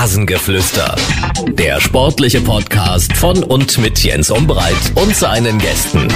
[0.00, 0.96] Rasengeflüster.
[1.58, 6.08] Der sportliche Podcast von und mit Jens Umbreit und seinen Gästen.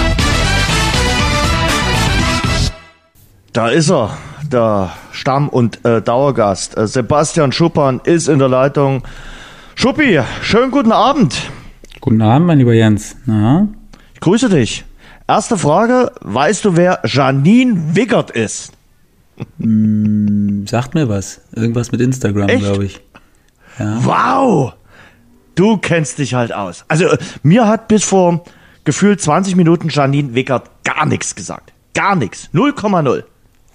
[3.52, 4.16] Da ist er,
[4.50, 6.78] der Stamm- und äh, Dauergast.
[6.78, 9.02] Äh, Sebastian Schuppan ist in der Leitung.
[9.74, 11.50] Schuppi, schönen guten Abend.
[12.00, 13.16] Guten Abend, mein lieber Jens.
[13.26, 13.68] Na?
[14.14, 14.86] Ich grüße dich.
[15.28, 18.72] Erste Frage, weißt du, wer Janine Wiggert ist?
[19.60, 21.42] Hm, sagt mir was.
[21.52, 23.03] Irgendwas mit Instagram, glaube ich.
[23.78, 24.04] Ja.
[24.04, 24.72] Wow!
[25.54, 26.84] Du kennst dich halt aus.
[26.88, 27.06] Also,
[27.42, 28.44] mir hat bis vor
[28.84, 31.72] gefühlt 20 Minuten Janine Wickert gar nichts gesagt.
[31.94, 32.50] Gar nichts.
[32.52, 33.24] 0,0.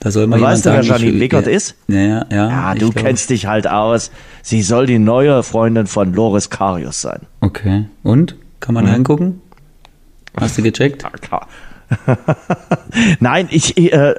[0.01, 1.75] Da soll man weißt du, wer Janine Wickert ja, ist?
[1.87, 2.25] Ja, ja.
[2.29, 4.11] Ja, du kennst dich halt aus.
[4.41, 7.21] Sie soll die neue Freundin von Loris Karius sein.
[7.41, 7.85] Okay.
[8.03, 8.35] Und?
[8.61, 8.93] Kann man hm.
[8.93, 9.41] reingucken?
[10.37, 11.05] Hast du gecheckt?
[13.19, 14.15] Nein, ich, äh,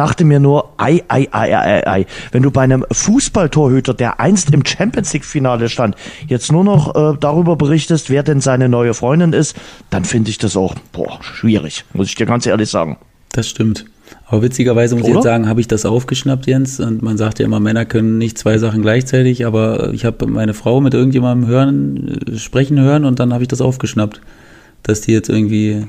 [0.00, 2.06] dachte mir nur, ei, ei, ei, ei, ei.
[2.32, 5.94] Wenn du bei einem Fußballtorhüter, der einst im Champions League-Finale stand,
[6.26, 9.56] jetzt nur noch äh, darüber berichtest, wer denn seine neue Freundin ist,
[9.90, 12.96] dann finde ich das auch boah, schwierig, muss ich dir ganz ehrlich sagen.
[13.32, 13.84] Das stimmt.
[14.24, 15.10] Aber witzigerweise muss Oder?
[15.10, 16.80] ich jetzt sagen, habe ich das aufgeschnappt, Jens.
[16.80, 20.54] Und man sagt ja immer, Männer können nicht zwei Sachen gleichzeitig, aber ich habe meine
[20.54, 24.22] Frau mit irgendjemandem hören, äh, sprechen hören und dann habe ich das aufgeschnappt,
[24.82, 25.86] dass die jetzt irgendwie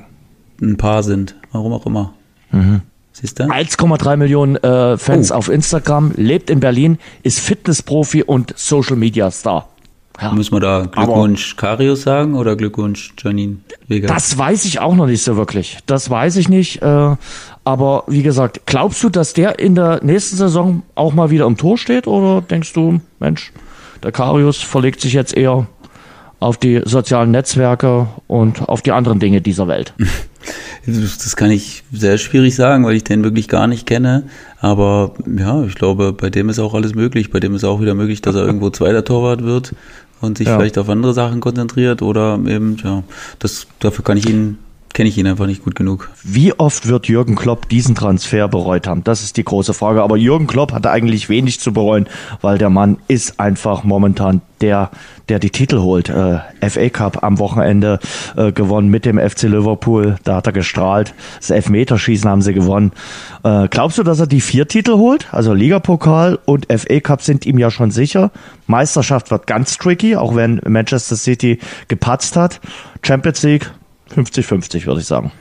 [0.62, 1.36] ein Paar sind.
[1.54, 2.14] Warum auch immer.
[2.52, 2.82] Mhm.
[3.22, 3.44] Siehst du?
[3.44, 5.36] 1,3 Millionen äh, Fans oh.
[5.36, 9.68] auf Instagram, lebt in Berlin, ist Fitnessprofi und Social Media Star.
[10.20, 10.34] Ja.
[10.34, 14.08] Müssen wir da Glückwunsch Aber Karius sagen oder Glückwunsch Janine Vega?
[14.08, 15.78] Das weiß ich auch noch nicht so wirklich.
[15.86, 16.82] Das weiß ich nicht.
[16.82, 17.16] Äh,
[17.64, 21.58] aber wie gesagt, glaubst du, dass der in der nächsten Saison auch mal wieder im
[21.58, 22.08] Tor steht?
[22.08, 23.52] Oder denkst du, Mensch,
[24.04, 25.68] der Karius verlegt sich jetzt eher
[26.40, 29.94] auf die sozialen Netzwerke und auf die anderen Dinge dieser Welt?
[30.86, 34.24] Das kann ich sehr schwierig sagen, weil ich den wirklich gar nicht kenne.
[34.60, 37.32] Aber ja, ich glaube, bei dem ist auch alles möglich.
[37.32, 39.74] Bei dem ist auch wieder möglich, dass er irgendwo zweiter Torwart wird
[40.22, 40.58] und sich ja.
[40.58, 43.04] vielleicht auf andere Sachen konzentriert oder eben, ja,
[43.40, 44.58] das, dafür kann ich ihn
[44.94, 46.10] kenne ich ihn einfach nicht gut genug.
[46.24, 49.04] Wie oft wird Jürgen Klopp diesen Transfer bereut haben?
[49.04, 50.02] Das ist die große Frage.
[50.04, 52.08] Aber Jürgen Klopp hatte eigentlich wenig zu bereuen,
[52.42, 54.92] weil der Mann ist einfach momentan der,
[55.30, 56.10] der die Titel holt.
[56.10, 58.00] Äh, FA Cup am Wochenende
[58.36, 60.18] äh, gewonnen mit dem FC Liverpool.
[60.24, 61.14] Da hat er gestrahlt.
[61.40, 62.92] Das Elfmeterschießen haben sie gewonnen.
[63.44, 65.28] Äh, glaubst du, dass er die vier Titel holt?
[65.32, 68.32] Also Ligapokal und FA Cup sind ihm ja schon sicher.
[68.68, 72.60] Meisterschaft wird ganz tricky, auch wenn Manchester City gepatzt hat.
[73.04, 73.72] Champions League
[74.12, 75.32] 50-50, würde ich sagen.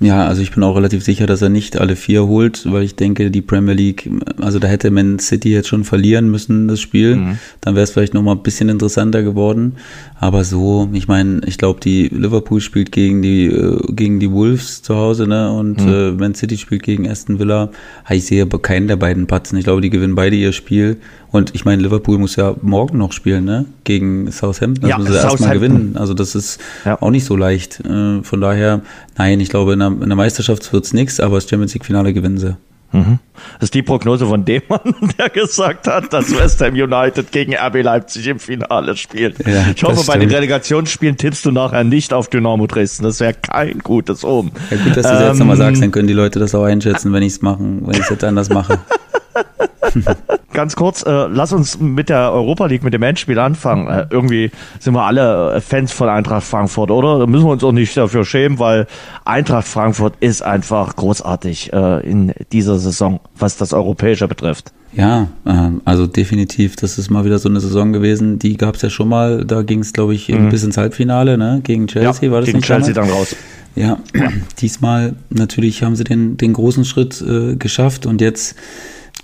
[0.00, 2.96] Ja, also ich bin auch relativ sicher, dass er nicht alle vier holt, weil ich
[2.96, 7.16] denke, die Premier League, also da hätte Man City jetzt schon verlieren müssen, das Spiel.
[7.16, 7.38] Mhm.
[7.60, 9.76] Dann wäre es vielleicht nochmal ein bisschen interessanter geworden.
[10.18, 14.82] Aber so, ich meine, ich glaube, die Liverpool spielt gegen die, äh, gegen die Wolves
[14.82, 15.52] zu Hause, ne?
[15.52, 15.92] Und mhm.
[15.92, 17.70] äh, Man City spielt gegen Aston Villa.
[18.10, 19.58] Ich sehe aber keinen der beiden patzen.
[19.58, 20.98] Ich glaube, die gewinnen beide ihr Spiel.
[21.30, 23.66] Und ich meine, Liverpool muss ja morgen noch spielen, ne?
[23.84, 24.82] Gegen Southampton.
[24.82, 25.96] Das ja, müssen sie erstmal gewinnen.
[25.96, 27.00] Also das ist ja.
[27.00, 27.80] auch nicht so leicht.
[27.80, 28.80] Äh, von daher,
[29.18, 32.38] nein, ich glaube, in der, in der Meisterschaft wird's nichts, aber das Champions League-Finale gewinnen
[32.38, 32.56] sie.
[32.92, 33.18] Mhm.
[33.54, 37.54] Das ist die Prognose von dem Mann, der gesagt hat, dass West Ham United gegen
[37.54, 39.46] RB Leipzig im Finale spielt.
[39.46, 43.04] Ja, ich hoffe, bei den Relegationsspielen tippst du nachher nicht auf Dynamo Dresden.
[43.04, 44.52] Das wäre kein gutes Omen.
[44.70, 46.64] Ja, gut, dass du das ähm, jetzt nochmal sagst, dann können die Leute das auch
[46.64, 48.78] einschätzen, wenn ich es machen, wenn ich es jetzt anders mache.
[50.52, 53.88] Ganz kurz, äh, lass uns mit der Europa League, mit dem Endspiel anfangen.
[53.88, 54.50] Äh, irgendwie
[54.80, 57.18] sind wir alle äh, Fans von Eintracht Frankfurt, oder?
[57.20, 58.86] Da müssen wir uns auch nicht dafür schämen, weil
[59.24, 64.72] Eintracht Frankfurt ist einfach großartig äh, in dieser Saison, was das Europäische betrifft.
[64.92, 68.82] Ja, ähm, also definitiv, das ist mal wieder so eine Saison gewesen, die gab es
[68.82, 70.48] ja schon mal, da ging es, glaube ich, mhm.
[70.48, 71.60] bis ins Halbfinale, ne?
[71.62, 73.36] Gegen Chelsea ja, war das gegen nicht Chelsea dann raus.
[73.76, 73.98] Ja,
[74.60, 78.56] diesmal natürlich haben sie den, den großen Schritt äh, geschafft und jetzt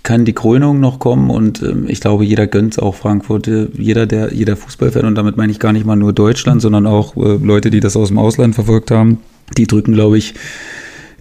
[0.03, 3.47] kann die Krönung noch kommen und ähm, ich glaube, jeder gönnt auch Frankfurt.
[3.47, 6.85] Äh, jeder, der, jeder Fußballfan, und damit meine ich gar nicht mal nur Deutschland, sondern
[6.85, 9.17] auch äh, Leute, die das aus dem Ausland verfolgt haben,
[9.57, 10.35] die drücken, glaube ich,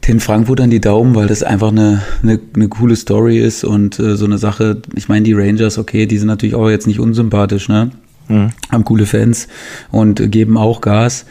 [0.07, 4.17] den Frankfurtern die Daumen, weil das einfach eine, eine, eine coole Story ist und äh,
[4.17, 4.83] so eine Sache.
[4.95, 7.91] Ich meine, die Rangers, okay, die sind natürlich auch jetzt nicht unsympathisch, ne?
[8.29, 8.51] Mhm.
[8.71, 9.49] Haben coole Fans
[9.91, 11.27] und geben auch Gas.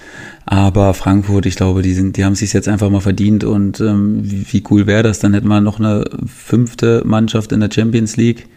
[0.45, 4.19] Aber Frankfurt, ich glaube, die sind, die haben sich jetzt einfach mal verdient und ähm,
[4.23, 5.19] wie, wie cool wäre das?
[5.19, 8.47] Dann hätten wir noch eine fünfte Mannschaft in der Champions League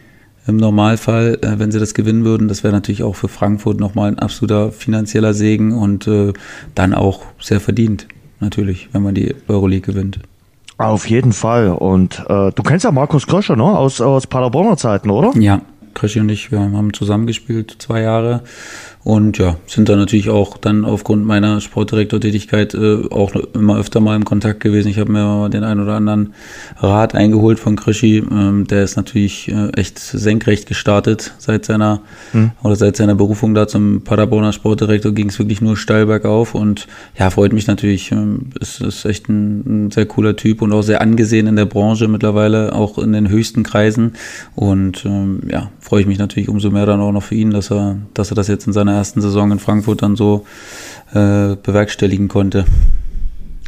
[0.47, 2.47] im Normalfall, äh, wenn sie das gewinnen würden.
[2.47, 6.33] Das wäre natürlich auch für Frankfurt nochmal ein absoluter finanzieller Segen und äh,
[6.75, 8.07] dann auch sehr verdient,
[8.39, 10.19] natürlich, wenn man die Euroleague gewinnt.
[10.77, 11.69] Auf jeden Fall.
[11.69, 13.63] Und äh, du kennst ja Markus Kröscher, ne?
[13.63, 15.31] Aus, aus Paderborner Zeiten, oder?
[15.39, 15.61] Ja,
[15.95, 18.43] Kröscher und ich, wir haben zusammengespielt zwei Jahre
[19.07, 24.17] Und ja, sind da natürlich auch dann aufgrund meiner Sportdirektortätigkeit äh, auch immer öfter mal
[24.17, 24.89] im Kontakt gewesen.
[24.89, 26.33] Ich habe mir mal den einen oder anderen
[26.75, 28.17] Rat eingeholt von Krischi.
[28.17, 32.01] Ähm, der ist natürlich äh, echt senkrecht gestartet seit seiner
[32.33, 32.51] hm.
[32.63, 36.85] oder seit seiner Berufung da zum Paderborner Sportdirektor ging es wirklich nur steil bergauf und
[37.17, 38.11] ja, freut mich natürlich.
[38.11, 41.63] Ähm, ist, ist echt ein, ein sehr cooler Typ und auch sehr angesehen in der
[41.63, 44.17] Branche mittlerweile, auch in den höchsten Kreisen.
[44.53, 47.71] Und ähm, ja, freue ich mich natürlich umso mehr dann auch noch für ihn, dass
[47.71, 50.45] er, dass er das jetzt in seiner ersten Saison in Frankfurt dann so
[51.13, 52.65] äh, bewerkstelligen konnte.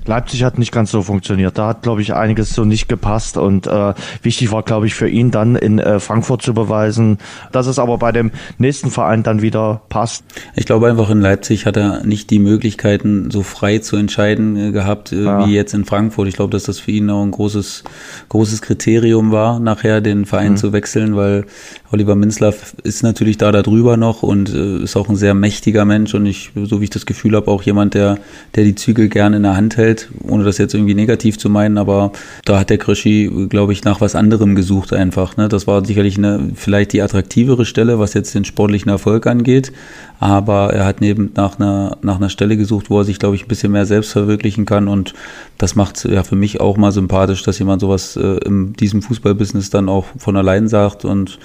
[0.10, 1.58] Leipzig hat nicht ganz so funktioniert.
[1.58, 3.38] Da hat, glaube ich, einiges so nicht gepasst.
[3.38, 3.94] Und äh,
[4.24, 7.20] wichtig war, glaube ich, für ihn dann in äh, Frankfurt zu beweisen,
[7.52, 10.26] dass es aber bei dem nächsten Verein dann wieder passt.
[10.56, 14.72] Ich glaube einfach, in Leipzig hat er nicht die Möglichkeiten, so frei zu entscheiden äh,
[14.72, 15.46] gehabt äh, ja.
[15.46, 16.28] wie jetzt in Frankfurt.
[16.28, 17.84] Ich glaube, dass das für ihn auch ein großes,
[18.30, 20.58] großes Kriterium war, nachher den Verein mhm.
[20.58, 21.46] zu wechseln, weil
[21.92, 26.14] Oliver Minzlaff ist natürlich da darüber noch und äh, ist auch ein sehr mächtiger Mensch
[26.14, 28.18] und ich, so wie ich das Gefühl habe, auch jemand, der,
[28.56, 31.78] der die Zügel gerne in der Hand hält ohne das jetzt irgendwie negativ zu meinen,
[31.78, 32.12] aber
[32.46, 35.38] da hat der Krischi, glaube ich, nach was anderem gesucht einfach.
[35.38, 35.50] Ne?
[35.50, 39.72] Das war sicherlich eine, vielleicht die attraktivere Stelle, was jetzt den sportlichen Erfolg angeht,
[40.20, 43.46] aber er hat neben nach einer, nach einer Stelle gesucht, wo er sich, glaube ich,
[43.46, 45.14] ein bisschen mehr selbst verwirklichen kann und
[45.58, 49.70] das macht ja für mich auch mal sympathisch, dass jemand sowas äh, in diesem Fußballbusiness
[49.70, 51.40] dann auch von allein sagt und,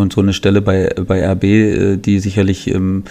[0.00, 3.04] und so eine Stelle bei, bei RB, äh, die sicherlich im,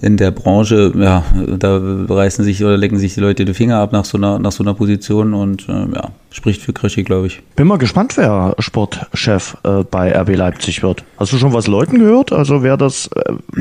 [0.00, 1.24] in der Branche, ja,
[1.58, 4.52] da reißen sich oder lecken sich die Leute die Finger ab nach so einer, nach
[4.52, 7.42] so einer Position und äh, ja, spricht für Krischi, glaube ich.
[7.56, 11.04] Bin mal gespannt, wer Sportchef äh, bei RB Leipzig wird.
[11.18, 12.32] Hast du schon was Leuten gehört?
[12.32, 13.10] Also wer das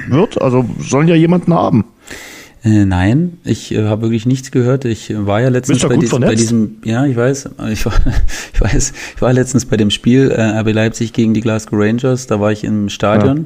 [0.07, 0.41] wird?
[0.41, 1.85] Also sollen ja jemanden haben.
[2.65, 4.85] Äh, nein, ich äh, habe wirklich nichts gehört.
[4.85, 7.93] Ich war ja letztens bei, dies, bei, diesem, ja, ich weiß, ich war,
[8.53, 12.25] ich weiß, ich war letztens bei dem Spiel äh, RB Leipzig gegen die Glasgow Rangers.
[12.25, 13.37] Da war ich im Stadion.
[13.37, 13.45] Ja.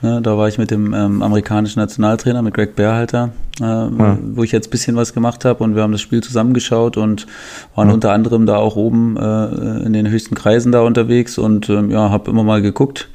[0.00, 3.30] Ja, da war ich mit dem ähm, amerikanischen Nationaltrainer, mit Greg Berhalter,
[3.60, 4.16] äh, ja.
[4.22, 7.26] wo ich jetzt bisschen was gemacht habe und wir haben das Spiel zusammengeschaut und
[7.74, 11.90] waren unter anderem da auch oben äh, in den höchsten Kreisen da unterwegs und ähm,
[11.90, 13.08] ja, habe immer mal geguckt,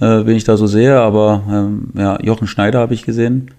[0.00, 3.50] äh, wen ich da so sehe, aber ähm, ja, Jochen Schneider habe ich gesehen,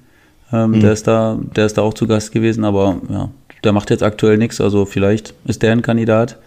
[0.51, 0.79] ähm, mhm.
[0.81, 3.29] der ist da, der ist da auch zu Gast gewesen, aber ja,
[3.63, 6.37] der macht jetzt aktuell nichts, also vielleicht ist der ein Kandidat,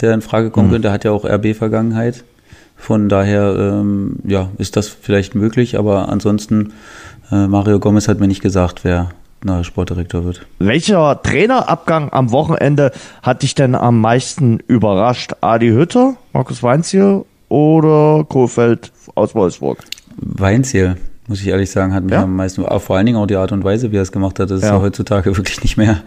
[0.00, 0.72] der in Frage kommen mhm.
[0.72, 2.24] könnte, der hat ja auch RB-Vergangenheit.
[2.78, 6.74] Von daher ähm, ja, ist das vielleicht möglich, aber ansonsten,
[7.32, 9.10] äh, Mario Gomez hat mir nicht gesagt, wer
[9.42, 10.46] neuer Sportdirektor wird.
[10.58, 12.92] Welcher Trainerabgang am Wochenende
[13.22, 15.32] hat dich denn am meisten überrascht?
[15.40, 19.78] Adi Hütter, Markus Weinziel oder Kohfeldt aus Wolfsburg?
[20.16, 20.96] Weinziel
[21.28, 22.22] muss ich ehrlich sagen, hat mich ja?
[22.22, 24.38] am meisten, auch vor allen Dingen auch die Art und Weise, wie er es gemacht
[24.38, 24.68] hat, das ja.
[24.68, 26.02] ist ja heutzutage wirklich nicht mehr,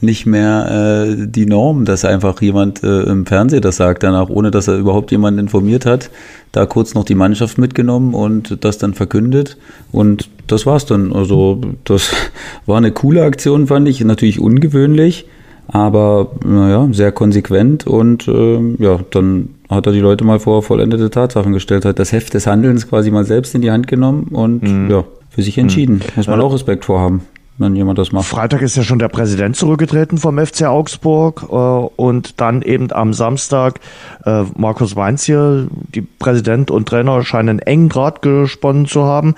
[0.00, 4.50] nicht mehr äh, die Norm, dass einfach jemand äh, im Fernsehen das sagt danach, ohne
[4.50, 6.10] dass er überhaupt jemanden informiert hat,
[6.52, 9.56] da kurz noch die Mannschaft mitgenommen und das dann verkündet
[9.92, 11.12] und das war's dann.
[11.12, 12.10] Also das
[12.66, 15.26] war eine coole Aktion, fand ich, natürlich ungewöhnlich,
[15.68, 21.10] aber naja, sehr konsequent und äh, ja, dann hat er die Leute mal vor vollendete
[21.10, 24.62] Tatsachen gestellt, hat das Heft des Handelns quasi mal selbst in die Hand genommen und
[24.62, 24.90] mhm.
[24.90, 25.96] ja, für sich entschieden.
[25.96, 26.12] Mhm.
[26.16, 27.22] Muss man auch Respekt vorhaben
[27.56, 28.26] wenn jemand das macht.
[28.26, 33.12] Freitag ist ja schon der Präsident zurückgetreten vom FC Augsburg äh, und dann eben am
[33.12, 33.80] Samstag
[34.24, 39.34] äh, Markus Weinziel, die Präsident und Trainer scheinen engen Draht gesponnen zu haben.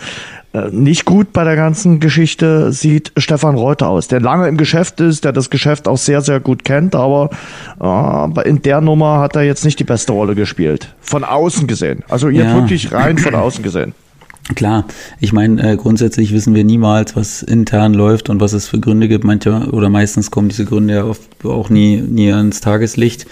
[0.54, 5.00] Äh, nicht gut bei der ganzen Geschichte sieht Stefan Reuter aus, der lange im Geschäft
[5.00, 7.28] ist, der das Geschäft auch sehr, sehr gut kennt, aber
[7.80, 10.94] äh, in der Nummer hat er jetzt nicht die beste Rolle gespielt.
[11.00, 12.02] Von außen gesehen.
[12.08, 12.54] Also ihr ja.
[12.54, 13.94] wirklich rein von außen gesehen.
[14.54, 14.84] Klar,
[15.18, 19.08] ich meine, äh, grundsätzlich wissen wir niemals, was intern läuft und was es für Gründe
[19.08, 19.24] gibt.
[19.24, 23.26] Manche oder meistens kommen diese Gründe ja oft auch nie, nie ans Tageslicht.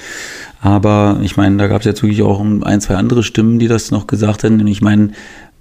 [0.60, 3.92] Aber ich meine, da gab es jetzt wirklich auch ein, zwei andere Stimmen, die das
[3.92, 4.60] noch gesagt haben.
[4.60, 5.10] Und ich meine,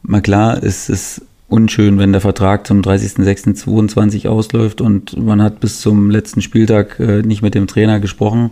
[0.01, 5.81] mal klar, es ist unschön, wenn der Vertrag zum 30.06.22 ausläuft und man hat bis
[5.81, 8.51] zum letzten Spieltag äh, nicht mit dem Trainer gesprochen.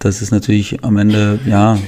[0.00, 1.78] Das ist natürlich am Ende, ja,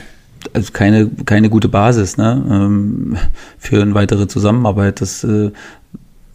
[0.53, 3.17] also keine, keine gute Basis ne, ähm,
[3.59, 5.01] für eine weitere Zusammenarbeit.
[5.01, 5.51] Das äh,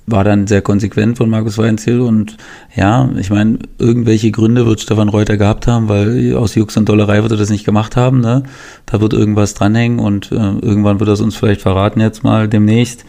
[0.08, 2.38] war dann sehr konsequent von Markus Weinziel und
[2.76, 7.24] ja, ich meine, irgendwelche Gründe wird Stefan Reuter gehabt haben, weil aus Jux und Dollerei
[7.24, 8.22] wird er das nicht gemacht haben.
[8.22, 8.44] Ne?
[8.86, 12.48] Da wird irgendwas dranhängen und äh, irgendwann wird er es uns vielleicht verraten jetzt mal
[12.48, 13.04] demnächst.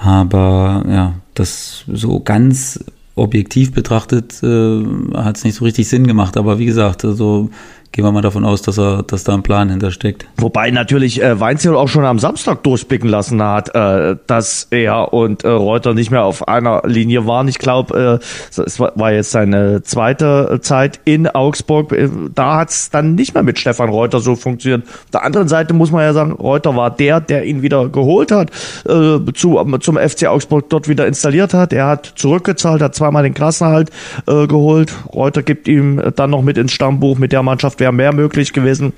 [0.00, 2.84] Aber ja, das so ganz
[3.16, 6.36] objektiv betrachtet äh, hat es nicht so richtig Sinn gemacht.
[6.36, 7.50] Aber wie gesagt, also
[7.92, 10.26] gehen wir mal davon aus, dass er, dass da ein Plan hintersteckt.
[10.36, 15.44] Wobei natürlich äh, Weinziel auch schon am Samstag durchblicken lassen hat, äh, dass er und
[15.44, 17.48] äh, Reuter nicht mehr auf einer Linie waren.
[17.48, 21.92] Ich glaube, äh, es war jetzt seine zweite Zeit in Augsburg.
[21.92, 24.86] Äh, da hat es dann nicht mehr mit Stefan Reuter so funktioniert.
[24.86, 28.30] Auf der anderen Seite muss man ja sagen, Reuter war der, der ihn wieder geholt
[28.30, 28.50] hat,
[28.86, 31.72] äh, zu, zum FC Augsburg dort wieder installiert hat.
[31.72, 33.90] Er hat zurückgezahlt, hat zweimal den Klassenerhalt
[34.26, 34.92] äh, geholt.
[35.12, 38.92] Reuter gibt ihm dann noch mit ins Stammbuch mit der Mannschaft wäre mehr möglich gewesen.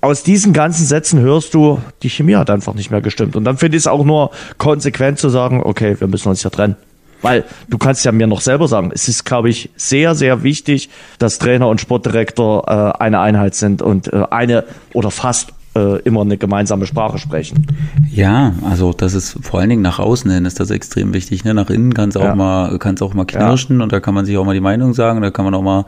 [0.00, 3.34] Aus diesen ganzen Sätzen hörst du, die Chemie hat einfach nicht mehr gestimmt.
[3.34, 6.50] Und dann finde ich es auch nur konsequent zu sagen, okay, wir müssen uns ja
[6.50, 6.76] trennen.
[7.20, 10.88] Weil du kannst ja mir noch selber sagen, es ist, glaube ich, sehr, sehr wichtig,
[11.18, 16.22] dass Trainer und Sportdirektor äh, eine Einheit sind und äh, eine oder fast äh, immer
[16.22, 17.66] eine gemeinsame Sprache sprechen.
[18.10, 21.44] Ja, also das ist vor allen Dingen nach außen hin ist das extrem wichtig.
[21.44, 21.54] Ne?
[21.54, 22.34] Nach innen kann es auch ja.
[22.34, 23.82] mal, kann es auch mal knirschen ja.
[23.84, 25.86] und da kann man sich auch mal die Meinung sagen, da kann man auch mal,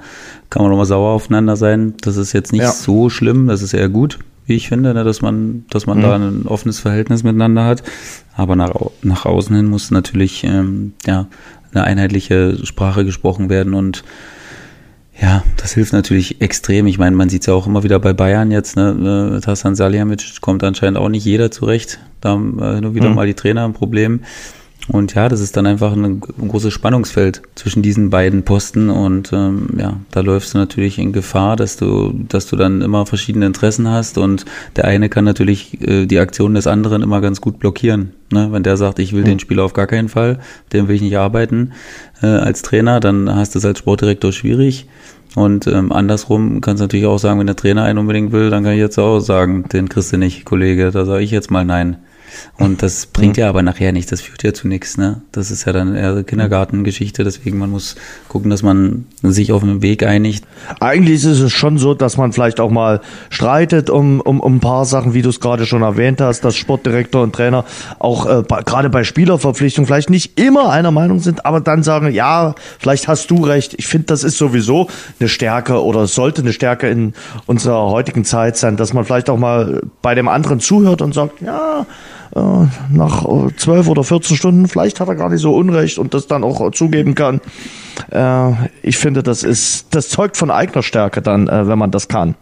[0.49, 1.95] kann man auch mal sauer aufeinander sein.
[2.03, 2.73] Das ist jetzt nicht ja.
[2.73, 5.05] so schlimm, das ist eher gut, wie ich finde, ne?
[5.05, 6.03] dass man, dass man mhm.
[6.03, 7.83] da ein offenes Verhältnis miteinander hat.
[8.37, 11.27] Aber nach, nach außen hin muss natürlich ähm, ja
[11.73, 14.05] eine einheitliche Sprache gesprochen werden und
[15.21, 16.87] ja, das hilft natürlich extrem.
[16.87, 18.77] Ich meine, man sieht es ja auch immer wieder bei Bayern jetzt.
[18.77, 18.95] Ne?
[19.35, 22.01] Mit Hassan Salihamidzic kommt anscheinend auch nicht jeder zurecht.
[22.21, 23.17] Da haben äh, nur wieder mhm.
[23.17, 24.23] mal die Trainer ein Problem.
[24.93, 28.91] Und ja, das ist dann einfach ein, ein großes Spannungsfeld zwischen diesen beiden Posten.
[28.91, 33.07] Und ähm, ja, da läufst du natürlich in Gefahr, dass du, dass du dann immer
[33.07, 34.19] verschiedene Interessen hast.
[34.19, 38.13] Und der eine kann natürlich äh, die Aktion des anderen immer ganz gut blockieren.
[38.33, 38.49] Ne?
[38.51, 39.27] Wenn der sagt, ich will mhm.
[39.27, 40.41] den Spieler auf gar keinen Fall,
[40.73, 41.73] dem will ich nicht arbeiten
[42.21, 44.89] äh, als Trainer, dann hast du es als Sportdirektor schwierig.
[45.37, 48.65] Und ähm, andersrum kannst du natürlich auch sagen, wenn der Trainer einen unbedingt will, dann
[48.65, 51.65] kann ich jetzt auch sagen, den kriegst du nicht, Kollege, da sage ich jetzt mal
[51.65, 51.99] nein.
[52.59, 54.97] Und das bringt ja aber nachher nichts, das führt ja zu nichts.
[54.97, 55.23] Ne?
[55.33, 57.97] Das ist ja dann eher Kindergartengeschichte, deswegen man muss
[58.29, 60.45] gucken, dass man sich auf einen Weg einigt.
[60.81, 64.61] Eigentlich ist es schon so, dass man vielleicht auch mal streitet um, um, um ein
[64.61, 67.65] paar Sachen, wie du es gerade schon erwähnt hast, dass Sportdirektor und Trainer
[67.99, 72.55] auch äh, gerade bei Spielerverpflichtung vielleicht nicht immer einer Meinung sind, aber dann sagen, ja,
[72.79, 73.75] vielleicht hast du recht.
[73.79, 77.15] Ich finde, das ist sowieso eine Stärke oder sollte eine Stärke in
[77.47, 81.41] unserer heutigen Zeit sein, dass man vielleicht auch mal bei dem anderen zuhört und sagt,
[81.41, 81.87] ja,
[82.33, 86.27] nach äh, zwölf oder 14 Stunden, vielleicht hat er gar nicht so Unrecht und das
[86.27, 87.41] dann auch zugeben kann.
[88.11, 92.35] Äh, ich finde, das ist, das zeugt von eigener Stärke dann, wenn man das kann.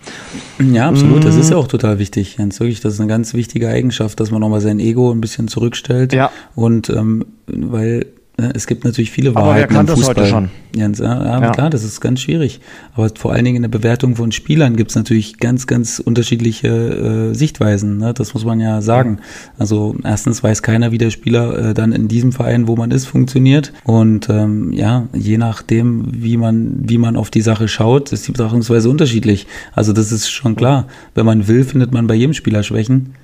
[0.59, 1.25] Ja, absolut.
[1.25, 2.61] Das ist ja auch total wichtig, Jens.
[2.61, 6.13] Wirklich, das ist eine ganz wichtige Eigenschaft, dass man nochmal sein Ego ein bisschen zurückstellt.
[6.13, 6.31] Ja.
[6.55, 8.07] Und ähm, weil
[8.39, 9.51] es gibt natürlich viele Wahrheiten.
[9.51, 10.51] Aber wer kann das heute schon?
[10.77, 12.61] Jens, ja, ja, klar, das ist ganz schwierig.
[12.95, 16.69] Aber vor allen Dingen in der Bewertung von Spielern gibt es natürlich ganz, ganz unterschiedliche
[16.69, 17.99] äh, Sichtweisen.
[17.99, 18.15] Ne?
[18.15, 19.19] Das muss man ja sagen.
[19.59, 23.07] Also erstens weiß keiner, wie der Spieler äh, dann in diesem Verein, wo man ist,
[23.07, 23.73] funktioniert.
[23.83, 28.33] Und ähm, ja, je nachdem, wie man, wie man auf die Sache schaut, ist die
[28.33, 29.49] Betrachtungsweise unterschiedlich.
[29.73, 30.87] Also das ist schon klar.
[31.15, 33.15] Wenn man will, findet man bei jedem Spieler Schwächen.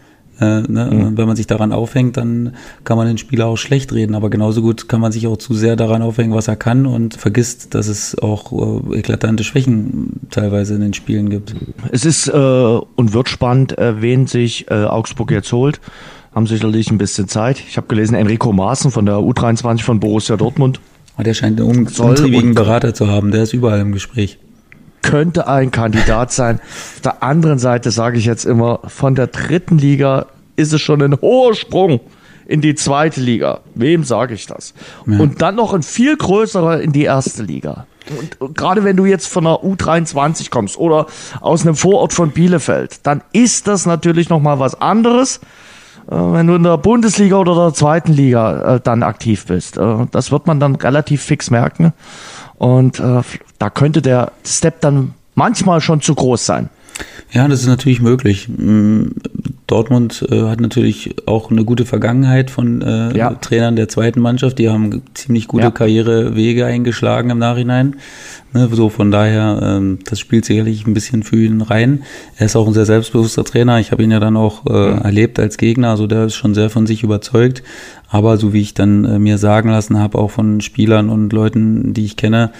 [0.40, 0.90] Äh, ne?
[0.90, 1.16] mhm.
[1.16, 4.62] Wenn man sich daran aufhängt, dann kann man den Spieler auch schlecht reden, aber genauso
[4.62, 7.86] gut kann man sich auch zu sehr daran aufhängen, was er kann und vergisst, dass
[7.86, 8.52] es auch
[8.92, 11.54] äh, eklatante Schwächen teilweise in den Spielen gibt.
[11.92, 15.80] Es ist äh, und wird spannend, äh, wen sich äh, Augsburg jetzt holt.
[16.34, 17.62] Haben sicherlich ein bisschen Zeit.
[17.68, 20.80] Ich habe gelesen, Enrico Maaßen von der U23 von Borussia Dortmund.
[21.16, 24.38] Ah, der scheint einen umtriebigen Berater zu haben, der ist überall im Gespräch
[25.04, 26.60] könnte ein Kandidat sein.
[26.94, 31.02] Auf der anderen Seite sage ich jetzt immer, von der dritten Liga ist es schon
[31.02, 32.00] ein hoher Sprung
[32.46, 33.60] in die zweite Liga.
[33.74, 34.72] Wem sage ich das?
[35.06, 35.18] Ja.
[35.18, 37.86] Und dann noch ein viel größerer in die erste Liga.
[38.38, 41.06] Und, gerade wenn du jetzt von der U23 kommst oder
[41.40, 45.40] aus einem Vorort von Bielefeld, dann ist das natürlich noch mal was anderes,
[46.10, 49.76] äh, wenn du in der Bundesliga oder der zweiten Liga äh, dann aktiv bist.
[49.76, 51.92] Äh, das wird man dann relativ fix merken.
[52.58, 53.22] Und äh,
[53.58, 56.68] da könnte der Step dann manchmal schon zu groß sein.
[57.32, 58.48] Ja, das ist natürlich möglich.
[58.48, 59.08] Mm,
[59.66, 63.34] Dortmund äh, hat natürlich auch eine gute Vergangenheit von äh, ja.
[63.34, 64.58] Trainern der zweiten Mannschaft.
[64.58, 65.70] Die haben ziemlich gute ja.
[65.70, 67.96] Karrierewege eingeschlagen im Nachhinein.
[68.54, 72.04] Ne, so von daher, ähm, das spielt sicherlich ein bisschen für ihn rein.
[72.36, 73.80] Er ist auch ein sehr selbstbewusster Trainer.
[73.80, 74.98] Ich habe ihn ja dann auch äh, mhm.
[75.02, 75.90] erlebt als Gegner.
[75.90, 77.64] Also der ist schon sehr von sich überzeugt.
[78.08, 81.94] Aber so wie ich dann äh, mir sagen lassen habe, auch von Spielern und Leuten,
[81.94, 82.52] die ich kenne,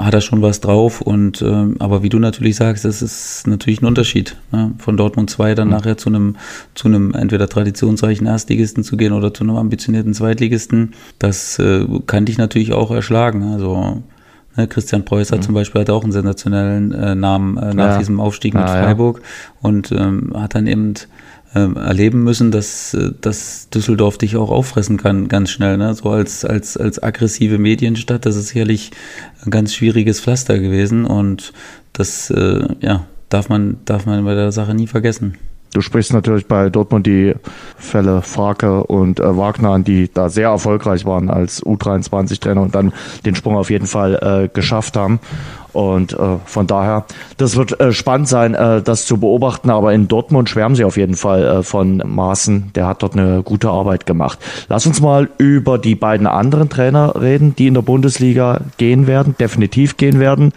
[0.00, 1.00] hat er schon was drauf.
[1.00, 4.36] Und äh, aber wie du natürlich sagst, das ist natürlich ein Unterschied.
[4.52, 4.70] Ne?
[4.78, 5.74] Von Dortmund 2 dann mhm.
[5.74, 6.36] nachher zu einem,
[6.76, 10.92] zu einem entweder traditionsreichen Erstligisten zu gehen oder zu einem ambitionierten Zweitligisten.
[11.18, 13.42] Das äh, kann dich natürlich auch erschlagen.
[13.42, 14.04] Also
[14.68, 15.42] Christian Preußer mhm.
[15.42, 17.98] zum Beispiel hat auch einen sensationellen äh, Namen äh, nach ja.
[17.98, 19.24] diesem Aufstieg mit ja, Freiburg ja.
[19.68, 20.94] und ähm, hat dann eben
[21.54, 25.76] ähm, erleben müssen, dass, äh, dass Düsseldorf dich auch auffressen kann, ganz schnell.
[25.76, 25.94] Ne?
[25.94, 28.90] So als, als, als aggressive Medienstadt, das ist sicherlich
[29.44, 31.52] ein ganz schwieriges Pflaster gewesen und
[31.92, 35.36] das, äh, ja, darf man, darf man bei der Sache nie vergessen.
[35.72, 37.34] Du sprichst natürlich bei Dortmund die
[37.78, 42.92] Fälle Frake und äh, Wagner an, die da sehr erfolgreich waren als U23-Trainer und dann
[43.24, 44.14] den Sprung auf jeden Fall
[44.44, 45.18] äh, geschafft haben.
[45.72, 47.04] Und äh, von daher,
[47.36, 49.70] das wird äh, spannend sein, äh, das zu beobachten.
[49.70, 52.72] Aber in Dortmund schwärmen sie auf jeden Fall äh, von Maaßen.
[52.74, 54.38] Der hat dort eine gute Arbeit gemacht.
[54.68, 59.34] Lass uns mal über die beiden anderen Trainer reden, die in der Bundesliga gehen werden,
[59.38, 60.52] definitiv gehen werden.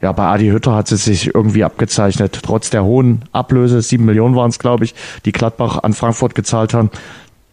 [0.00, 4.34] Ja, bei Adi Hütter hat es sich irgendwie abgezeichnet, trotz der hohen Ablöse, sieben Millionen
[4.34, 6.90] waren es, glaube ich, die Gladbach an Frankfurt gezahlt haben.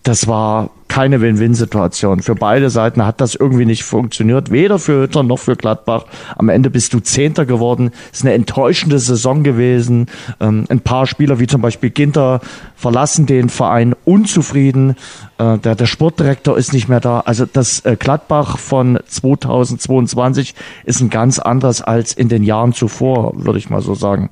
[0.04, 2.22] Das war keine Win-Win-Situation.
[2.22, 6.06] Für beide Seiten hat das irgendwie nicht funktioniert, weder für Hütter noch für Gladbach.
[6.36, 7.92] Am Ende bist du Zehnter geworden.
[8.12, 10.08] Ist eine enttäuschende Saison gewesen.
[10.42, 12.42] Ähm, ein paar Spieler wie zum Beispiel Ginter
[12.76, 14.96] verlassen den Verein unzufrieden.
[15.38, 17.22] Äh, der, der Sportdirektor ist nicht mehr da.
[17.22, 20.56] Also das äh, Gladbach von 2022
[20.86, 24.30] ist ein ganz anderes als in den Jahren zuvor, würde ich mal so sagen.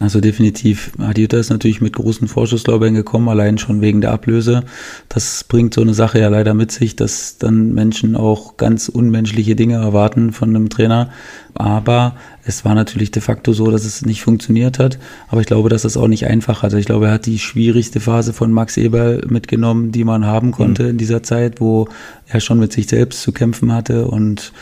[0.00, 0.92] Also definitiv.
[0.98, 4.62] Adiota ist natürlich mit großen Vorschusslorbeeren gekommen, allein schon wegen der Ablöse.
[5.08, 9.56] Das bringt so eine Sache ja leider mit sich, dass dann Menschen auch ganz unmenschliche
[9.56, 11.10] Dinge erwarten von einem Trainer.
[11.54, 12.14] Aber
[12.44, 15.00] es war natürlich de facto so, dass es nicht funktioniert hat.
[15.28, 16.78] Aber ich glaube, dass es auch nicht einfach hatte.
[16.78, 20.84] Ich glaube, er hat die schwierigste Phase von Max Eberl mitgenommen, die man haben konnte
[20.84, 20.90] mhm.
[20.90, 21.88] in dieser Zeit, wo
[22.28, 24.52] er schon mit sich selbst zu kämpfen hatte und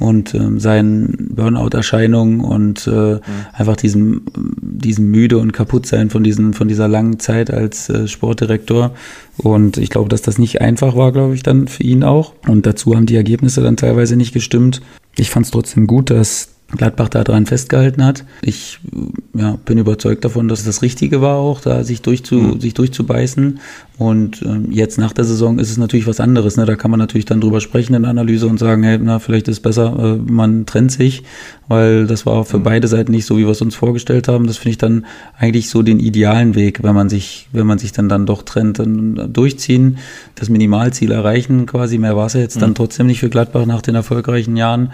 [0.00, 3.20] und ähm, seinen Burnout-Erscheinungen und äh, mhm.
[3.52, 8.08] einfach diesem, diesem müde und kaputt sein von diesen, von dieser langen Zeit als äh,
[8.08, 8.92] Sportdirektor.
[9.36, 12.32] Und ich glaube, dass das nicht einfach war, glaube ich, dann für ihn auch.
[12.48, 14.80] Und dazu haben die Ergebnisse dann teilweise nicht gestimmt.
[15.16, 18.24] Ich fand es trotzdem gut, dass Gladbach daran festgehalten hat.
[18.42, 18.78] Ich
[19.34, 22.60] ja, bin überzeugt davon, dass es das Richtige war, auch da sich, durchzu, mhm.
[22.60, 23.58] sich durchzubeißen.
[24.00, 26.56] Und ähm, jetzt nach der Saison ist es natürlich was anderes.
[26.56, 26.64] Ne?
[26.64, 29.46] Da kann man natürlich dann drüber sprechen in der Analyse und sagen, hey, na, vielleicht
[29.46, 31.22] ist es besser, äh, man trennt sich,
[31.68, 32.62] weil das war für mhm.
[32.62, 34.46] beide Seiten nicht so, wie wir es uns vorgestellt haben.
[34.46, 35.04] Das finde ich dann
[35.38, 38.78] eigentlich so den idealen Weg, wenn man sich, wenn man sich dann dann doch trennt,
[38.78, 39.98] dann durchziehen,
[40.34, 41.98] das Minimalziel erreichen quasi.
[41.98, 42.60] Mehr war es ja jetzt mhm.
[42.60, 44.92] dann trotzdem nicht für Gladbach nach den erfolgreichen Jahren.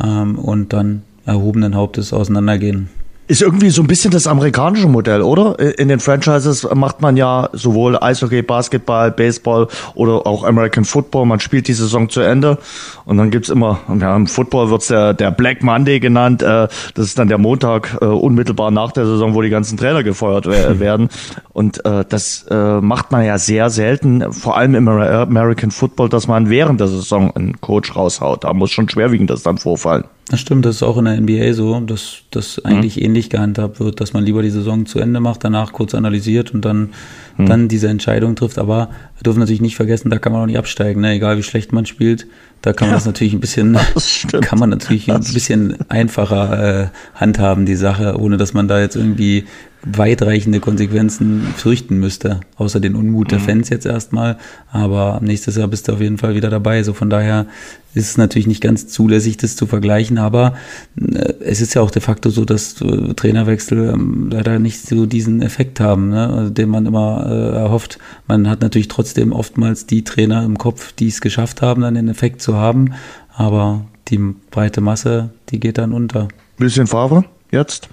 [0.00, 2.88] Ähm, und dann erhobenen Hauptes auseinandergehen.
[3.26, 5.58] Ist irgendwie so ein bisschen das amerikanische Modell, oder?
[5.78, 11.24] In den Franchises macht man ja sowohl Eishockey, Basketball, Baseball oder auch American Football.
[11.24, 12.58] Man spielt die Saison zu Ende
[13.06, 16.42] und dann gibt's immer, ja, im Football wird's der, der Black Monday genannt.
[16.42, 20.02] Äh, das ist dann der Montag äh, unmittelbar nach der Saison, wo die ganzen Trainer
[20.02, 21.08] gefeuert werden.
[21.54, 26.50] Und äh, das macht man ja sehr selten, vor allem im American Football, dass man
[26.50, 28.44] während der Saison einen Coach raushaut.
[28.44, 30.04] Da muss schon schwerwiegend das dann vorfallen.
[30.28, 33.04] Das stimmt, das ist auch in der NBA so, dass das eigentlich mhm.
[33.04, 36.64] ähnlich gehandhabt wird, dass man lieber die Saison zu Ende macht, danach kurz analysiert und
[36.64, 36.90] dann,
[37.36, 37.46] mhm.
[37.46, 38.58] dann diese Entscheidung trifft.
[38.58, 38.88] Aber
[39.24, 41.12] wir dürfen natürlich nicht vergessen, da kann man auch nicht absteigen, ne?
[41.12, 42.26] egal wie schlecht man spielt.
[42.60, 43.78] Da kann man ja, das natürlich ein bisschen,
[44.42, 48.96] kann man natürlich ein bisschen einfacher äh, handhaben, die Sache, ohne dass man da jetzt
[48.96, 49.44] irgendwie
[49.86, 53.44] weitreichende Konsequenzen fürchten müsste, außer den Unmut der mhm.
[53.44, 54.38] Fans jetzt erstmal.
[54.70, 56.82] Aber nächstes Jahr bist du auf jeden Fall wieder dabei.
[56.82, 57.46] So von daher
[57.94, 60.54] ist es natürlich nicht ganz zulässig, das zu vergleichen, aber
[60.96, 65.06] äh, es ist ja auch de facto so, dass äh, Trainerwechsel ähm, leider nicht so
[65.06, 67.98] diesen Effekt haben, ne, den man immer äh, erhofft.
[68.26, 72.08] Man hat natürlich trotzdem oftmals die Trainer im Kopf, die es geschafft haben, dann den
[72.08, 72.94] Effekt zu haben,
[73.34, 74.18] aber die
[74.50, 76.28] breite Masse, die geht dann unter.
[76.56, 77.88] Bisschen Favre jetzt?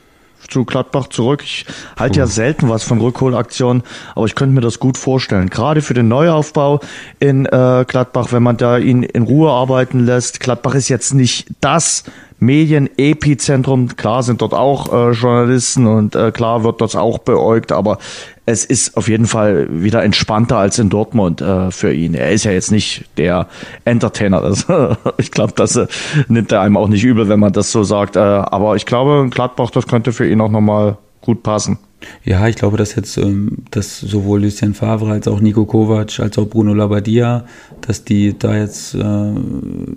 [0.49, 1.43] zu Gladbach zurück.
[1.43, 1.65] Ich
[1.97, 3.83] halte ja selten was von Rückholaktionen,
[4.15, 5.49] aber ich könnte mir das gut vorstellen.
[5.49, 6.79] Gerade für den Neuaufbau
[7.19, 10.39] in äh, Gladbach, wenn man da ihn in Ruhe arbeiten lässt.
[10.39, 12.03] Gladbach ist jetzt nicht das
[12.41, 13.95] Medienepizentrum.
[13.95, 17.99] Klar sind dort auch äh, Journalisten und äh, klar wird das auch beäugt, aber
[18.47, 22.15] es ist auf jeden Fall wieder entspannter als in Dortmund äh, für ihn.
[22.15, 23.47] Er ist ja jetzt nicht der
[23.85, 24.41] Entertainer.
[24.41, 24.65] Das,
[25.17, 25.85] ich glaube, das äh,
[26.27, 28.15] nimmt er einem auch nicht übel, wenn man das so sagt.
[28.15, 31.77] Äh, aber ich glaube, Gladbach, das könnte für ihn auch nochmal gut passen.
[32.23, 36.37] Ja, ich glaube, dass jetzt ähm, dass sowohl Lucien Favre als auch Nico Kovac als
[36.37, 37.45] auch Bruno Labbadia,
[37.87, 39.33] dass die da jetzt äh,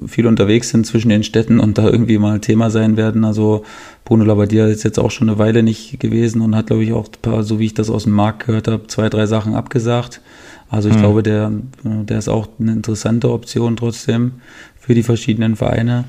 [0.06, 3.24] viel unterwegs sind zwischen den Städten und da irgendwie mal Thema sein werden.
[3.24, 3.64] Also
[4.04, 7.06] Bruno Labbadia ist jetzt auch schon eine Weile nicht gewesen und hat, glaube ich, auch
[7.06, 10.20] ein paar, so wie ich das aus dem Markt gehört habe, zwei, drei Sachen abgesagt.
[10.68, 11.00] Also ich mhm.
[11.00, 14.32] glaube, der, der ist auch eine interessante Option trotzdem
[14.78, 16.04] für die verschiedenen Vereine.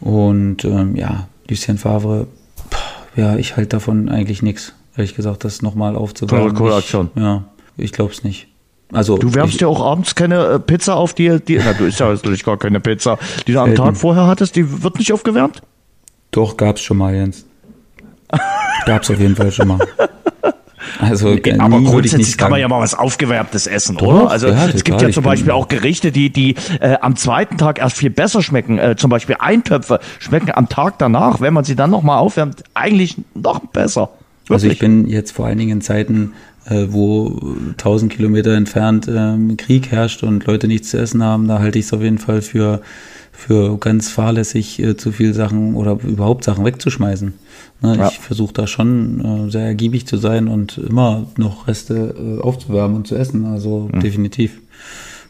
[0.00, 2.26] Und ähm, ja, Lucien Favre,
[2.70, 6.54] pff, ja, ich halte davon eigentlich nichts ehrlich gesagt, das nochmal aufzubauen.
[6.54, 7.10] Coole Aktion.
[7.14, 7.44] Ja,
[7.76, 8.48] ich glaube es nicht.
[8.92, 11.98] Also du wärmst ja auch abends keine äh, Pizza auf die, die na, du isst
[11.98, 15.60] ja natürlich gar keine Pizza, die du am Tag vorher hattest, die wird nicht aufgewärmt?
[16.30, 17.46] Doch, gab's schon mal, Jens.
[18.86, 19.78] gab's auf jeden Fall schon mal.
[20.98, 24.30] Also nee, aber grundsätzlich kann man ja mal was aufgewärmtes essen, Doch, oder?
[24.30, 27.78] Also ja, es gibt ja zum Beispiel auch Gerichte, die die äh, am zweiten Tag
[27.78, 28.78] erst viel besser schmecken.
[28.78, 32.62] Äh, zum Beispiel Eintöpfe schmecken am Tag danach, wenn man sie dann noch mal aufwärmt,
[32.74, 34.10] eigentlich noch besser.
[34.48, 39.56] Also ich bin jetzt vor allen Dingen in Zeiten, äh, wo 1000 Kilometer entfernt ähm,
[39.56, 42.42] Krieg herrscht und Leute nichts zu essen haben, da halte ich es auf jeden Fall
[42.42, 42.80] für,
[43.32, 47.34] für ganz fahrlässig, äh, zu viel Sachen oder überhaupt Sachen wegzuschmeißen.
[47.82, 48.08] Ne, ja.
[48.08, 52.96] Ich versuche da schon äh, sehr ergiebig zu sein und immer noch Reste äh, aufzuwärmen
[52.96, 53.44] und zu essen.
[53.44, 54.00] Also mhm.
[54.00, 54.60] definitiv.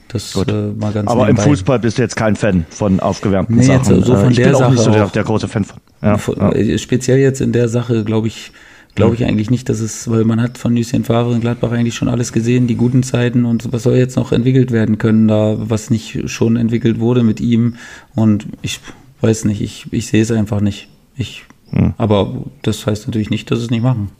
[0.09, 1.43] Das äh, mal ganz Aber nebenbei.
[1.43, 3.97] im Fußball bist du jetzt kein Fan von aufgewärmten nee, Sachen.
[3.97, 5.79] Jetzt so von ich der bin Sache auch nicht so der, der große Fan von.
[6.01, 6.53] Ja, ja.
[6.53, 8.53] Äh, speziell jetzt in der Sache, glaube ich,
[8.97, 11.95] glaube ich eigentlich nicht, dass es, weil man hat von Lucien Favre in Gladbach eigentlich
[11.95, 15.57] schon alles gesehen, die guten Zeiten und was soll jetzt noch entwickelt werden können, da
[15.59, 17.77] was nicht schon entwickelt wurde mit ihm
[18.15, 18.81] und ich
[19.21, 20.89] weiß nicht, ich, ich sehe es einfach nicht.
[21.17, 21.95] Ich, hm.
[21.99, 22.33] Aber
[22.63, 24.11] das heißt natürlich nicht, dass es nicht machen.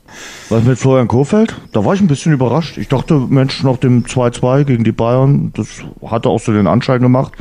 [0.49, 1.55] Was mit Florian Kofeld?
[1.71, 2.77] Da war ich ein bisschen überrascht.
[2.77, 7.01] Ich dachte, Mensch, nach dem 2-2 gegen die Bayern, das hatte auch so den Anschein
[7.01, 7.33] gemacht.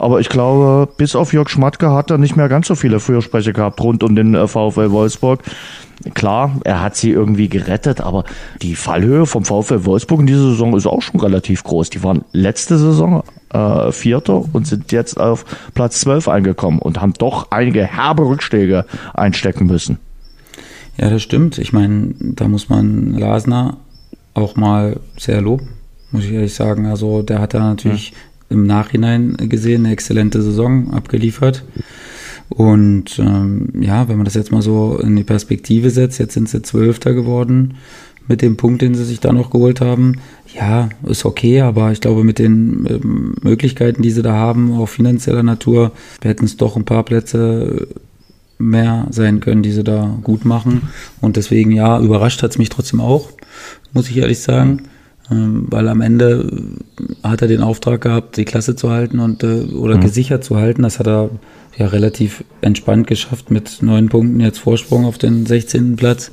[0.00, 3.52] Aber ich glaube, bis auf Jörg Schmatke hat er nicht mehr ganz so viele Fürsprecher
[3.52, 5.42] gehabt rund um den äh, VfL Wolfsburg.
[6.14, 8.24] Klar, er hat sie irgendwie gerettet, aber
[8.62, 11.90] die Fallhöhe vom VfL Wolfsburg in dieser Saison ist auch schon relativ groß.
[11.90, 17.12] Die waren letzte Saison äh, Vierter und sind jetzt auf Platz 12 eingekommen und haben
[17.12, 19.98] doch einige herbe Rückschläge einstecken müssen.
[20.96, 21.58] Ja, das stimmt.
[21.58, 23.76] Ich meine, da muss man Lasner
[24.32, 25.68] auch mal sehr loben,
[26.10, 26.86] muss ich ehrlich sagen.
[26.86, 28.14] Also der hat da natürlich.
[28.50, 31.64] Im Nachhinein gesehen eine exzellente Saison abgeliefert.
[32.48, 36.48] Und ähm, ja, wenn man das jetzt mal so in die Perspektive setzt, jetzt sind
[36.48, 37.74] sie Zwölfter geworden
[38.26, 40.16] mit dem Punkt, den sie sich da noch geholt haben.
[40.54, 44.88] Ja, ist okay, aber ich glaube, mit den ähm, Möglichkeiten, die sie da haben, auch
[44.88, 47.88] finanzieller Natur, hätten es doch ein paar Plätze
[48.58, 50.90] mehr sein können, die sie da gut machen.
[51.20, 53.30] Und deswegen, ja, überrascht hat es mich trotzdem auch,
[53.92, 54.82] muss ich ehrlich sagen.
[55.30, 56.50] Ähm, weil am Ende
[57.22, 60.00] hat er den Auftrag gehabt, die Klasse zu halten und äh, oder mhm.
[60.00, 60.82] gesichert zu halten.
[60.82, 61.30] Das hat er
[61.76, 65.96] ja relativ entspannt geschafft mit neun Punkten jetzt Vorsprung auf den 16.
[65.96, 66.32] Platz.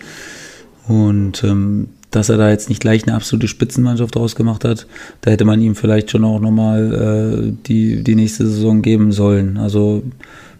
[0.88, 4.88] Und ähm, dass er da jetzt nicht gleich eine absolute Spitzenmannschaft draus gemacht hat,
[5.22, 9.58] da hätte man ihm vielleicht schon auch nochmal äh, die, die nächste Saison geben sollen.
[9.58, 10.04] Also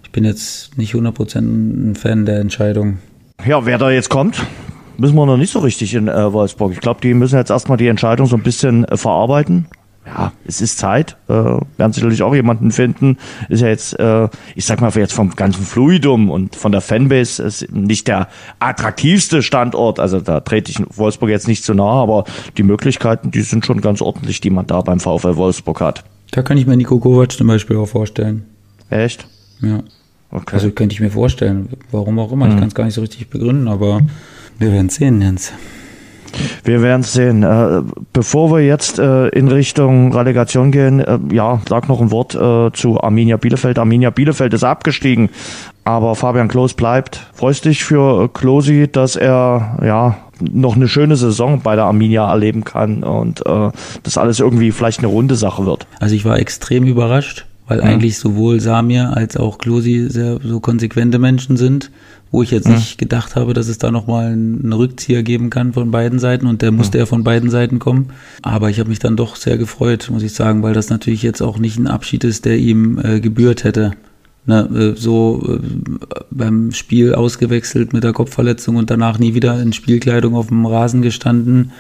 [0.04, 3.00] ich bin jetzt nicht 100% ein Fan der Entscheidung.
[3.46, 4.46] Ja, wer da jetzt kommt,
[4.98, 6.72] müssen wir noch nicht so richtig in äh, Wolfsburg.
[6.74, 9.68] Ich glaube, die müssen jetzt erstmal die Entscheidung so ein bisschen äh, verarbeiten
[10.08, 11.18] ja, es ist Zeit.
[11.28, 13.18] Äh, werden sicherlich auch jemanden finden.
[13.50, 17.44] Ist ja jetzt, äh, ich sag mal, jetzt vom ganzen Fluidum und von der Fanbase
[17.44, 18.30] ist nicht der
[18.60, 20.00] attraktivste Standort.
[20.00, 22.24] Also da trete ich Wolfsburg jetzt nicht zu nahe, aber
[22.58, 26.04] die Möglichkeiten, die sind schon ganz ordentlich, die man da beim VfL Wolfsburg hat.
[26.32, 28.46] Da kann ich mir Nico Kovac zum Beispiel auch vorstellen.
[28.90, 29.28] Echt?
[29.62, 29.84] Ja.
[30.32, 30.56] Okay.
[30.56, 31.70] Also könnte ich mir vorstellen.
[31.92, 32.46] Warum auch immer.
[32.46, 32.52] Mhm.
[32.52, 34.02] Ich kann es gar nicht so richtig begründen, aber
[34.60, 35.54] wir werden sehen, Jens.
[36.64, 37.44] Wir werden es sehen.
[37.44, 37.82] Äh,
[38.14, 42.38] bevor wir jetzt äh, in Richtung Relegation gehen, äh, ja, sag noch ein Wort
[42.74, 43.80] zu Arminia Bielefeld.
[43.80, 45.30] Arminia Bielefeld ist abgestiegen,
[45.84, 47.22] aber Fabian Klos bleibt.
[47.34, 52.64] Freust dich für Klosi, dass er ja noch eine schöne Saison bei der Arminia erleben
[52.64, 53.44] kann und
[54.04, 55.88] das alles irgendwie vielleicht eine runde Sache wird.
[56.00, 57.86] Also ich war extrem überrascht, weil mhm.
[57.86, 61.92] eigentlich sowohl Samir als auch Klosi sehr so konsequente Menschen sind
[62.32, 62.76] wo ich jetzt mhm.
[62.76, 66.62] nicht gedacht habe, dass es da nochmal einen Rückzieher geben kann von beiden Seiten und
[66.62, 67.02] der musste mhm.
[67.02, 68.10] ja von beiden Seiten kommen.
[68.42, 71.42] Aber ich habe mich dann doch sehr gefreut, muss ich sagen, weil das natürlich jetzt
[71.42, 73.92] auch nicht ein Abschied ist, der ihm äh, gebührt hätte.
[74.46, 75.60] Ne, äh, so äh,
[76.32, 81.02] beim Spiel ausgewechselt mit der Kopfverletzung und danach nie wieder in Spielkleidung auf dem Rasen
[81.02, 81.72] gestanden.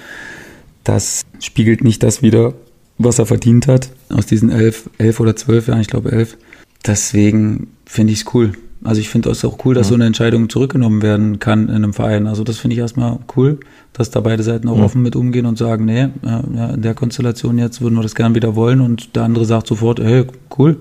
[0.83, 2.53] Das spiegelt nicht das wieder,
[2.97, 6.37] was er verdient hat aus diesen elf, elf oder zwölf Jahren, ich glaube elf.
[6.85, 8.51] Deswegen finde ich es cool.
[8.87, 9.89] Also ich finde es auch cool, dass ja.
[9.89, 12.25] so eine Entscheidung zurückgenommen werden kann in einem Verein.
[12.25, 13.59] Also das finde ich erstmal cool,
[13.91, 14.85] dass da beide Seiten auch ja.
[14.85, 18.33] offen mit umgehen und sagen, nee, ja, in der Konstellation jetzt würden wir das gern
[18.33, 20.25] wieder wollen und der andere sagt sofort, hey,
[20.57, 20.77] cool,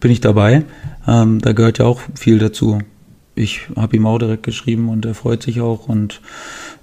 [0.00, 0.64] bin ich dabei.
[1.06, 2.80] Ähm, da gehört ja auch viel dazu.
[3.36, 6.20] Ich habe ihm auch direkt geschrieben und er freut sich auch und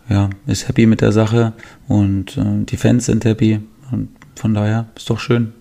[0.07, 1.51] ja, ist happy mit der Sache
[1.89, 3.59] und äh, die Fans sind happy
[3.91, 5.51] und von daher ist doch schön.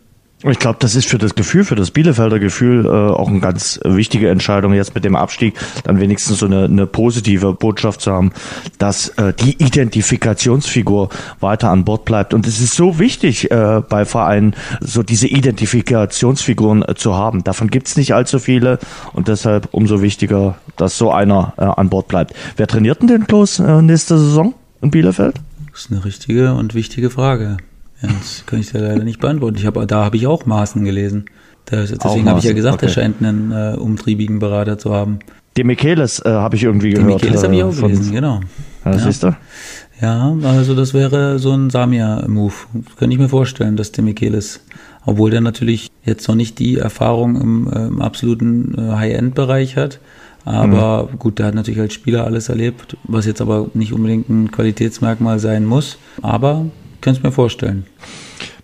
[0.48, 3.80] Ich glaube, das ist für das Gefühl, für das Bielefelder Gefühl äh, auch eine ganz
[3.82, 8.30] wichtige Entscheidung jetzt mit dem Abstieg, dann wenigstens so eine, eine positive Botschaft zu haben,
[8.78, 11.09] dass äh, die Identifikationsfigur
[11.40, 12.32] weiter an Bord bleibt.
[12.32, 17.42] Und es ist so wichtig äh, bei Vereinen, so diese Identifikationsfiguren äh, zu haben.
[17.42, 18.78] Davon gibt's nicht allzu viele
[19.14, 22.35] und deshalb umso wichtiger, dass so einer äh, an Bord bleibt.
[22.56, 25.40] Wer trainiert denn den Klos äh, nächste Saison in Bielefeld?
[25.72, 27.56] Das ist eine richtige und wichtige Frage.
[28.02, 29.56] Ja, das kann ich dir leider nicht beantworten.
[29.56, 31.26] Ich hab, da habe ich auch Maßen gelesen.
[31.64, 32.87] Das, deswegen habe ich ja gesagt, okay.
[32.87, 35.18] er scheint einen äh, umtriebigen Berater zu haben.
[35.56, 37.09] De Michelis äh, habe ich irgendwie gehört.
[37.09, 38.40] De Michelis habe ich auch äh, gelesen, von, genau.
[38.85, 38.98] Ja, ja.
[38.98, 39.37] Siehst du?
[40.00, 42.54] Ja, also das wäre so ein Samia-Move.
[42.98, 44.61] Könnte ich mir vorstellen, dass De Michelis,
[45.06, 49.98] obwohl der natürlich jetzt noch nicht die Erfahrung im, äh, im absoluten äh, High-End-Bereich hat,
[50.46, 51.18] Aber mhm.
[51.18, 55.40] gut, der hat natürlich als Spieler alles erlebt, was jetzt aber nicht unbedingt ein Qualitätsmerkmal
[55.40, 55.98] sein muss.
[56.22, 56.66] Aber
[57.06, 57.86] könnte es mir vorstellen.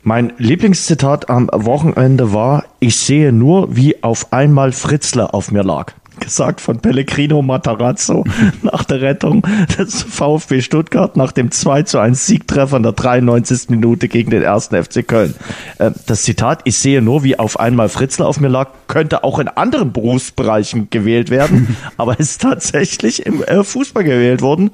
[0.03, 5.93] Mein Lieblingszitat am Wochenende war, ich sehe nur, wie auf einmal Fritzler auf mir lag
[6.23, 8.25] gesagt von Pellegrino Matarazzo
[8.63, 9.47] nach der Rettung
[9.79, 13.71] des VfB Stuttgart nach dem 2 zu 1 Siegtreffer in der 93.
[13.71, 15.35] Minute gegen den ersten FC Köln.
[15.79, 19.39] Äh, das Zitat, ich sehe nur, wie auf einmal Fritzler auf mir lag, könnte auch
[19.39, 24.71] in anderen Berufsbereichen gewählt werden, aber ist tatsächlich im äh, Fußball gewählt worden.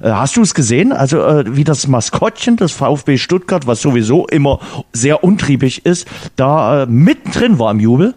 [0.00, 0.92] Äh, hast du es gesehen?
[0.92, 4.60] Also wie das Maskottchen des VfB Stuttgart, was sowieso immer
[4.92, 8.14] sehr untriebig ist, da mittendrin war im Jubel?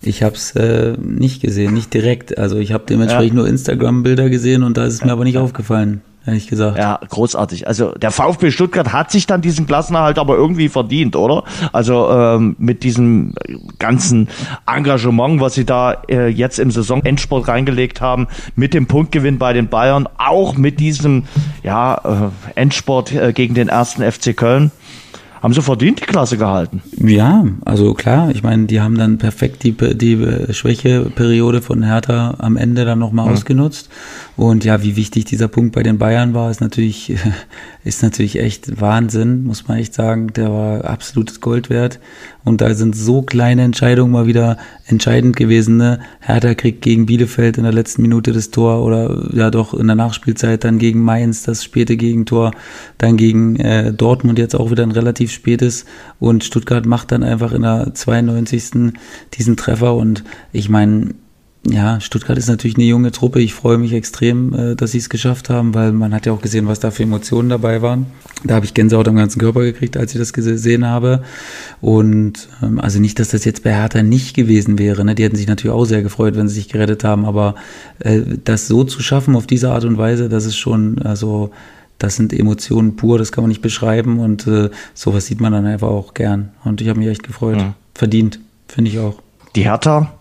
[0.00, 2.36] Ich habe es äh, nicht gesehen, nicht direkt.
[2.36, 3.42] Also ich habe dementsprechend ja.
[3.42, 6.76] nur Instagram-Bilder gesehen und da ist es mir aber nicht aufgefallen, ehrlich gesagt.
[6.76, 7.68] Ja, großartig.
[7.68, 11.44] Also der VfB Stuttgart hat sich dann diesen Klassenerhalt aber irgendwie verdient, oder?
[11.72, 13.34] Also ähm, mit diesem
[13.78, 14.28] ganzen
[14.66, 19.68] Engagement, was sie da äh, jetzt im Saisonendsport reingelegt haben, mit dem Punktgewinn bei den
[19.68, 21.24] Bayern, auch mit diesem
[21.62, 24.72] ja, äh, Endsport äh, gegen den ersten FC Köln
[25.42, 26.82] haben sie verdient die Klasse gehalten.
[26.96, 32.56] Ja, also klar, ich meine, die haben dann perfekt die, die Schwächeperiode von Hertha am
[32.56, 33.32] Ende dann nochmal mhm.
[33.32, 33.88] ausgenutzt.
[34.34, 37.14] Und ja, wie wichtig dieser Punkt bei den Bayern war, ist natürlich,
[37.84, 40.32] ist natürlich echt Wahnsinn, muss man echt sagen.
[40.32, 42.00] Der war absolutes Gold wert.
[42.42, 45.76] Und da sind so kleine Entscheidungen mal wieder entscheidend gewesen.
[45.76, 46.00] Ne?
[46.20, 49.96] Hertha kriegt gegen Bielefeld in der letzten Minute das Tor oder ja doch in der
[49.96, 52.52] Nachspielzeit dann gegen Mainz das späte Gegentor,
[52.98, 55.84] dann gegen äh, Dortmund jetzt auch wieder ein relativ spätes
[56.18, 58.94] und Stuttgart macht dann einfach in der 92.
[59.34, 61.14] diesen Treffer und ich meine,
[61.64, 63.40] ja, Stuttgart ist natürlich eine junge Truppe.
[63.40, 66.40] Ich freue mich extrem, äh, dass sie es geschafft haben, weil man hat ja auch
[66.40, 68.06] gesehen, was da für Emotionen dabei waren.
[68.42, 71.22] Da habe ich Gänsehaut am ganzen Körper gekriegt, als ich das gesehen habe.
[71.80, 75.04] Und ähm, also nicht, dass das jetzt bei Hertha nicht gewesen wäre.
[75.04, 75.14] Ne?
[75.14, 77.24] Die hätten sich natürlich auch sehr gefreut, wenn sie sich gerettet haben.
[77.24, 77.54] Aber
[78.00, 81.52] äh, das so zu schaffen auf diese Art und Weise, das ist schon, also
[81.98, 84.18] das sind Emotionen pur, das kann man nicht beschreiben.
[84.18, 86.50] Und äh, sowas sieht man dann einfach auch gern.
[86.64, 87.58] Und ich habe mich echt gefreut.
[87.58, 87.74] Ja.
[87.94, 89.22] Verdient, finde ich auch.
[89.54, 90.12] Die Hertha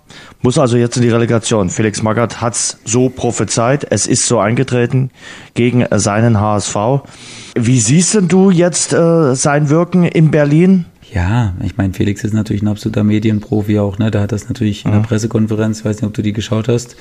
[0.41, 1.69] muss also jetzt in die Relegation.
[1.69, 3.87] Felix Magath hat's so prophezeit.
[3.89, 5.11] Es ist so eingetreten
[5.53, 6.75] gegen seinen HSV.
[7.55, 10.85] Wie siehst denn du jetzt äh, sein Wirken in Berlin?
[11.13, 14.11] Ja, ich meine, Felix ist natürlich ein absoluter Medienprofi auch, ne?
[14.11, 15.05] Da hat das natürlich in der mhm.
[15.05, 16.95] Pressekonferenz, ich weiß nicht, ob du die geschaut hast,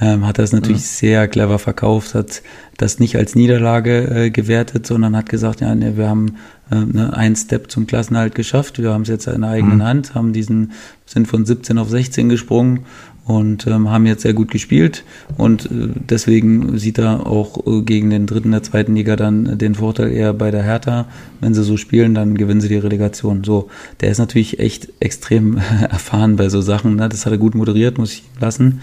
[0.00, 0.86] ähm, hat das natürlich mhm.
[0.86, 2.42] sehr clever verkauft, hat
[2.78, 6.36] das nicht als Niederlage äh, gewertet, sondern hat gesagt, ja, ne, wir haben
[6.70, 9.84] äh, ne, einen Step zum Klassenhalt geschafft, wir haben es jetzt in der eigenen mhm.
[9.84, 10.72] Hand, haben diesen,
[11.04, 12.86] sind von 17 auf 16 gesprungen
[13.26, 15.04] und ähm, haben jetzt sehr gut gespielt
[15.36, 19.74] und äh, deswegen sieht er auch äh, gegen den dritten der zweiten Liga dann den
[19.74, 21.06] Vorteil eher bei der Hertha.
[21.40, 23.44] Wenn sie so spielen, dann gewinnen sie die Relegation.
[23.44, 23.68] So,
[24.00, 25.56] der ist natürlich echt extrem
[25.90, 26.96] erfahren bei so Sachen.
[26.96, 27.08] Ne?
[27.08, 28.80] Das hat er gut moderiert, muss ich lassen.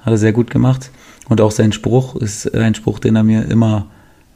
[0.00, 0.90] Hat er sehr gut gemacht.
[1.28, 3.86] Und auch sein Spruch ist ein Spruch, den er mir immer,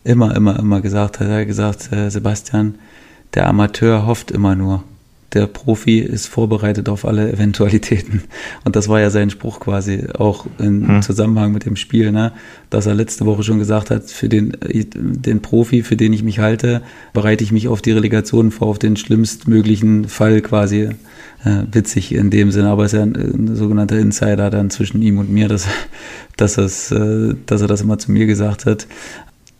[0.04, 1.28] immer, immer, immer gesagt hat.
[1.28, 2.74] Er hat gesagt, äh, Sebastian,
[3.34, 4.84] der Amateur hofft immer nur
[5.35, 8.23] der Profi ist vorbereitet auf alle Eventualitäten.
[8.64, 11.03] Und das war ja sein Spruch quasi auch im hm.
[11.03, 12.33] Zusammenhang mit dem Spiel, ne?
[12.71, 16.38] dass er letzte Woche schon gesagt hat, für den, den Profi, für den ich mich
[16.38, 20.90] halte, bereite ich mich auf die Relegation vor, auf den schlimmstmöglichen Fall quasi.
[21.45, 25.03] Äh, witzig in dem Sinne, aber es ist ja ein, ein, sogenannter Insider dann zwischen
[25.03, 25.66] ihm und mir, dass,
[26.37, 28.87] dass, es, äh, dass er das immer zu mir gesagt hat.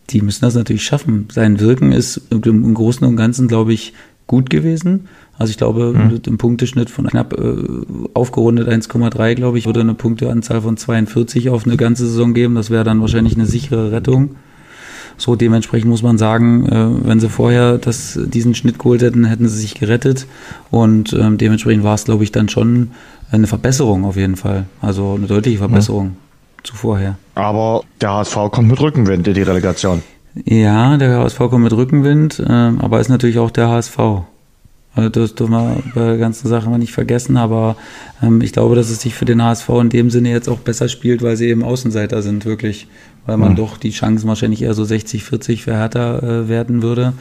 [0.09, 1.27] Die müssen das natürlich schaffen.
[1.29, 3.93] Sein Wirken ist im Großen und Ganzen, glaube ich,
[4.27, 5.07] gut gewesen.
[5.37, 6.13] Also ich glaube, mhm.
[6.13, 7.55] mit einem Punkteschnitt von knapp äh,
[8.13, 12.55] aufgerundet 1,3, glaube ich, würde eine Punkteanzahl von 42 auf eine ganze Saison geben.
[12.55, 14.35] Das wäre dann wahrscheinlich eine sichere Rettung.
[15.17, 19.47] So, dementsprechend muss man sagen, äh, wenn sie vorher das, diesen Schnitt geholt hätten, hätten
[19.47, 20.27] sie sich gerettet.
[20.71, 22.91] Und ähm, dementsprechend war es, glaube ich, dann schon
[23.31, 24.65] eine Verbesserung auf jeden Fall.
[24.81, 26.15] Also eine deutliche Verbesserung mhm.
[26.63, 27.17] zu vorher.
[27.35, 30.01] Aber der HSV kommt mit Rückenwind in die Relegation.
[30.45, 33.97] Ja, der HSV kommt mit Rückenwind, äh, aber ist natürlich auch der HSV.
[34.95, 37.75] Also das dürfen wir bei der ganzen Sache mal nicht vergessen, aber
[38.21, 40.87] ähm, ich glaube, dass es sich für den HSV in dem Sinne jetzt auch besser
[40.87, 42.87] spielt, weil sie eben Außenseiter sind, wirklich.
[43.25, 43.55] Weil man mhm.
[43.55, 47.13] doch die Chancen wahrscheinlich eher so 60, 40 für Hertha äh, werden würde.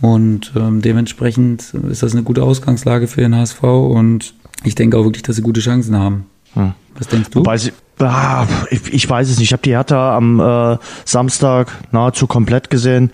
[0.00, 5.04] Und ähm, dementsprechend ist das eine gute Ausgangslage für den HSV und ich denke auch
[5.04, 6.26] wirklich, dass sie gute Chancen haben.
[6.54, 6.74] Mhm.
[6.96, 7.40] Was denkst du?
[7.40, 9.48] Wobei sie, ah, ich, ich, weiß es nicht.
[9.48, 13.10] Ich habe die Hertha am äh, Samstag nahezu komplett gesehen.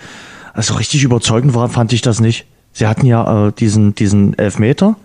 [0.52, 2.46] Also richtig überzeugend war, fand ich das nicht.
[2.72, 4.96] Sie hatten ja äh, diesen, diesen Elfmeter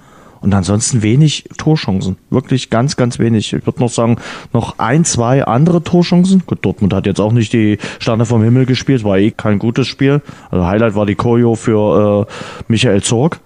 [0.44, 2.18] und ansonsten wenig Torchancen.
[2.30, 3.54] Wirklich ganz, ganz wenig.
[3.54, 4.18] Ich würde noch sagen,
[4.52, 6.44] noch ein, zwei andere Torchancen.
[6.46, 9.88] Gut, Dortmund hat jetzt auch nicht die Sterne vom Himmel gespielt, war eh kein gutes
[9.88, 10.22] Spiel.
[10.52, 12.34] Also Highlight war die Choreo für äh,
[12.68, 13.40] Michael Zorg.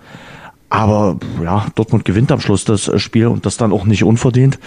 [0.70, 4.60] Aber ja, Dortmund gewinnt am Schluss das Spiel und das dann auch nicht unverdient.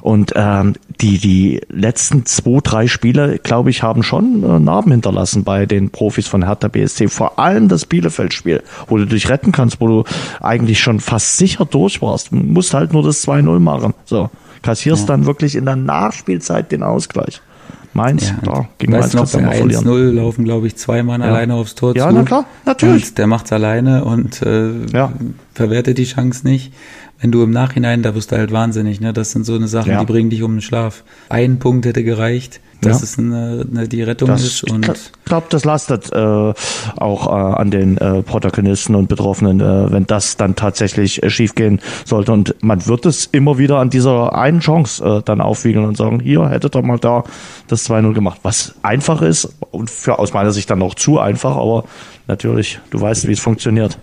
[0.00, 5.44] Und ähm, die, die letzten zwei, drei Spiele, glaube ich, haben schon äh, Narben hinterlassen
[5.44, 7.08] bei den Profis von Hertha BSC.
[7.08, 10.04] Vor allem das Bielefeld-Spiel, wo du dich retten kannst, wo du
[10.40, 12.30] eigentlich schon fast sicher durch warst.
[12.30, 13.92] Du musst halt nur das 2-0 machen.
[14.04, 14.30] So,
[14.62, 15.06] kassierst ja.
[15.08, 17.42] dann wirklich in der Nachspielzeit den Ausgleich.
[17.92, 21.28] Mainz, ja, da ging Mainz noch bei 1-0 laufen, glaube ich, zwei Mann ja.
[21.28, 22.14] alleine aufs Tor ja, zu.
[22.14, 23.08] Ja, na klar, natürlich.
[23.08, 25.12] Und der macht's alleine und äh, ja.
[25.54, 26.72] verwertet die Chance nicht
[27.20, 29.12] wenn du im Nachhinein, da wirst du halt wahnsinnig, ne?
[29.12, 31.04] Das sind so eine Sachen, die bringen dich um den Schlaf.
[31.28, 33.04] Ein Punkt hätte gereicht, dass ja.
[33.04, 34.70] es eine, eine, die Rettung das, ist.
[34.70, 39.92] Und ich glaube, das lastet äh, auch äh, an den äh, Protagonisten und Betroffenen, äh,
[39.92, 42.32] wenn das dann tatsächlich äh, schiefgehen sollte.
[42.32, 46.20] Und man wird es immer wieder an dieser einen Chance äh, dann aufwiegeln und sagen,
[46.20, 47.24] hier hättet ihr mal da
[47.68, 48.40] das 2-0 gemacht.
[48.42, 51.84] Was einfach ist und für aus meiner Sicht dann noch zu einfach, aber
[52.30, 53.98] natürlich, du weißt, wie es funktioniert.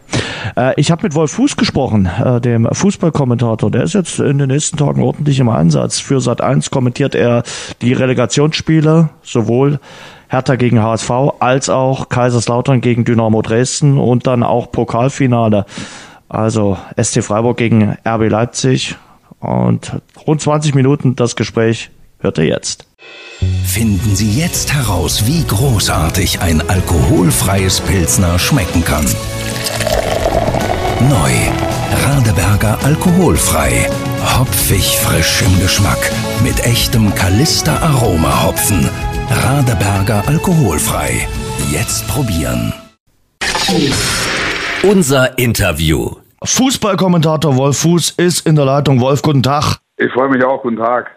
[0.56, 3.72] Äh, ich habe mit Wolf Fuß gesprochen, äh, dem Fußballkommentator.
[3.72, 6.00] Der ist jetzt in den nächsten Tagen ordentlich im Einsatz.
[6.00, 7.44] Für Sat 1 kommentiert er
[7.82, 8.67] die Relegationsspiele,
[9.24, 9.80] sowohl
[10.30, 15.66] Hertha gegen HSV als auch Kaiserslautern gegen Dynamo Dresden und dann auch Pokalfinale.
[16.30, 18.96] Also SC Freiburg gegen RB Leipzig.
[19.40, 22.88] Und rund 20 Minuten das Gespräch hört ihr jetzt.
[23.64, 29.06] Finden Sie jetzt heraus, wie großartig ein alkoholfreies Pilsner schmecken kann.
[31.08, 31.77] Neu.
[31.92, 33.90] Radeberger alkoholfrei.
[34.38, 36.12] Hopfig frisch im Geschmack.
[36.44, 38.90] Mit echtem Kalister Aroma Hopfen.
[39.30, 41.28] Radeberger alkoholfrei.
[41.72, 42.74] Jetzt probieren.
[44.84, 46.12] Unser Interview.
[46.44, 49.00] Fußballkommentator Wolf Fuß ist in der Leitung.
[49.00, 49.80] Wolf, guten Tag.
[50.00, 50.62] Ich freue mich auch.
[50.62, 51.10] Guten Tag.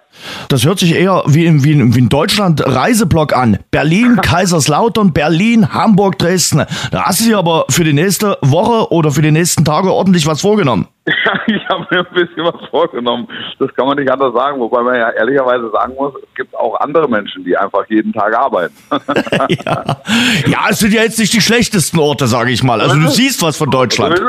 [0.49, 3.59] Das hört sich eher wie in, wie in, wie in Deutschland Reiseblock an.
[3.71, 6.65] Berlin, Kaiserslautern, Berlin, Hamburg, Dresden.
[6.91, 10.27] Da hast du dir aber für die nächste Woche oder für die nächsten Tage ordentlich
[10.27, 10.89] was vorgenommen.
[11.25, 13.27] Ja, ich habe mir ein bisschen was vorgenommen.
[13.59, 14.61] Das kann man nicht anders sagen.
[14.61, 18.37] Wobei man ja ehrlicherweise sagen muss, es gibt auch andere Menschen, die einfach jeden Tag
[18.37, 18.75] arbeiten.
[19.65, 19.97] ja.
[20.47, 22.81] ja, es sind ja jetzt nicht die schlechtesten Orte, sage ich mal.
[22.81, 24.21] Also du siehst was von Deutschland.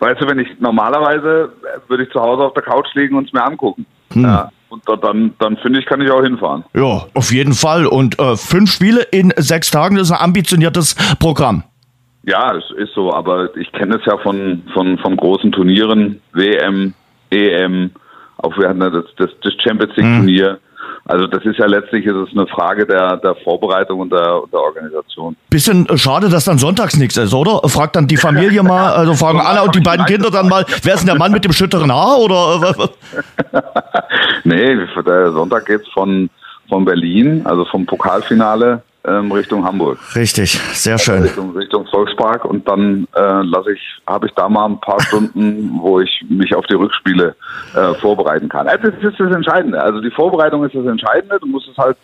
[0.00, 1.52] Weißt du, wenn ich normalerweise
[1.88, 3.86] würde ich zu Hause auf der Couch liegen und es mir angucken.
[4.12, 4.24] Hm.
[4.24, 4.50] Ja.
[4.70, 6.64] Und dann, dann finde ich, kann ich auch hinfahren.
[6.74, 7.86] Ja, auf jeden Fall.
[7.86, 11.64] Und äh, fünf Spiele in sechs Tagen das ist ein ambitioniertes Programm.
[12.22, 16.94] Ja, es ist so, aber ich kenne es ja von, von, von großen Turnieren, WM,
[17.30, 17.90] EM,
[18.38, 20.50] auch wir hatten das, das, das Champions League Turnier.
[20.52, 20.58] Hm.
[21.04, 24.60] Also das ist ja letztlich ist es eine Frage der, der Vorbereitung und der, der
[24.60, 25.36] Organisation.
[25.48, 27.60] Bisschen schade, dass dann sonntags nichts ist, oder?
[27.68, 30.94] Fragt dann die Familie mal, also fragen alle und die beiden Kinder dann mal, wer
[30.94, 32.90] ist denn der Mann mit dem schütteren Haar oder?
[34.44, 36.30] nee, der Sonntag geht's von,
[36.68, 39.98] von Berlin, also vom Pokalfinale ähm, Richtung Hamburg.
[40.14, 41.22] Richtig, sehr schön.
[41.22, 45.78] Richtung, Richtung Volkspark und dann äh, lasse ich, habe ich da mal ein paar Stunden,
[45.80, 47.34] wo ich mich auf die Rückspiele
[47.74, 48.68] äh, vorbereiten kann.
[48.68, 49.82] Also das ist das Entscheidende.
[49.82, 51.38] Also die Vorbereitung ist das Entscheidende.
[51.40, 51.96] Du musst es halt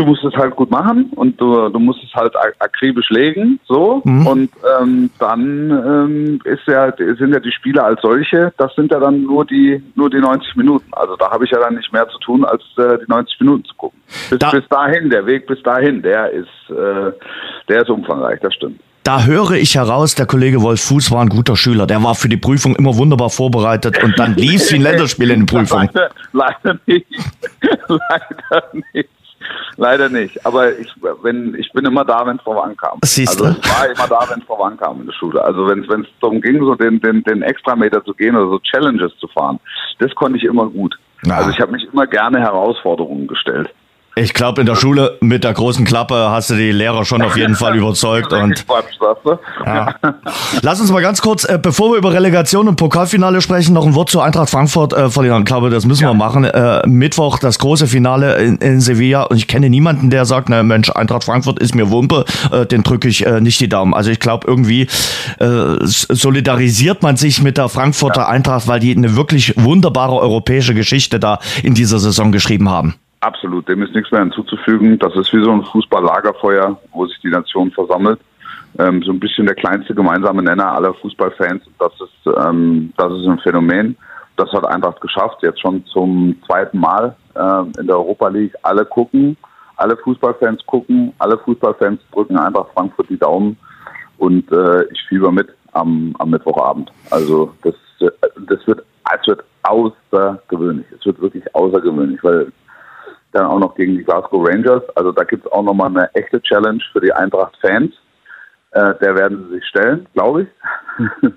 [0.00, 4.00] du musst es halt gut machen und du, du musst es halt akribisch legen, so.
[4.04, 4.26] Mhm.
[4.26, 8.98] Und ähm, dann ähm, ist ja, sind ja die Spiele als solche, das sind ja
[8.98, 10.86] dann nur die nur die 90 Minuten.
[10.92, 13.64] Also da habe ich ja dann nicht mehr zu tun, als äh, die 90 Minuten
[13.66, 14.00] zu gucken.
[14.30, 17.12] Bis, da bis dahin, der Weg bis dahin, der ist, äh,
[17.68, 18.80] der ist umfangreich, das stimmt.
[19.02, 21.86] Da höre ich heraus, der Kollege Wolf Fuß war ein guter Schüler.
[21.86, 25.30] Der war für die Prüfung immer wunderbar vorbereitet und dann lief es wie ein Länderspiel
[25.30, 25.88] in den Prüfungen.
[25.92, 27.06] Leider, leider nicht.
[27.88, 29.08] leider nicht.
[29.76, 30.44] Leider nicht.
[30.44, 32.98] Aber ich, wenn, ich bin immer da, wenn es drauf ankam.
[33.04, 35.42] Siehst also ich war immer da, wenn es drauf ankam in der Schule.
[35.42, 39.12] Also wenn es darum ging, so den, den, den Extrameter zu gehen oder so Challenges
[39.18, 39.58] zu fahren,
[39.98, 40.96] das konnte ich immer gut.
[41.24, 41.36] Ja.
[41.36, 43.68] Also ich habe mich immer gerne Herausforderungen gestellt.
[44.16, 47.36] Ich glaube, in der Schule mit der großen Klappe hast du die Lehrer schon auf
[47.36, 48.32] jeden Fall überzeugt.
[48.32, 48.66] und
[49.64, 49.94] ja.
[50.62, 53.94] Lass uns mal ganz kurz, äh, bevor wir über Relegation und Pokalfinale sprechen, noch ein
[53.94, 55.40] Wort zu Eintracht Frankfurt äh, verlieren.
[55.40, 56.10] Ich glaube, das müssen ja.
[56.10, 56.44] wir machen.
[56.44, 59.22] Äh, Mittwoch das große Finale in, in, Sevilla.
[59.22, 62.82] Und ich kenne niemanden, der sagt, na Mensch, Eintracht Frankfurt ist mir Wumpe, äh, den
[62.82, 63.94] drücke ich äh, nicht die Daumen.
[63.94, 64.88] Also ich glaube, irgendwie
[65.38, 68.28] äh, solidarisiert man sich mit der Frankfurter ja.
[68.28, 72.96] Eintracht, weil die eine wirklich wunderbare europäische Geschichte da in dieser Saison geschrieben haben.
[73.20, 74.98] Absolut, dem ist nichts mehr hinzuzufügen.
[74.98, 78.18] Das ist wie so ein Fußball-Lagerfeuer, wo sich die Nation versammelt.
[78.78, 81.62] Ähm, so ein bisschen der kleinste gemeinsame Nenner aller Fußballfans.
[81.78, 83.96] Das ist, ähm, das ist ein Phänomen.
[84.36, 88.54] Das hat Eintracht geschafft, jetzt schon zum zweiten Mal ähm, in der Europa League.
[88.62, 89.36] Alle gucken,
[89.76, 93.58] alle Fußballfans gucken, alle Fußballfans drücken Eintracht Frankfurt die Daumen
[94.16, 96.90] und äh, ich fieber mit am, am Mittwochabend.
[97.10, 100.86] Also das, das wird, es wird außergewöhnlich.
[100.98, 102.50] Es wird wirklich außergewöhnlich, weil
[103.32, 104.82] dann auch noch gegen die Glasgow Rangers.
[104.96, 107.92] Also da gibt es auch nochmal eine echte Challenge für die Eintracht-Fans.
[108.72, 110.48] Äh, der werden sie sich stellen, glaube ich.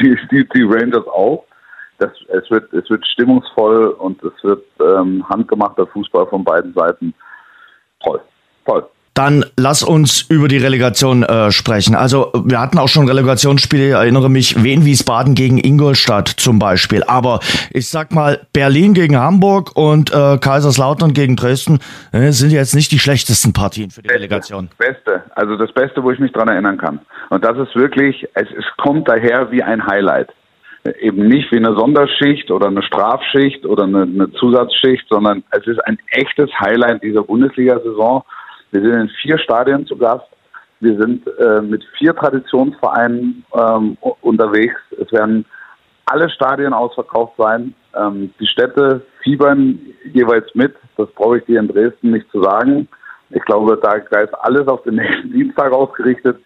[0.00, 1.44] die, die, die Rangers auch.
[1.98, 7.14] Das, es, wird, es wird stimmungsvoll und es wird ähm, handgemachter Fußball von beiden Seiten.
[8.02, 8.20] Toll,
[8.64, 8.88] toll.
[9.20, 11.94] Dann lass uns über die Relegation äh, sprechen.
[11.94, 17.02] Also wir hatten auch schon Relegationsspiele, ich erinnere mich, Wien Wiesbaden gegen Ingolstadt zum Beispiel.
[17.06, 17.40] Aber
[17.70, 21.80] ich sag mal, Berlin gegen Hamburg und äh, Kaiserslautern gegen Dresden
[22.12, 24.70] äh, sind jetzt nicht die schlechtesten Partien für die Beste, Relegation.
[24.78, 27.00] Beste, also das Beste, wo ich mich dran erinnern kann.
[27.28, 30.30] Und das ist wirklich, es, es kommt daher wie ein Highlight.
[30.98, 35.80] Eben nicht wie eine Sonderschicht oder eine Strafschicht oder eine, eine Zusatzschicht, sondern es ist
[35.80, 38.24] ein echtes Highlight dieser Bundesliga-Saison.
[38.72, 40.26] Wir sind in vier Stadien zu Gast.
[40.80, 44.80] Wir sind äh, mit vier Traditionsvereinen ähm, unterwegs.
[44.98, 45.44] Es werden
[46.06, 47.74] alle Stadien ausverkauft sein.
[47.94, 49.78] Ähm, die Städte fiebern
[50.12, 50.74] jeweils mit.
[50.96, 52.88] Das brauche ich dir in Dresden nicht zu sagen.
[53.30, 56.38] Ich glaube, da ist alles auf den nächsten Dienstag ausgerichtet.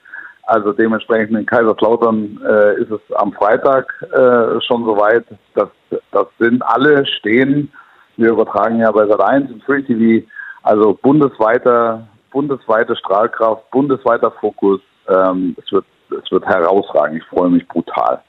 [0.47, 5.25] Also dementsprechend in Kaiserslautern äh, ist es am Freitag äh, schon soweit.
[5.55, 5.68] Das,
[6.11, 7.72] das sind alle stehen.
[8.16, 10.27] Wir übertragen ja bei Sat1 und Free TV.
[10.62, 14.80] Also bundesweiter bundesweite Strahlkraft, bundesweiter Fokus.
[15.09, 17.22] Ähm, es, wird, es wird herausragend.
[17.22, 18.20] Ich freue mich brutal.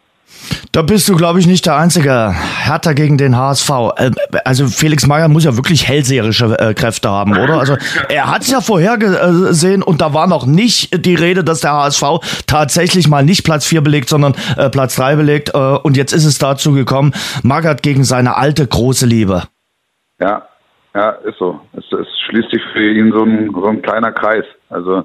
[0.72, 2.36] Da bist du, glaube ich, nicht der Einzige.
[2.64, 3.70] Hertha gegen den HSV.
[3.96, 4.12] Äh,
[4.44, 7.60] also Felix Meyer muss ja wirklich hellseherische äh, Kräfte haben, oder?
[7.60, 7.78] Also
[8.10, 12.04] er hat es ja vorhergesehen und da war noch nicht die Rede, dass der HSV
[12.46, 15.54] tatsächlich mal nicht Platz 4 belegt, sondern äh, Platz 3 belegt.
[15.56, 19.44] und jetzt ist es dazu gekommen, Magath gegen seine alte große Liebe.
[20.20, 20.48] Ja,
[20.96, 21.60] ja, ist so.
[21.74, 24.46] Es, es schließt sich für ihn so ein, so ein kleiner Kreis.
[24.70, 25.04] Also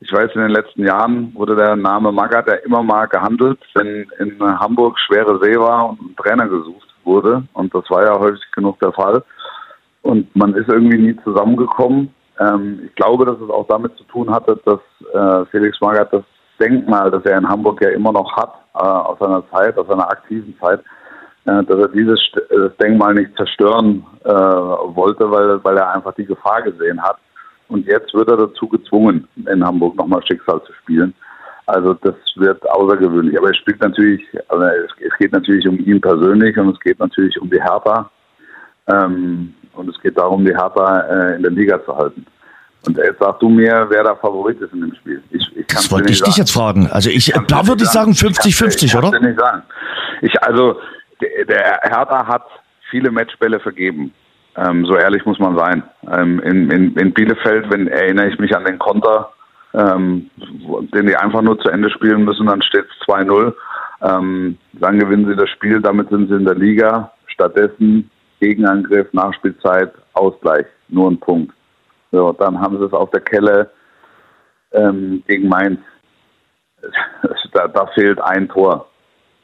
[0.00, 4.06] ich weiß, in den letzten Jahren wurde der Name Magath ja immer mal gehandelt, wenn
[4.18, 7.42] in Hamburg schwere See war und ein Trainer gesucht wurde.
[7.54, 9.22] Und das war ja häufig genug der Fall.
[10.02, 12.14] Und man ist irgendwie nie zusammengekommen.
[12.38, 14.80] Ähm, ich glaube, dass es auch damit zu tun hatte, dass
[15.14, 16.24] äh, Felix Magath das
[16.60, 20.10] Denkmal, das er in Hamburg ja immer noch hat, äh, aus seiner Zeit, aus seiner
[20.10, 20.80] aktiven Zeit,
[21.46, 22.20] dass er dieses
[22.50, 27.18] das Denkmal nicht zerstören äh, wollte, weil, weil er einfach die Gefahr gesehen hat.
[27.68, 31.14] Und jetzt wird er dazu gezwungen, in Hamburg nochmal Schicksal zu spielen.
[31.66, 33.38] Also das wird außergewöhnlich.
[33.38, 37.40] Aber es spielt natürlich, also es, geht natürlich um ihn persönlich und es geht natürlich
[37.40, 38.10] um die Hertha.
[38.88, 42.24] Ähm, und es geht darum, die Hertha äh, in der Liga zu halten.
[42.86, 45.20] Und jetzt sagst du mir, wer der Favorit ist in dem Spiel.
[45.30, 46.88] Ich, ich das wollte ich dich jetzt fragen.
[46.90, 49.16] Also ich, da würde ich sagen 50-50, oder?
[49.16, 49.62] Ich nicht sagen.
[50.22, 50.78] Ich, also
[51.20, 52.46] der Hertha hat
[52.90, 54.12] viele Matchbälle vergeben.
[54.56, 55.82] Ähm, so ehrlich muss man sein.
[56.10, 59.30] Ähm, in, in, in, Bielefeld, wenn erinnere ich mich an den Konter,
[59.74, 60.30] ähm,
[60.94, 63.52] den die einfach nur zu Ende spielen müssen, dann steht es 2-0.
[64.02, 67.12] Ähm, dann gewinnen sie das Spiel, damit sind sie in der Liga.
[67.26, 68.10] Stattdessen
[68.40, 71.52] Gegenangriff, Nachspielzeit, Ausgleich, nur ein Punkt.
[72.12, 73.70] So, dann haben sie es auf der Kelle
[74.72, 75.80] ähm, gegen Mainz.
[77.52, 78.86] Da, da fehlt ein Tor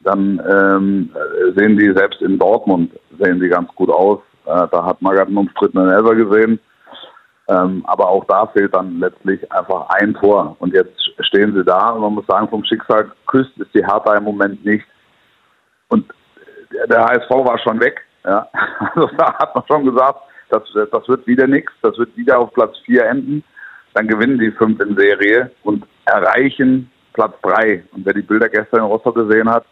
[0.03, 1.09] dann ähm,
[1.55, 4.19] sehen die selbst in Dortmund sehen die ganz gut aus.
[4.45, 6.59] Äh, da hat Magath einen umstrittenen Elfer gesehen.
[7.49, 10.55] Ähm, aber auch da fehlt dann letztlich einfach ein Tor.
[10.59, 14.15] Und jetzt stehen sie da und man muss sagen, vom Schicksal küsst ist die Hertha
[14.15, 14.85] im Moment nicht.
[15.89, 16.05] Und
[16.89, 18.01] der HSV war schon weg.
[18.25, 18.47] Ja.
[18.95, 22.53] Also da hat man schon gesagt, das, das wird wieder nichts, das wird wieder auf
[22.53, 23.43] Platz 4 enden.
[23.93, 27.83] Dann gewinnen die fünf in Serie und erreichen Platz 3.
[27.91, 29.65] Und wer die Bilder gestern in Rostock gesehen hat,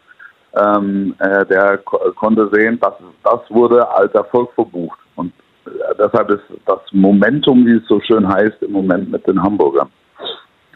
[0.54, 2.94] ähm, äh, der ko konnte sehen, dass
[3.24, 4.98] das wurde als Erfolg verbucht.
[5.16, 5.32] Und
[5.66, 9.88] äh, deshalb ist das Momentum, wie es so schön heißt, im Moment mit den Hamburgern.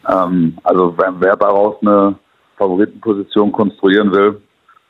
[0.09, 2.15] Ähm, also wer, wer daraus eine
[2.57, 4.41] Favoritenposition konstruieren will,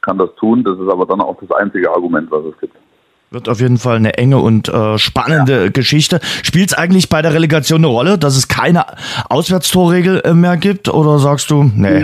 [0.02, 0.62] kann das tun.
[0.62, 2.76] Das ist aber dann auch das einzige Argument, was es gibt.
[3.30, 5.70] Wird auf jeden Fall eine enge und äh, spannende ja.
[5.70, 6.20] Geschichte.
[6.44, 8.84] Spielt es eigentlich bei der Relegation eine Rolle, dass es keine
[9.28, 10.88] Auswärtstorregel äh, mehr gibt?
[10.88, 12.00] Oder sagst du, nee?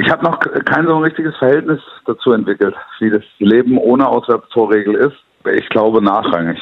[0.00, 5.16] Ich habe noch kein so richtiges Verhältnis dazu entwickelt, wie das Leben ohne Auswärtstorregel ist.
[5.54, 6.58] Ich glaube nachrangig.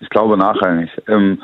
[0.00, 0.90] Ich glaube nachrangig.
[1.08, 1.40] Ähm,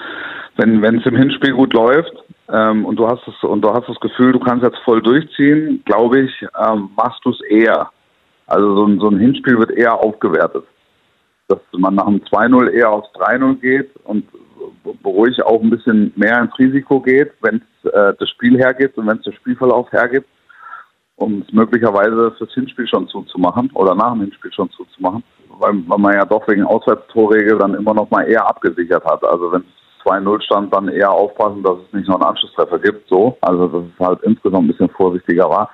[0.57, 2.13] wenn es im Hinspiel gut läuft
[2.51, 5.83] ähm, und du hast es und du hast das Gefühl, du kannst jetzt voll durchziehen,
[5.87, 7.89] glaube ich, ähm, machst du es eher.
[8.47, 10.65] Also so ein, so ein Hinspiel wird eher aufgewertet
[11.51, 14.25] dass man nach dem 2-0 eher aufs 3-0 geht und
[15.05, 19.09] ruhig auch ein bisschen mehr ins Risiko geht, wenn es äh, das Spiel hergibt und
[19.09, 20.29] wenn es der Spielverlauf hergibt,
[21.21, 25.23] um es möglicherweise fürs Hinspiel schon zuzumachen oder nach dem Hinspiel schon zuzumachen,
[25.59, 29.23] weil, weil man ja doch wegen Auswärtstorregel dann immer noch mal eher abgesichert hat.
[29.25, 33.09] Also wenn es 2-0 stand, dann eher aufpassen, dass es nicht noch einen Anschlusstreffer gibt,
[33.09, 33.37] so.
[33.43, 35.71] Also dass es halt insgesamt ein bisschen vorsichtiger war.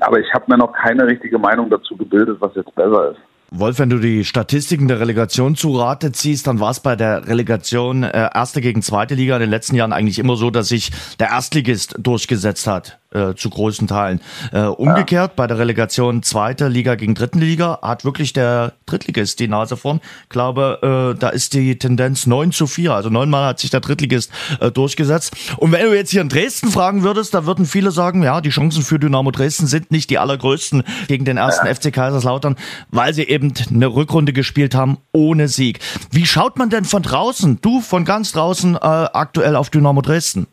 [0.00, 3.20] Aber ich habe mir noch keine richtige Meinung dazu gebildet, was jetzt besser ist.
[3.50, 7.28] Wolf, wenn du die Statistiken der Relegation zu Rate ziehst, dann war es bei der
[7.28, 10.90] Relegation äh, erste gegen zweite Liga in den letzten Jahren eigentlich immer so, dass sich
[11.20, 12.98] der Erstligist durchgesetzt hat.
[13.14, 14.20] Äh, zu großen Teilen.
[14.52, 15.34] Äh, umgekehrt ja.
[15.36, 20.00] bei der Relegation zweite Liga gegen dritten Liga hat wirklich der Drittligist die Nase vorn.
[20.24, 22.92] Ich glaube, äh, da ist die Tendenz 9 zu 4.
[22.92, 25.34] Also neunmal hat sich der Drittligist äh, durchgesetzt.
[25.58, 28.50] Und wenn du jetzt hier in Dresden fragen würdest, da würden viele sagen, ja, die
[28.50, 31.74] Chancen für Dynamo Dresden sind nicht die allergrößten gegen den ersten ja.
[31.74, 32.56] FC Kaiserslautern,
[32.90, 35.80] weil sie eben eine Rückrunde gespielt haben ohne Sieg.
[36.10, 40.46] Wie schaut man denn von draußen, du von ganz draußen, äh, aktuell auf Dynamo Dresden?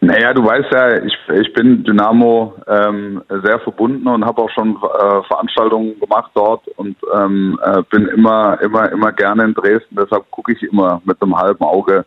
[0.00, 4.76] Naja, du weißt ja, ich, ich bin Dynamo ähm, sehr verbunden und habe auch schon
[4.76, 9.96] äh, Veranstaltungen gemacht dort und ähm, äh, bin immer, immer, immer gerne in Dresden.
[9.96, 12.04] Deshalb gucke ich immer mit einem halben Auge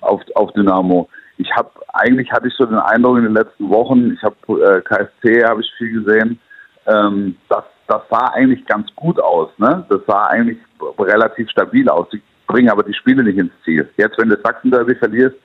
[0.00, 1.08] auf, auf Dynamo.
[1.38, 4.80] Ich habe eigentlich hatte ich so den Eindruck in den letzten Wochen, ich habe äh,
[4.80, 6.38] KSC habe ich viel gesehen,
[6.86, 9.50] ähm, das, das sah eigentlich ganz gut aus.
[9.58, 9.84] Ne?
[9.88, 10.58] Das sah eigentlich
[10.98, 12.06] relativ stabil aus.
[12.10, 13.88] Sie bringen aber die Spiele nicht ins Ziel.
[13.96, 15.36] Jetzt, wenn du Sachsen-Derby verlierst,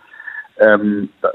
[0.57, 1.27] ähm, äh,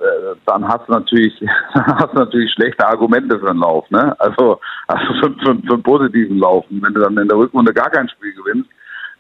[0.46, 1.34] dann hast du natürlich
[1.74, 4.14] hast du natürlich schlechte Argumente für einen Lauf, ne?
[4.20, 6.64] Also, also für, für, für einen positiven Lauf.
[6.70, 8.70] Und wenn du dann in der Rückrunde gar kein Spiel gewinnst,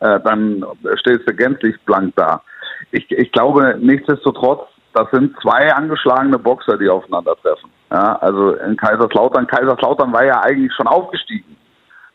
[0.00, 0.64] äh, dann
[0.98, 2.42] stellst du gänzlich blank da.
[2.90, 7.70] Ich, ich glaube nichtsdestotrotz, das sind zwei angeschlagene Boxer, die aufeinandertreffen.
[7.90, 11.56] Ja, also in Kaiserslautern, Kaiserslautern war ja eigentlich schon aufgestiegen.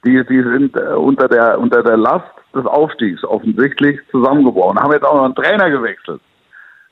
[0.05, 4.79] Die, die sind äh, unter der unter der Last des Aufstiegs offensichtlich zusammengebrochen.
[4.79, 6.21] Haben jetzt auch noch einen Trainer gewechselt.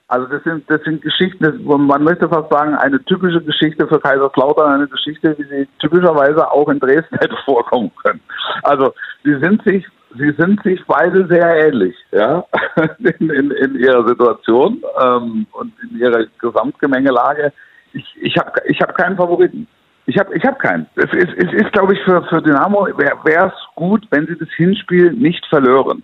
[0.10, 4.74] Also das sind, das sind Geschichten, man möchte fast sagen, eine typische Geschichte für Kaiserslautern,
[4.74, 8.20] eine Geschichte, wie sie typischerweise auch in Dresden hätte vorkommen können.
[8.64, 8.92] Also
[9.24, 9.86] sie sind sich,
[10.18, 12.44] sie sind sich beide sehr ähnlich, ja,
[13.20, 17.54] in, in, in ihrer Situation ähm, und in ihrer Gesamtgemengelage.
[17.94, 19.68] Ich, ich habe ich hab keinen Favoriten.
[20.08, 20.88] Ich habe ich hab keinen.
[20.96, 24.50] Es ist, es ist glaube ich, für, für Dynamo wäre es gut, wenn sie das
[24.58, 26.02] Hinspiel nicht verlören.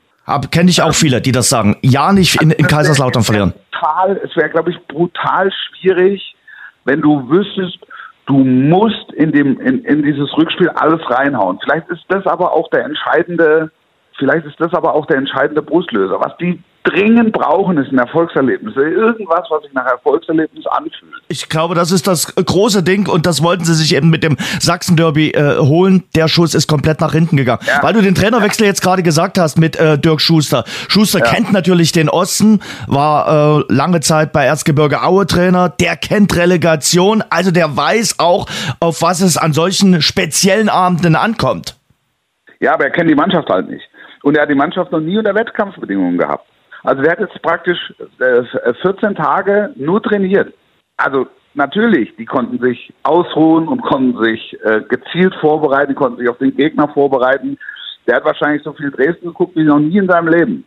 [0.52, 1.78] Kenne ich auch viele, die das sagen.
[1.82, 3.54] Ja, nicht in, in Kaiserslautern verlieren.
[3.72, 6.36] Brutal, es wäre, glaube ich, brutal schwierig,
[6.86, 7.78] wenn du wüsstest,
[8.26, 11.60] du musst in, dem, in, in dieses Rückspiel alles reinhauen.
[11.64, 13.72] Vielleicht ist das aber auch der entscheidende,
[14.18, 16.20] vielleicht ist das aber auch der entscheidende Brustlöser.
[16.20, 18.76] Was die dringend brauchen, ist ein Erfolgserlebnis.
[18.76, 21.14] Irgendwas, was sich nach Erfolgserlebnis anfühlt.
[21.28, 24.38] Ich glaube, das ist das große Ding und das wollten sie sich eben mit dem
[24.60, 26.04] Sachsen-Derby äh, holen.
[26.16, 27.62] Der Schuss ist komplett nach hinten gegangen.
[27.68, 27.82] Ja.
[27.82, 30.64] Weil du den Trainerwechsel jetzt gerade gesagt hast mit äh, Dirk Schuster.
[30.88, 31.26] Schuster ja.
[31.26, 35.70] kennt natürlich den Osten, war äh, lange Zeit bei Erzgebirge Aue Trainer.
[35.70, 38.48] Der kennt Relegation, also der weiß auch,
[38.80, 41.76] auf was es an solchen speziellen Abenden ankommt.
[42.60, 43.84] Ja, aber er kennt die Mannschaft halt nicht.
[44.24, 46.48] Und er hat die Mannschaft noch nie unter Wettkampfbedingungen gehabt.
[46.86, 47.94] Also der hat jetzt praktisch
[48.82, 50.54] 14 äh, Tage nur trainiert.
[50.98, 56.38] Also natürlich, die konnten sich ausruhen und konnten sich äh, gezielt vorbereiten, konnten sich auf
[56.38, 57.58] den Gegner vorbereiten.
[58.08, 60.64] Der hat wahrscheinlich so viel Dresden geguckt wie noch nie in seinem Leben.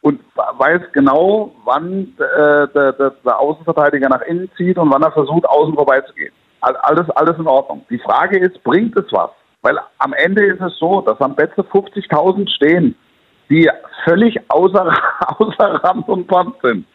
[0.00, 5.12] Und weiß genau, wann äh, der, der, der Außenverteidiger nach innen zieht und wann er
[5.12, 6.32] versucht, außen vorbeizugehen.
[6.60, 7.84] Alles, alles in Ordnung.
[7.90, 9.30] Die Frage ist, bringt es was?
[9.60, 12.94] Weil am Ende ist es so, dass am Betze 50.000 stehen
[13.50, 13.70] die
[14.04, 14.92] völlig außer,
[15.38, 16.86] außer Rand und Band sind.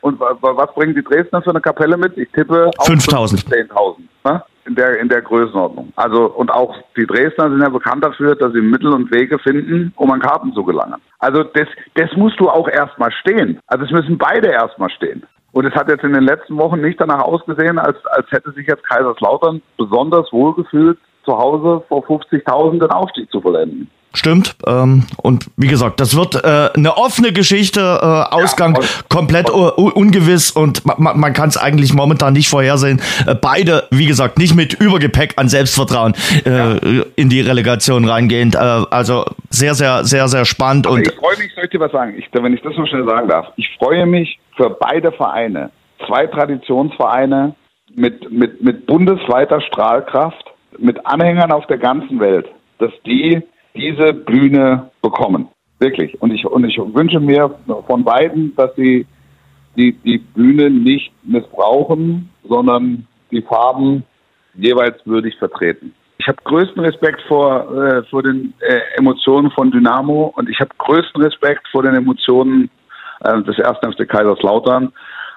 [0.00, 2.16] Und was bringen die Dresdner für eine Kapelle mit?
[2.16, 3.42] Ich tippe 5000.
[3.42, 3.96] 10.000.
[4.24, 4.42] Ne?
[4.64, 5.92] In der, in der Größenordnung.
[5.96, 9.92] Also, und auch die Dresdner sind ja bekannt dafür, dass sie Mittel und Wege finden,
[9.96, 11.00] um an Karten zu gelangen.
[11.18, 13.58] Also, das, das musst du auch erstmal stehen.
[13.66, 15.24] Also, es müssen beide erstmal stehen.
[15.52, 18.66] Und es hat jetzt in den letzten Wochen nicht danach ausgesehen, als, als hätte sich
[18.66, 23.90] jetzt Kaiserslautern besonders wohlgefühlt, zu Hause vor 50.000 den Aufstieg zu vollenden.
[24.16, 24.56] Stimmt.
[24.66, 30.52] Ähm, und wie gesagt, das wird äh, eine offene Geschichte, äh, Ausgang ja, komplett ungewiss
[30.52, 33.02] und man, man kann es eigentlich momentan nicht vorhersehen.
[33.26, 36.14] Äh, beide, wie gesagt, nicht mit Übergepäck an Selbstvertrauen
[36.46, 37.04] äh, ja.
[37.16, 38.54] in die Relegation reingehend.
[38.54, 40.86] Äh, also sehr, sehr, sehr, sehr spannend.
[40.86, 43.04] Und ich freue mich, soll ich dir was sagen, ich, wenn ich das so schnell
[43.04, 43.48] sagen darf.
[43.56, 45.70] Ich freue mich für beide Vereine,
[46.06, 47.54] zwei Traditionsvereine
[47.94, 50.44] mit, mit, mit bundesweiter Strahlkraft,
[50.78, 52.46] mit Anhängern auf der ganzen Welt,
[52.78, 53.42] dass die
[53.74, 55.48] diese Bühne bekommen.
[55.78, 56.20] Wirklich.
[56.22, 57.54] Und ich, und ich wünsche mir
[57.86, 59.06] von beiden, dass sie
[59.76, 64.04] die, die Bühne nicht missbrauchen, sondern die Farben
[64.54, 65.94] jeweils würdig vertreten.
[66.18, 70.70] Ich habe größten Respekt vor, äh, vor den äh, Emotionen von Dynamo und ich habe
[70.78, 72.70] größten Respekt vor den Emotionen
[73.20, 74.92] äh, des ersten FC Kaiserslautern.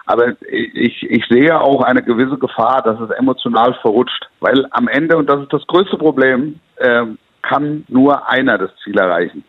[0.10, 4.28] Aber ich, ich sehe auch eine gewisse Gefahr, dass es emotional verrutscht.
[4.40, 7.06] Weil am Ende, und das ist das größte Problem, äh,
[7.44, 9.44] kann nur einer das Ziel erreichen.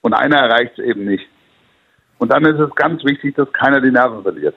[0.00, 1.24] Und einer erreicht es eben nicht.
[2.18, 4.54] Und dann ist es ganz wichtig, dass keiner die Nerven verliert.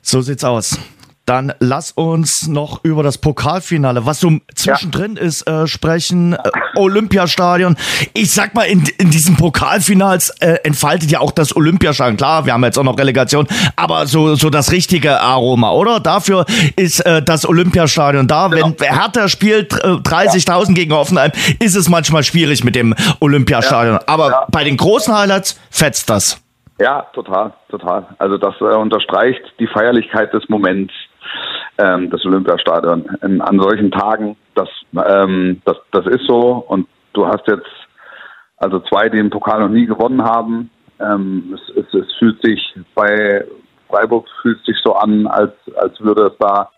[0.00, 0.78] So sieht's aus.
[1.24, 5.22] Dann lass uns noch über das Pokalfinale, was so zwischendrin ja.
[5.22, 6.32] ist, äh, sprechen.
[6.32, 7.76] Äh, Olympiastadion.
[8.12, 12.16] Ich sag mal, in, in diesem Pokalfinals äh, entfaltet ja auch das Olympiastadion.
[12.16, 13.46] Klar, wir haben jetzt auch noch Relegation,
[13.76, 16.00] aber so, so das richtige Aroma, oder?
[16.00, 16.44] Dafür
[16.74, 18.48] ist äh, das Olympiastadion da.
[18.48, 18.72] Genau.
[18.76, 20.74] Wenn Hertha spielt äh, 30.000 ja.
[20.74, 23.94] gegen Hoffenheim, ist es manchmal schwierig mit dem Olympiastadion.
[23.94, 24.02] Ja.
[24.06, 26.42] Aber bei den großen Highlights fetzt das.
[26.80, 28.06] Ja, total, total.
[28.18, 30.92] Also das äh, unterstreicht die Feierlichkeit des Moments
[31.78, 33.06] ähm, des Olympiastadions.
[33.20, 34.68] an solchen Tagen, das,
[35.06, 36.64] ähm, das, das ist so.
[36.68, 37.68] Und du hast jetzt
[38.58, 40.70] also zwei, die den Pokal noch nie gewonnen haben.
[41.00, 43.44] Ähm, es, es, es fühlt sich bei
[43.92, 46.70] Freiburg fühlt sich so an, als, als würde es da,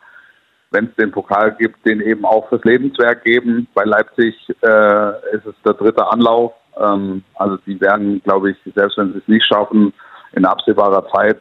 [0.73, 3.69] wenn es den Pokal gibt, den eben auch fürs Lebenswerk geben.
[3.75, 6.53] Bei Leipzig äh, ist es der dritte Anlauf.
[6.77, 9.93] Ähm, also die werden, glaube ich, selbst wenn sie es nicht schaffen,
[10.33, 11.41] in absehbarer Zeit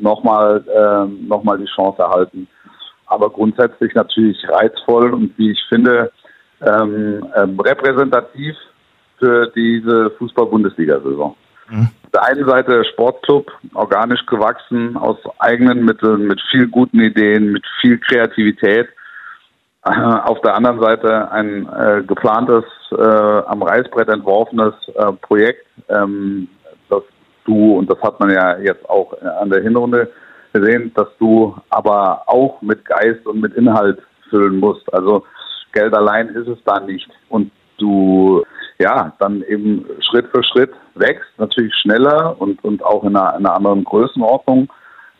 [0.00, 2.46] nochmal äh, noch die Chance erhalten.
[3.08, 6.12] Aber grundsätzlich natürlich reizvoll und wie ich finde,
[6.60, 8.54] ähm, ähm, repräsentativ
[9.18, 11.34] für diese Fußball-Bundesliga-Saison.
[11.70, 11.88] Mhm.
[12.04, 17.64] Auf der einen Seite Sportclub, organisch gewachsen, aus eigenen Mitteln, mit viel guten Ideen, mit
[17.80, 18.88] viel Kreativität.
[19.84, 26.48] Äh, auf der anderen Seite ein äh, geplantes, äh, am Reißbrett entworfenes äh, Projekt, ähm,
[27.48, 30.10] du, und das hat man ja jetzt auch an der Hinrunde
[30.52, 34.92] gesehen, dass du aber auch mit Geist und mit Inhalt füllen musst.
[34.92, 35.24] Also
[35.72, 37.08] Geld allein ist es da nicht.
[37.28, 38.42] Und du,
[38.78, 43.46] ja, dann eben Schritt für Schritt wächst, natürlich schneller und, und auch in einer, in
[43.46, 44.68] einer anderen Größenordnung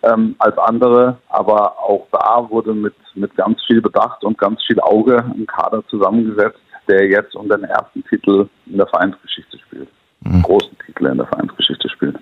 [0.02, 1.18] ähm, als andere.
[1.28, 5.82] Aber auch da wurde mit, mit ganz viel Bedacht und ganz viel Auge ein Kader
[5.88, 9.88] zusammengesetzt, der jetzt um den ersten Titel in der Vereinsgeschichte spielt.
[10.20, 10.42] Mhm.
[10.42, 12.16] Großen Titel in der Vereinsgeschichte spielt.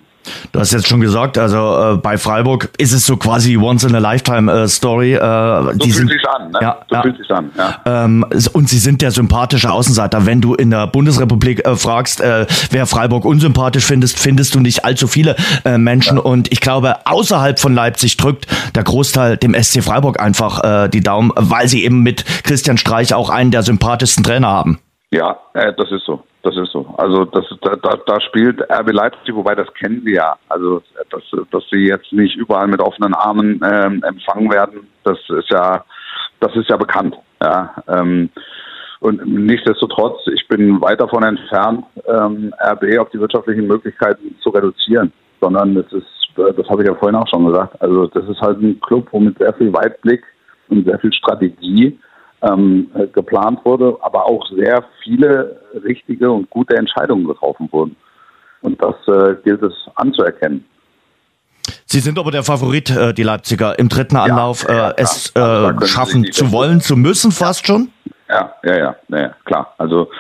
[0.57, 3.95] Du hast jetzt schon gesagt, also äh, bei Freiburg ist es so quasi once in
[3.95, 5.13] a lifetime äh, Story.
[5.13, 6.59] Äh, so die fühlt sich an, ne?
[6.63, 7.03] Ja, so ja.
[7.03, 7.75] fühlt an, ja.
[7.85, 10.25] Ähm, und sie sind der sympathische Außenseiter.
[10.25, 14.87] Wenn du in der Bundesrepublik äh, fragst, äh, wer Freiburg unsympathisch findest, findest du nicht
[14.87, 15.37] allzu viele
[15.67, 16.17] äh, Menschen.
[16.17, 16.23] Ja.
[16.23, 21.03] Und ich glaube, außerhalb von Leipzig drückt der Großteil dem SC Freiburg einfach äh, die
[21.03, 24.79] Daumen, weil sie eben mit Christian Streich auch einen der sympathischsten Trainer haben.
[25.11, 26.25] Ja, äh, das ist so.
[26.47, 26.87] Das ist so.
[26.97, 30.37] Also das, da, da spielt RB Leipzig, wobei das kennen sie ja.
[30.49, 30.81] Also
[31.11, 35.85] dass, dass sie jetzt nicht überall mit offenen Armen ähm, empfangen werden, das ist ja,
[36.39, 37.17] das ist ja bekannt.
[37.43, 37.75] Ja.
[37.89, 38.31] Ähm,
[39.01, 45.13] und nichtsdestotrotz, ich bin weit davon entfernt, ähm, RB auf die wirtschaftlichen Möglichkeiten zu reduzieren,
[45.41, 48.63] sondern es ist, das habe ich ja vorhin auch schon gesagt, also das ist halt
[48.63, 50.23] ein Club, wo mit sehr viel Weitblick
[50.69, 51.99] und sehr viel Strategie
[52.43, 57.97] ähm, geplant wurde, aber auch sehr viele richtige und gute Entscheidungen getroffen wurden.
[58.63, 60.65] Und das äh, gilt es anzuerkennen.
[61.85, 65.87] Sie sind aber der Favorit, äh, die Leipziger, im dritten Anlauf ja, äh, es also
[65.87, 67.91] schaffen zu wollen, zu müssen, fast schon?
[68.29, 69.75] Ja, ja, ja, ja, klar.
[69.79, 70.11] Also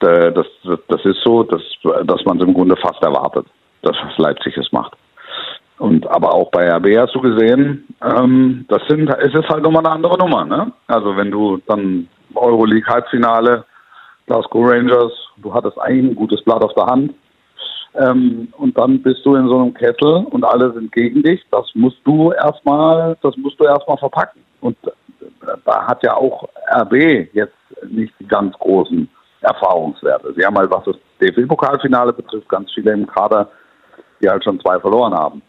[0.00, 0.46] das,
[0.88, 1.62] das ist so, dass,
[2.04, 3.46] dass man es im Grunde fast erwartet,
[3.80, 4.92] dass Leipzig es macht.
[5.78, 9.84] Und aber auch bei RB hast du gesehen, ähm, das sind, es ist halt nochmal
[9.84, 10.72] eine andere Nummer, ne?
[10.86, 13.64] Also wenn du dann Euroleague Halbfinale,
[14.26, 17.14] Glasgow Rangers, du hattest eigentlich ein gutes Blatt auf der Hand.
[17.96, 21.40] Ähm, und dann bist du in so einem Kessel und alle sind gegen dich.
[21.50, 24.42] Das musst du erstmal, das musst du erstmal verpacken.
[24.60, 24.76] Und
[25.64, 26.94] da hat ja auch RB
[27.32, 27.54] jetzt
[27.88, 29.08] nicht die ganz großen
[29.40, 30.34] Erfahrungswerte.
[30.36, 33.48] Sie haben halt, was das DFB-Pokalfinale betrifft, ganz viele im Kader,
[34.20, 35.42] die halt schon zwei verloren haben.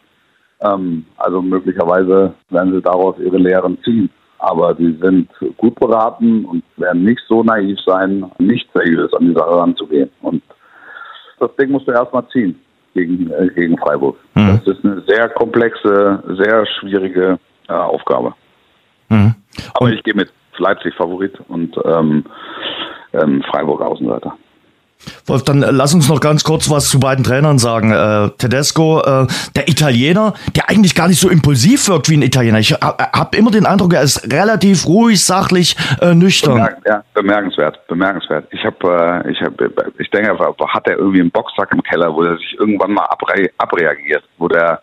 [0.61, 4.09] Ähm, also möglicherweise werden sie daraus ihre Lehren ziehen.
[4.39, 9.33] Aber sie sind gut beraten und werden nicht so naiv sein, nicht seriös an die
[9.33, 10.09] Sache ranzugehen.
[10.21, 10.43] Und
[11.39, 12.59] das Ding musst du erstmal ziehen
[12.93, 14.17] gegen, äh, gegen Freiburg.
[14.35, 14.59] Mhm.
[14.63, 18.33] Das ist eine sehr komplexe, sehr schwierige äh, Aufgabe.
[19.09, 19.35] Mhm.
[19.73, 22.25] Aber ich gehe mit Leipzig Favorit und ähm,
[23.13, 24.37] ähm, Freiburg Außenseiter.
[25.25, 27.91] Wolf, dann äh, lass uns noch ganz kurz was zu beiden Trainern sagen.
[27.91, 32.59] Äh, Tedesco, äh, der Italiener, der eigentlich gar nicht so impulsiv wirkt wie ein Italiener.
[32.59, 36.55] Ich habe immer den Eindruck, er ist relativ ruhig, sachlich, äh, nüchtern.
[36.55, 38.47] Bemerk ja, bemerkenswert, bemerkenswert.
[38.51, 42.23] Ich habe, äh, ich habe, ich denke, hat er irgendwie einen Boxsack im Keller, wo
[42.23, 44.81] er sich irgendwann mal abre abreagiert, wo der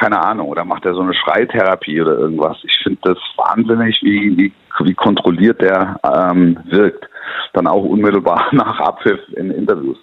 [0.00, 2.56] keine Ahnung, oder macht er so eine Schreitherapie oder irgendwas.
[2.62, 4.52] Ich finde das wahnsinnig, wie, wie,
[4.84, 7.06] wie kontrolliert der ähm, wirkt
[7.52, 9.98] dann auch unmittelbar nach Abpfiff in Interviews.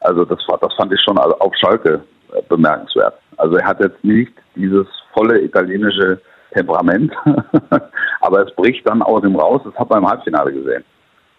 [0.00, 3.14] Also das das fand ich schon auf Schalke äh, bemerkenswert.
[3.36, 6.20] Also er hat jetzt nicht dieses volle italienische
[6.52, 7.12] Temperament,
[8.20, 9.60] aber es bricht dann aus ihm raus.
[9.64, 10.84] Das hat man im Halbfinale gesehen,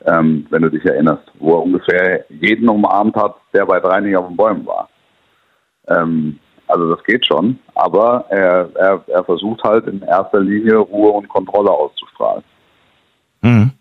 [0.06, 4.16] ähm, wenn du dich erinnerst, wo er ungefähr jeden umarmt hat, der bei drei nicht
[4.16, 4.89] auf den Bäumen war.
[5.88, 6.39] Ähm,
[6.70, 11.28] Also das geht schon, aber er, er, er versucht halt in erster Linie Ruhe und
[11.28, 12.43] Kontrolle auszustrahlen.
[13.41, 13.72] Mhm.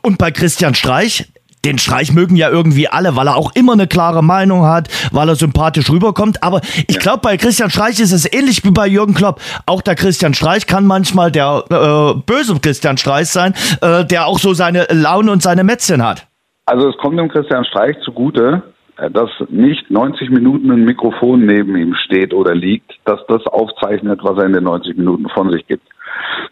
[0.00, 1.30] Und bei Christian Streich,
[1.66, 5.28] den Streich mögen ja irgendwie alle, weil er auch immer eine klare Meinung hat, weil
[5.28, 6.42] er sympathisch rüberkommt.
[6.42, 9.42] Aber ich glaube, bei Christian Streich ist es ähnlich wie bei Jürgen Klopp.
[9.66, 14.38] Auch der Christian Streich kann manchmal der äh, böse Christian Streich sein, äh, der auch
[14.38, 16.26] so seine Laune und seine Mätzchen hat.
[16.64, 18.62] Also es kommt dem Christian Streich zugute,
[18.98, 24.38] dass nicht 90 Minuten ein Mikrofon neben ihm steht oder liegt, dass das aufzeichnet, was
[24.38, 25.86] er in den 90 Minuten von sich gibt.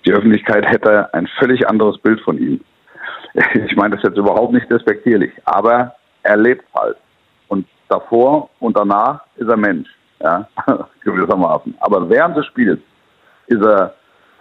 [0.07, 2.61] Die Öffentlichkeit hätte ein völlig anderes Bild von ihm.
[3.69, 6.97] Ich meine das jetzt überhaupt nicht respektierlich, aber er lebt halt.
[7.49, 9.89] Und davor und danach ist er Mensch,
[10.21, 10.49] ja,
[11.05, 11.75] gewissermaßen.
[11.81, 12.81] Aber während des Spiels
[13.49, 13.95] ist er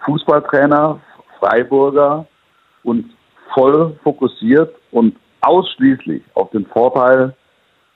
[0.06, 1.00] Fußballtrainer,
[1.40, 2.26] Freiburger
[2.84, 3.12] und
[3.54, 7.45] voll fokussiert und ausschließlich auf den Vorteil äh,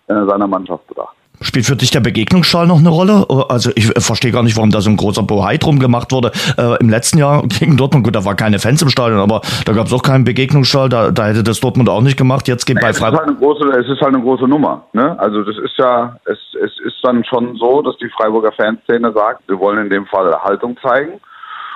[0.09, 1.15] seiner Mannschaft bedacht.
[1.41, 3.25] Spielt für dich der Begegnungsschall noch eine Rolle?
[3.47, 6.31] Also ich verstehe gar nicht, warum da so ein großer Bohai drum gemacht wurde.
[6.57, 9.71] Äh, Im letzten Jahr gegen Dortmund, gut, da war keine Fans im Stadion, aber da
[9.71, 12.49] gab es auch keinen Begegnungsschall, da, da hätte das Dortmund auch nicht gemacht.
[12.49, 13.21] Jetzt geht bei Freiburg.
[13.25, 14.83] Halt es ist halt eine große Nummer.
[14.91, 15.17] Ne?
[15.17, 19.47] Also das ist ja, es, es ist dann schon so, dass die Freiburger Fanszene sagt,
[19.47, 21.21] wir wollen in dem Fall Haltung zeigen.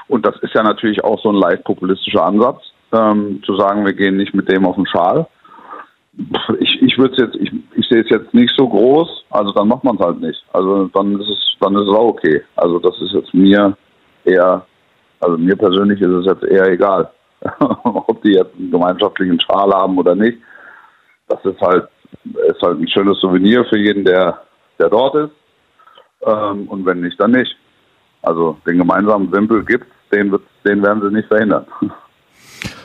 [0.09, 2.61] Und das ist ja natürlich auch so ein leicht populistischer Ansatz,
[2.91, 5.25] ähm, zu sagen, wir gehen nicht mit dem auf den Schal
[6.59, 9.83] ich, ich würde jetzt, ich, ich sehe es jetzt nicht so groß, also dann macht
[9.83, 10.43] man es halt nicht.
[10.53, 12.41] Also dann ist es, dann ist es auch okay.
[12.55, 13.75] Also das ist jetzt mir
[14.23, 14.65] eher,
[15.19, 17.09] also mir persönlich ist es jetzt eher egal,
[17.83, 20.37] ob die jetzt einen gemeinschaftlichen Schal haben oder nicht.
[21.27, 21.87] Das ist halt,
[22.23, 24.41] ist halt ein schönes Souvenir für jeden, der,
[24.79, 25.31] der dort ist.
[26.25, 27.55] Ähm, und wenn nicht, dann nicht.
[28.21, 31.65] Also den gemeinsamen Wimpel gibt den, den werden sie nicht verhindern.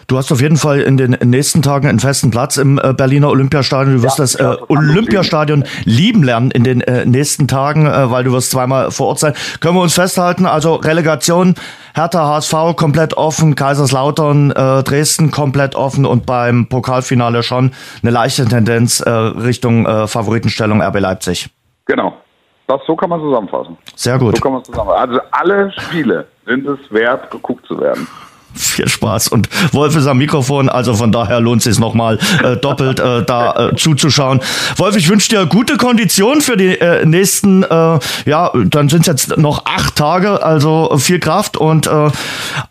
[0.09, 3.29] Du hast auf jeden Fall in den nächsten Tagen einen festen Platz im äh, Berliner
[3.29, 3.97] Olympiastadion.
[3.97, 8.25] Du wirst ja, das äh, Olympiastadion lieben lernen in den äh, nächsten Tagen, äh, weil
[8.25, 9.35] du wirst zweimal vor Ort sein.
[9.61, 10.47] Können wir uns festhalten?
[10.47, 11.57] Also Relegation,
[11.95, 18.47] Hertha HSV komplett offen, Kaiserslautern, äh, Dresden komplett offen und beim Pokalfinale schon eine leichte
[18.47, 21.51] Tendenz äh, Richtung Favoritenstellung RB Leipzig.
[21.85, 22.15] Genau.
[22.67, 23.77] Das, so kann man zusammenfassen.
[23.95, 24.37] Sehr gut.
[24.37, 25.11] So kann man zusammenfassen.
[25.11, 28.09] Also alle Spiele sind es wert, geguckt zu werden
[28.59, 29.29] viel Spaß.
[29.29, 33.23] Und Wolf ist am Mikrofon, also von daher lohnt es sich nochmal äh, doppelt äh,
[33.25, 34.41] da äh, zuzuschauen.
[34.77, 39.07] Wolf, ich wünsche dir gute Kondition für die äh, nächsten, äh, ja, dann sind es
[39.07, 42.11] jetzt noch acht Tage, also viel Kraft und äh,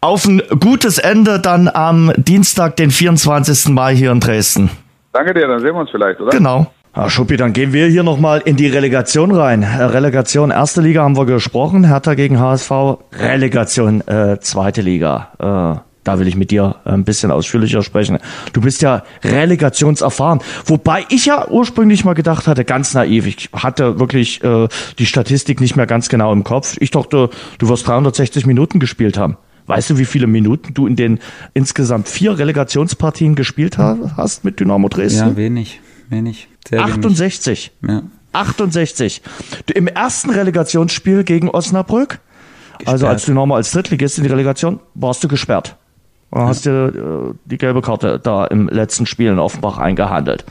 [0.02, 3.70] auf ein gutes Ende dann am Dienstag, den 24.
[3.70, 4.70] Mai hier in Dresden.
[5.14, 6.32] Danke dir, dann sehen wir uns vielleicht, oder?
[6.32, 6.68] Genau.
[6.94, 9.62] Ah, Schuppi, dann gehen wir hier nochmal in die Relegation rein.
[9.62, 12.72] Äh, Relegation erste Liga haben wir gesprochen, Hertha gegen HSV,
[13.14, 15.30] Relegation äh, zweite Liga.
[15.38, 18.18] Äh, da will ich mit dir ein bisschen ausführlicher sprechen.
[18.54, 20.40] Du bist ja relegationserfahren.
[20.66, 24.68] Wobei ich ja ursprünglich mal gedacht hatte, ganz naiv, ich hatte wirklich äh,
[24.98, 26.78] die Statistik nicht mehr ganz genau im Kopf.
[26.80, 29.38] Ich dachte, du wirst 360 Minuten gespielt haben.
[29.66, 31.20] Weißt du, wie viele Minuten du in den
[31.54, 35.28] insgesamt vier Relegationspartien gespielt hast mit Dynamo Dresden?
[35.28, 36.48] Ja, wenig wenig.
[36.72, 37.72] 68.
[37.82, 38.04] Wenig.
[38.04, 38.04] Ja.
[38.34, 39.22] 68.
[39.74, 42.20] Im ersten Relegationsspiel gegen Osnabrück,
[42.78, 42.88] gesperrt.
[42.88, 45.76] also als du nochmal als Drittligist in die Relegation, warst du gesperrt.
[46.32, 46.48] Du ja.
[46.48, 50.46] hast dir äh, die gelbe Karte da im letzten Spiel in Offenbach eingehandelt.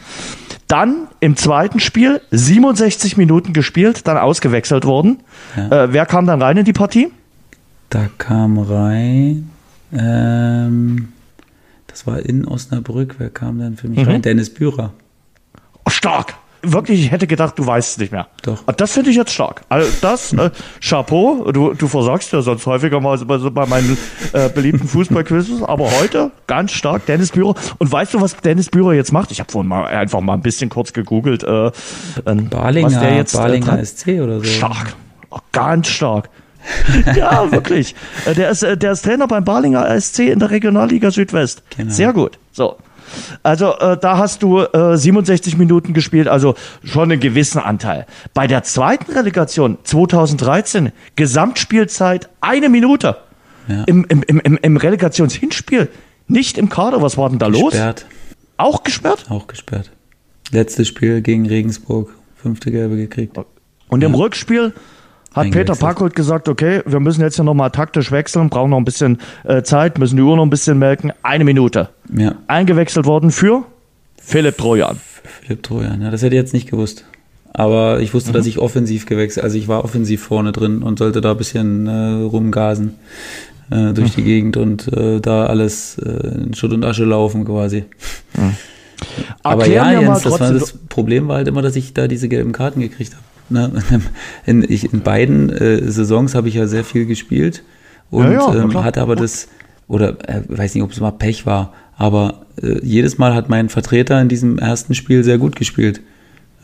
[0.68, 5.20] Dann im zweiten Spiel 67 Minuten gespielt, dann ausgewechselt worden.
[5.56, 5.84] Ja.
[5.84, 7.12] Äh, wer kam dann rein in die Partie?
[7.90, 9.50] Da kam rein,
[9.92, 11.12] ähm,
[11.86, 14.06] das war in Osnabrück, wer kam dann für mich mhm.
[14.06, 14.22] rein?
[14.22, 14.92] Dennis Bührer
[15.88, 16.34] stark.
[16.62, 18.26] Wirklich, ich hätte gedacht, du weißt es nicht mehr.
[18.42, 18.64] Doch.
[18.76, 19.62] Das finde ich jetzt stark.
[19.68, 23.96] Also das, äh, Chapeau, du, du versagst ja sonst häufiger mal bei, bei meinen
[24.32, 27.54] äh, beliebten Fußballquizzes, aber heute ganz stark, Dennis Bührer.
[27.78, 29.30] Und weißt du, was Dennis Bührer jetzt macht?
[29.30, 31.44] Ich habe vorhin mal einfach mal ein bisschen kurz gegoogelt.
[31.44, 31.70] Äh,
[32.24, 34.44] Barlinger, was der jetzt, äh, Barlinger SC oder so.
[34.44, 34.96] Stark,
[35.30, 36.30] oh, ganz stark.
[37.16, 37.94] ja, wirklich.
[38.24, 41.62] Äh, der ist, äh, der ist Trainer beim Barlinger SC in der Regionalliga Südwest.
[41.76, 41.92] Genau.
[41.92, 42.38] Sehr gut.
[42.50, 42.76] So.
[43.42, 46.54] Also äh, da hast du äh, 67 Minuten gespielt, also
[46.84, 48.06] schon einen gewissen Anteil.
[48.34, 53.16] Bei der zweiten Relegation 2013 Gesamtspielzeit eine Minute.
[53.68, 53.84] Ja.
[53.84, 55.88] Im, im, im, Im Relegationshinspiel
[56.28, 57.02] nicht im Kader.
[57.02, 58.06] Was war denn da gesperrt.
[58.08, 58.16] los?
[58.56, 59.26] Auch gesperrt?
[59.28, 59.90] Auch gesperrt.
[60.52, 63.36] Letztes Spiel gegen Regensburg, fünfte Gelbe gekriegt.
[63.88, 64.72] Und im Rückspiel
[65.36, 68.84] hat Peter Packold gesagt, okay, wir müssen jetzt hier nochmal taktisch wechseln, brauchen noch ein
[68.84, 71.12] bisschen äh, Zeit, müssen die Uhr noch ein bisschen melken.
[71.22, 71.90] Eine Minute.
[72.16, 72.36] Ja.
[72.46, 73.64] Eingewechselt worden für
[74.20, 74.98] Philipp Trojan.
[75.42, 77.04] Philipp Trojan, ja, das hätte ich jetzt nicht gewusst.
[77.52, 78.34] Aber ich wusste, mhm.
[78.34, 81.86] dass ich offensiv gewechselt, also ich war offensiv vorne drin und sollte da ein bisschen
[81.86, 82.94] äh, rumgasen
[83.70, 84.14] äh, durch mhm.
[84.16, 87.84] die Gegend und äh, da alles äh, in Schutt und Asche laufen quasi.
[88.36, 88.56] Mhm.
[89.42, 92.52] Aber ja, Jens, das, war, das Problem war halt immer, dass ich da diese gelben
[92.52, 93.22] Karten gekriegt habe.
[93.48, 93.72] Ne?
[94.46, 97.62] In, ich, in beiden äh, Saisons habe ich ja sehr viel gespielt
[98.10, 99.48] und Ja, ja, ähm, hatte aber das,
[99.88, 103.68] oder äh, weiß nicht, ob es mal Pech war, aber äh, jedes Mal hat mein
[103.68, 106.00] Vertreter in diesem ersten Spiel sehr gut gespielt.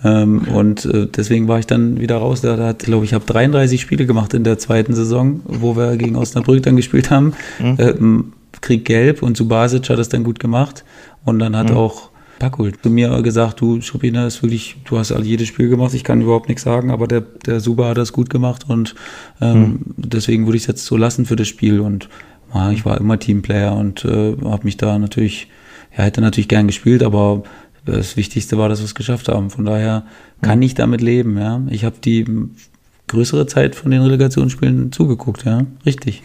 [0.05, 2.41] Ähm, Und äh, deswegen war ich dann wieder raus.
[2.41, 5.97] Da, da hat, glaube ich, habe 33 Spiele gemacht in der zweiten Saison, wo wir
[5.97, 7.35] gegen Osnabrück dann gespielt haben.
[7.79, 10.85] Ähm, Krieg Gelb und Subasic hat das dann gut gemacht.
[11.25, 12.11] Und dann hat auch
[12.43, 16.03] Pakul zu mir gesagt, du Schupina ist wirklich, du hast all jedes Spiel gemacht, ich
[16.03, 18.97] kann überhaupt nichts sagen, aber der, der Suba hat das gut gemacht und
[19.41, 21.79] ähm, deswegen würde ich es jetzt so lassen für das Spiel.
[21.79, 22.09] Und
[22.53, 25.47] ja, ich war immer Teamplayer und äh, habe mich da natürlich,
[25.97, 27.45] ja, hätte natürlich gern gespielt, aber
[27.85, 29.51] das Wichtigste war, dass wir es geschafft haben.
[29.51, 30.05] Von daher
[30.41, 31.63] kann ich damit leben, ja.
[31.71, 32.27] Ich habe die
[33.07, 35.65] größere Zeit von den Relegationsspielen zugeguckt, ja.
[35.87, 36.25] Richtig.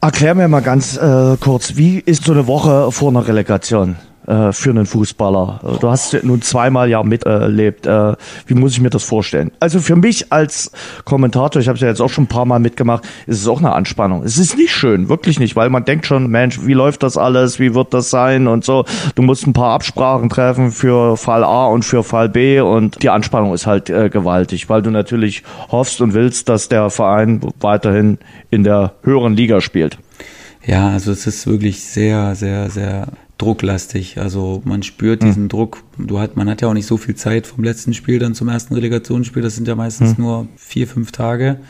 [0.00, 3.94] Erklär mir mal ganz äh, kurz, wie ist so eine Woche vor einer Relegation
[4.26, 5.60] äh, für einen Fußballer?
[5.62, 7.86] Äh, Du hast nun zweimal ja miterlebt.
[7.86, 8.14] Äh,
[8.46, 9.52] wie muss ich mir das vorstellen?
[9.60, 10.72] Also für mich als
[11.04, 13.58] Kommentator, ich habe es ja jetzt auch schon ein paar Mal mitgemacht, ist es auch
[13.58, 14.22] eine Anspannung.
[14.24, 17.58] Es ist nicht schön, wirklich nicht, weil man denkt schon, Mensch, wie läuft das alles?
[17.58, 18.46] Wie wird das sein?
[18.46, 18.84] Und so.
[19.14, 23.10] Du musst ein paar Absprachen treffen für Fall A und für Fall B und die
[23.10, 28.18] Anspannung ist halt äh, gewaltig, weil du natürlich hoffst und willst, dass der Verein weiterhin
[28.50, 29.98] in der höheren Liga spielt.
[30.64, 33.06] Ja, also es ist wirklich sehr, sehr, sehr
[33.38, 34.18] drucklastig.
[34.18, 35.82] Also man spürt diesen Druck.
[35.98, 38.48] Du hat, man hat ja auch nicht so viel Zeit vom letzten Spiel dann zum
[38.48, 39.42] ersten Relegationsspiel.
[39.42, 41.60] Das sind ja meistens nur vier, fünf Tage.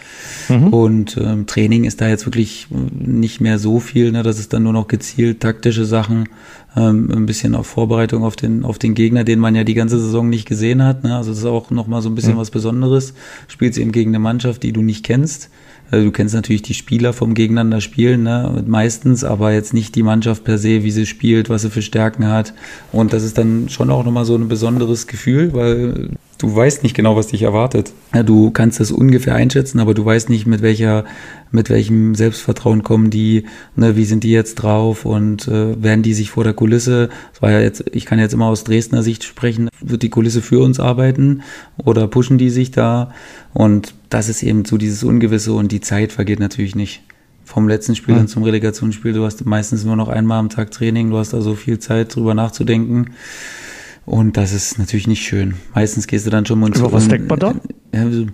[0.71, 4.13] Und ähm, Training ist da jetzt wirklich äh, nicht mehr so viel.
[4.13, 4.23] Ne?
[4.23, 6.29] Das ist dann nur noch gezielt taktische Sachen,
[6.77, 9.99] ähm, ein bisschen auf Vorbereitung auf den, auf den Gegner, den man ja die ganze
[9.99, 11.03] Saison nicht gesehen hat.
[11.03, 11.17] Ne?
[11.17, 13.13] Also das ist auch nochmal so ein bisschen was Besonderes.
[13.49, 15.51] Spielst eben gegen eine Mannschaft, die du nicht kennst.
[15.91, 20.03] Also du kennst natürlich die Spieler vom Gegeneinander spielen, ne, meistens, aber jetzt nicht die
[20.03, 22.55] Mannschaft per se, wie sie spielt, was sie für Stärken hat.
[22.93, 26.95] Und das ist dann schon auch nochmal so ein besonderes Gefühl, weil du weißt nicht
[26.95, 27.93] genau, was dich erwartet.
[28.15, 31.05] Ja, du kannst das ungefähr einschätzen, aber du weißt nicht, mit welcher,
[31.51, 36.15] mit welchem Selbstvertrauen kommen die, ne, wie sind die jetzt drauf und äh, werden die
[36.15, 39.25] sich vor der Kulisse, das war ja jetzt, ich kann jetzt immer aus Dresdner Sicht
[39.25, 41.43] sprechen, wird die Kulisse für uns arbeiten
[41.77, 43.13] oder pushen die sich da?
[43.53, 47.03] Und das ist eben so dieses Ungewisse und die Zeit vergeht natürlich nicht.
[47.45, 51.11] Vom letzten Spiel dann zum Relegationsspiel, du hast meistens nur noch einmal am Tag Training,
[51.11, 53.13] du hast also viel Zeit drüber nachzudenken.
[54.07, 55.55] Und das ist natürlich nicht schön.
[55.75, 57.55] Meistens gehst du dann schon mal Über was denkt man da?
[57.93, 58.27] Ja, so-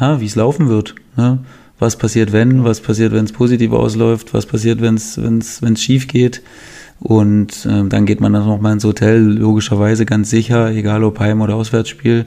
[0.00, 0.94] ja wie es laufen wird.
[1.16, 1.40] Ne?
[1.78, 2.64] Was passiert, wenn?
[2.64, 4.32] Was passiert, wenn es positiv ausläuft?
[4.34, 6.42] Was passiert, wenn es wenn's, wenn's schief geht?
[6.98, 11.42] Und ähm, dann geht man dann nochmal ins Hotel, logischerweise ganz sicher, egal ob Heim-
[11.42, 12.26] oder Auswärtsspiel.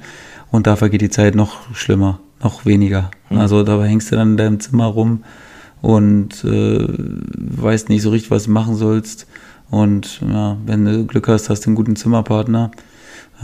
[0.51, 3.11] Und da vergeht die Zeit noch schlimmer, noch weniger.
[3.29, 5.23] Also da hängst du dann in deinem Zimmer rum
[5.81, 9.27] und äh, weißt nicht so richtig, was du machen sollst.
[9.69, 12.71] Und ja, wenn du Glück hast, hast du einen guten Zimmerpartner,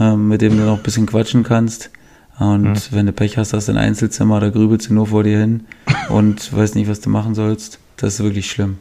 [0.00, 1.90] ähm, mit dem du noch ein bisschen quatschen kannst.
[2.38, 5.38] Und wenn du Pech hast, hast du ein Einzelzimmer, da grübelst du nur vor dir
[5.38, 5.64] hin
[6.08, 7.78] und weißt nicht, was du machen sollst.
[7.96, 8.78] Das ist wirklich schlimm.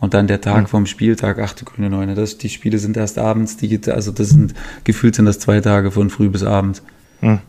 [0.00, 3.18] Und dann der Tag vom Spieltag, ach du grüne Neune, das, die Spiele sind erst
[3.18, 4.54] abends, die, also das sind,
[4.84, 6.82] gefühlt sind das zwei Tage von früh bis abend.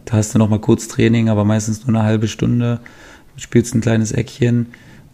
[0.05, 2.80] Da hast du noch mal kurz Training, aber meistens nur eine halbe Stunde,
[3.38, 4.67] spielst ein kleines Eckchen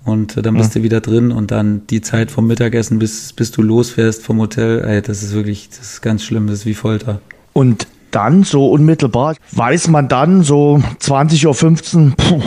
[0.05, 3.51] und äh, dann bist du wieder drin und dann die Zeit vom Mittagessen, bis, bis
[3.51, 6.73] du losfährst vom Hotel, ey, das ist wirklich, das ist ganz schlimm, das ist wie
[6.73, 7.21] Folter.
[7.53, 12.41] Und dann so unmittelbar weiß man dann so 20.15 Uhr, puh,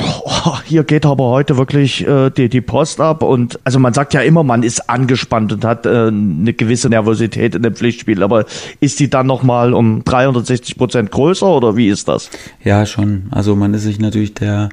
[0.65, 3.23] hier geht aber heute wirklich äh, die, die Post ab.
[3.23, 7.55] Und also man sagt ja immer, man ist angespannt und hat äh, eine gewisse Nervosität
[7.55, 8.23] in dem Pflichtspiel.
[8.23, 8.47] Aber
[8.81, 12.31] ist die dann nochmal um 360 Prozent größer oder wie ist das?
[12.65, 13.25] Ja, schon.
[13.31, 14.71] Also man ist sich natürlich der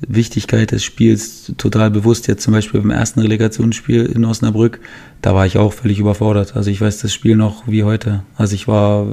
[0.00, 2.28] Wichtigkeit des Spiels total bewusst.
[2.28, 4.80] Jetzt zum Beispiel beim ersten Relegationsspiel in Osnabrück,
[5.22, 6.54] da war ich auch völlig überfordert.
[6.56, 8.22] Also ich weiß das Spiel noch wie heute.
[8.36, 9.06] Also ich war,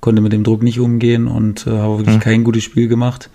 [0.00, 3.28] konnte mit dem Druck nicht umgehen und äh, habe wirklich kein gutes Spiel gemacht.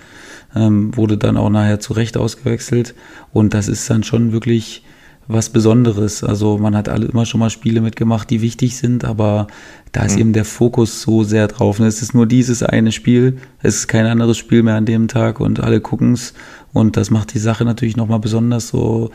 [0.56, 2.96] Ähm, wurde dann auch nachher zu Recht ausgewechselt.
[3.32, 4.84] Und das ist dann schon wirklich
[5.28, 6.24] was Besonderes.
[6.24, 9.48] Also man hat alle immer schon mal Spiele mitgemacht, die wichtig sind, aber
[9.92, 11.80] da ist eben der Fokus so sehr drauf.
[11.80, 15.08] Und es ist nur dieses eine Spiel, es ist kein anderes Spiel mehr an dem
[15.08, 16.34] Tag und alle gucken's
[16.74, 19.10] und das macht die Sache natürlich nochmal besonders so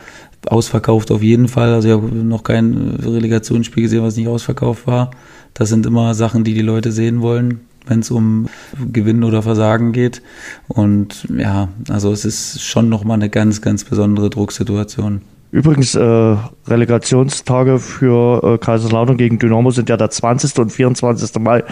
[0.47, 1.73] ausverkauft auf jeden Fall.
[1.73, 5.11] Also ich habe noch kein Relegationsspiel gesehen, was nicht ausverkauft war.
[5.53, 8.49] Das sind immer Sachen, die die Leute sehen wollen, wenn es um
[8.91, 10.21] Gewinnen oder Versagen geht.
[10.67, 15.21] Und ja, also es ist schon nochmal eine ganz, ganz besondere Drucksituation.
[15.53, 16.35] Übrigens, äh,
[16.67, 20.57] Relegationstage für äh, Kaiserslautern gegen Dynamo sind ja der 20.
[20.57, 21.39] und 24.
[21.39, 21.63] Mai.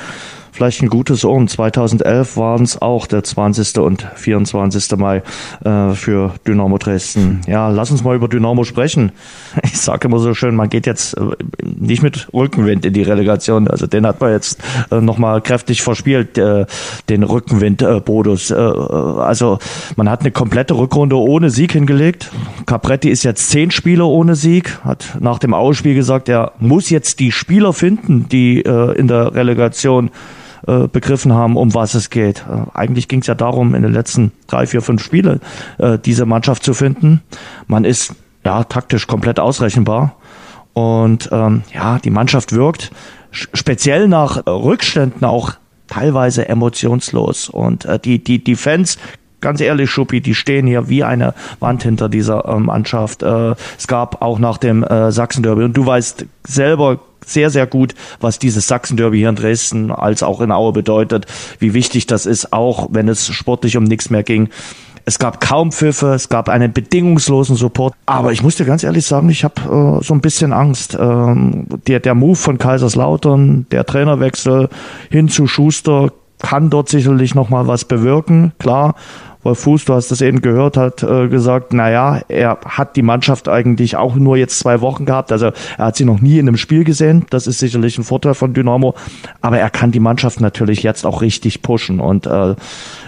[0.51, 1.31] Vielleicht ein gutes Ohr.
[1.45, 3.77] 2011 waren es auch der 20.
[3.79, 4.97] und 24.
[4.97, 5.23] Mai
[5.63, 7.41] äh, für Dynamo Dresden.
[7.47, 9.11] Ja, lass uns mal über Dynamo sprechen.
[9.63, 11.21] Ich sage immer so schön, man geht jetzt äh,
[11.63, 13.67] nicht mit Rückenwind in die Relegation.
[13.67, 14.59] Also den hat man jetzt
[14.91, 16.65] äh, nochmal kräftig verspielt, äh,
[17.09, 18.51] den Rückenwind-Bodus.
[18.51, 19.59] Äh, also
[19.95, 22.31] man hat eine komplette Rückrunde ohne Sieg hingelegt.
[22.65, 27.19] Capretti ist jetzt zehn Spiele ohne Sieg, hat nach dem Ausspiel gesagt, er muss jetzt
[27.19, 30.11] die Spieler finden, die äh, in der Relegation
[30.67, 32.45] äh, begriffen haben, um was es geht.
[32.49, 35.39] Äh, eigentlich ging es ja darum, in den letzten drei, vier, fünf Spiele
[35.77, 37.21] äh, diese Mannschaft zu finden.
[37.67, 40.15] Man ist ja taktisch komplett ausrechenbar
[40.73, 42.91] und ähm, ja, die Mannschaft wirkt
[43.31, 45.53] speziell nach Rückständen auch
[45.87, 48.97] teilweise emotionslos und äh, die die die Fans
[49.41, 53.23] ganz ehrlich, Schuppi, die stehen hier wie eine Wand hinter dieser äh, Mannschaft.
[53.23, 57.93] Äh, es gab auch nach dem äh, Sachsen-Derby, und du weißt selber sehr, sehr gut,
[58.19, 61.25] was dieses Sachsen-Derby hier in Dresden als auch in Aue bedeutet,
[61.59, 64.49] wie wichtig das ist, auch wenn es sportlich um nichts mehr ging.
[65.05, 67.95] Es gab kaum Pfiffe, es gab einen bedingungslosen Support.
[68.05, 70.97] Aber ich muss dir ganz ehrlich sagen, ich habe äh, so ein bisschen Angst.
[70.99, 74.69] Ähm, der, der Move von Kaiserslautern, der Trainerwechsel
[75.09, 78.95] hin zu Schuster kann dort sicherlich nochmal was bewirken, klar.
[79.43, 83.49] Wolf Fuß, du hast das eben gehört, hat äh, gesagt, naja, er hat die Mannschaft
[83.49, 85.31] eigentlich auch nur jetzt zwei Wochen gehabt.
[85.31, 87.25] Also er hat sie noch nie in einem Spiel gesehen.
[87.29, 88.93] Das ist sicherlich ein Vorteil von Dynamo.
[89.41, 91.99] Aber er kann die Mannschaft natürlich jetzt auch richtig pushen.
[91.99, 92.55] Und äh,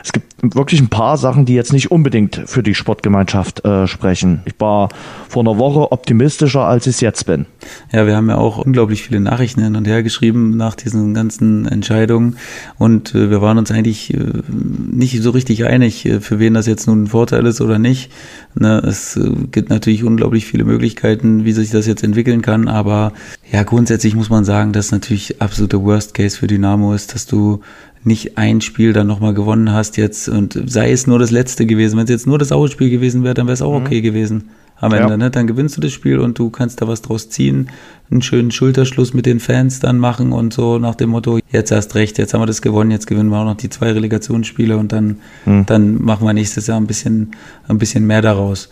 [0.04, 4.42] es gibt wirklich ein paar Sachen, die jetzt nicht unbedingt für die Sportgemeinschaft äh, sprechen.
[4.44, 4.90] Ich war
[5.30, 7.46] vor einer Woche optimistischer, als ich es jetzt bin.
[7.94, 11.66] Ja, wir haben ja auch unglaublich viele Nachrichten hin und her geschrieben nach diesen ganzen
[11.66, 12.36] Entscheidungen
[12.78, 16.68] und äh, wir waren uns eigentlich äh, nicht so richtig einig, äh, für wen das
[16.68, 18.12] jetzt nun ein Vorteil ist oder nicht.
[18.56, 23.14] Ne, es äh, gibt natürlich unglaublich viele Möglichkeiten, wie sich das jetzt entwickeln kann, aber
[23.50, 27.62] ja, grundsätzlich muss man sagen, dass natürlich absoluter Worst Case für Dynamo ist, dass du
[28.04, 31.98] nicht ein Spiel dann nochmal gewonnen hast jetzt und sei es nur das letzte gewesen.
[31.98, 33.86] Wenn es jetzt nur das Ausspiel gewesen wäre, dann wäre es auch mhm.
[33.86, 34.50] okay gewesen
[34.84, 35.12] am Ende.
[35.12, 35.18] Ja.
[35.18, 35.32] Ne?
[35.32, 37.70] Dann gewinnst du das Spiel und du kannst da was draus ziehen,
[38.12, 41.96] einen schönen Schulterschluss mit den Fans dann machen und so nach dem Motto, jetzt hast
[41.96, 44.92] recht, jetzt haben wir das gewonnen, jetzt gewinnen wir auch noch die zwei Relegationsspiele und
[44.92, 45.66] dann, mhm.
[45.66, 47.32] dann machen wir nächstes Jahr ein bisschen,
[47.68, 48.70] ein bisschen mehr daraus.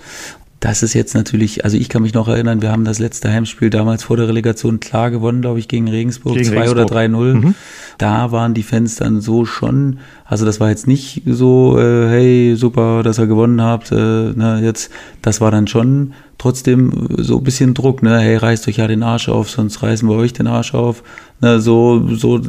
[0.61, 3.71] Das ist jetzt natürlich, also ich kann mich noch erinnern, wir haben das letzte Heimspiel
[3.71, 7.33] damals vor der Relegation klar gewonnen, glaube ich, gegen Regensburg, gegen 2 oder 3-0.
[7.33, 7.55] Mhm.
[7.97, 9.97] Da waren die Fans dann so schon,
[10.31, 14.61] also das war jetzt nicht so, äh, hey, super, dass ihr gewonnen habt, äh, na,
[14.61, 14.89] jetzt,
[15.21, 19.03] das war dann schon trotzdem so ein bisschen Druck, ne, hey, reißt euch ja den
[19.03, 21.03] Arsch auf, sonst reißen wir euch den Arsch auf.
[21.41, 22.39] Ne, so, so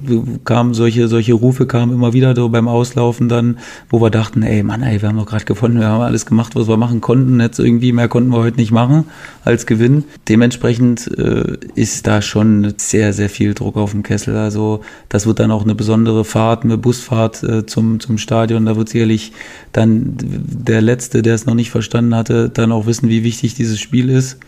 [0.45, 3.59] kamen solche, solche Rufe kamen immer wieder so beim Auslaufen dann,
[3.89, 6.55] wo wir dachten, ey Mann, ey, wir haben doch gerade gefunden, wir haben alles gemacht,
[6.55, 7.41] was wir machen konnten.
[7.41, 9.05] Jetzt irgendwie mehr konnten wir heute nicht machen
[9.45, 10.05] als Gewinn.
[10.29, 14.37] Dementsprechend äh, ist da schon sehr, sehr viel Druck auf dem Kessel.
[14.37, 18.67] Also das wird dann auch eine besondere Fahrt, eine Busfahrt äh, zum, zum Stadion.
[18.67, 19.33] Da wird sicherlich
[19.73, 23.81] dann der Letzte, der es noch nicht verstanden hatte, dann auch wissen, wie wichtig dieses
[23.81, 24.39] Spiel ist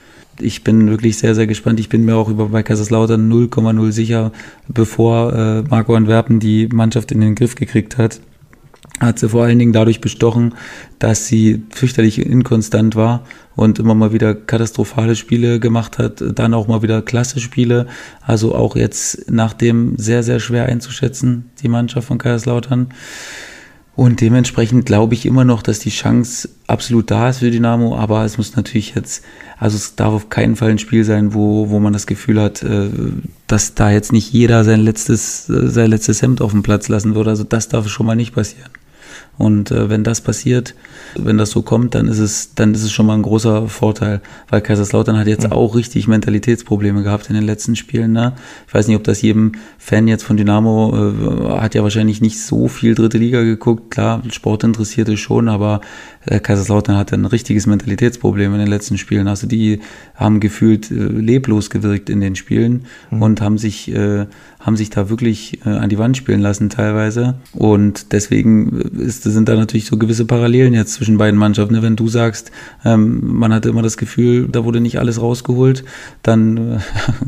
[0.40, 1.80] ich bin wirklich sehr, sehr gespannt.
[1.80, 4.32] Ich bin mir auch über bei Kaiserslautern 0,0 sicher,
[4.68, 8.20] bevor äh, Marco Antwerpen die Mannschaft in den Griff gekriegt hat.
[9.00, 10.54] Hat sie vor allen Dingen dadurch bestochen,
[11.00, 13.24] dass sie fürchterlich inkonstant war
[13.56, 17.86] und immer mal wieder katastrophale Spiele gemacht hat, dann auch mal wieder klasse Spiele.
[18.22, 22.88] Also auch jetzt nach dem sehr, sehr schwer einzuschätzen, die Mannschaft von Kaiserslautern.
[23.96, 28.24] Und dementsprechend glaube ich immer noch, dass die Chance absolut da ist für Dynamo, aber
[28.24, 29.24] es muss natürlich jetzt,
[29.56, 32.62] also es darf auf keinen Fall ein Spiel sein, wo, wo man das Gefühl hat,
[32.64, 32.88] äh,
[33.46, 37.14] dass da jetzt nicht jeder sein letztes, äh, sein letztes Hemd auf dem Platz lassen
[37.14, 37.30] würde.
[37.30, 38.70] Also das darf schon mal nicht passieren.
[39.36, 40.74] Und äh, wenn das passiert,
[41.16, 44.20] wenn das so kommt, dann ist es, dann ist es schon mal ein großer Vorteil,
[44.48, 45.52] weil Kaiserslautern hat jetzt mhm.
[45.52, 48.12] auch richtig Mentalitätsprobleme gehabt in den letzten Spielen.
[48.12, 48.34] Ne?
[48.68, 52.40] Ich weiß nicht, ob das jedem Fan jetzt von Dynamo äh, hat ja wahrscheinlich nicht
[52.40, 53.90] so viel dritte Liga geguckt.
[53.90, 55.80] Klar, Sport interessierte schon, aber
[56.26, 59.28] Kaiserslautern hatte ein richtiges Mentalitätsproblem in den letzten Spielen.
[59.28, 59.80] Also die
[60.14, 63.22] haben gefühlt äh, leblos gewirkt in den Spielen mhm.
[63.22, 64.26] und haben sich äh,
[64.64, 67.34] haben sich da wirklich äh, an die Wand spielen lassen teilweise.
[67.52, 71.82] Und deswegen ist, sind da natürlich so gewisse Parallelen jetzt zwischen beiden Mannschaften.
[71.82, 72.50] Wenn du sagst,
[72.84, 75.84] ähm, man hatte immer das Gefühl, da wurde nicht alles rausgeholt,
[76.22, 76.78] dann äh,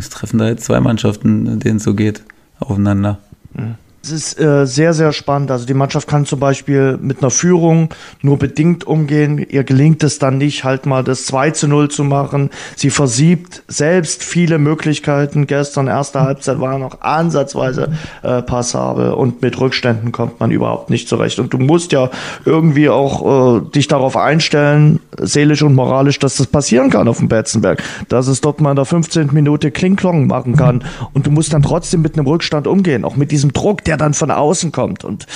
[0.10, 2.22] treffen da jetzt zwei Mannschaften, denen es so geht,
[2.58, 3.18] aufeinander.
[3.52, 3.74] Mhm.
[4.06, 5.50] Es ist äh, sehr, sehr spannend.
[5.50, 7.88] Also die Mannschaft kann zum Beispiel mit einer Führung
[8.22, 9.44] nur bedingt umgehen.
[9.50, 12.50] Ihr gelingt es dann nicht, halt mal das 2 zu 0 zu machen.
[12.76, 15.48] Sie versiebt selbst viele Möglichkeiten.
[15.48, 21.08] Gestern erste Halbzeit war noch ansatzweise äh, passabel und mit Rückständen kommt man überhaupt nicht
[21.08, 21.40] zurecht.
[21.40, 22.08] Und du musst ja
[22.44, 27.26] irgendwie auch äh, dich darauf einstellen, seelisch und moralisch, dass das passieren kann auf dem
[27.26, 27.82] Betzenberg.
[28.08, 29.30] Dass es dort mal in der 15.
[29.32, 30.84] Minute Klingklong machen kann.
[31.12, 33.04] Und du musst dann trotzdem mit einem Rückstand umgehen.
[33.04, 35.04] Auch mit diesem Druck, der der dann von außen kommt.
[35.04, 35.26] Und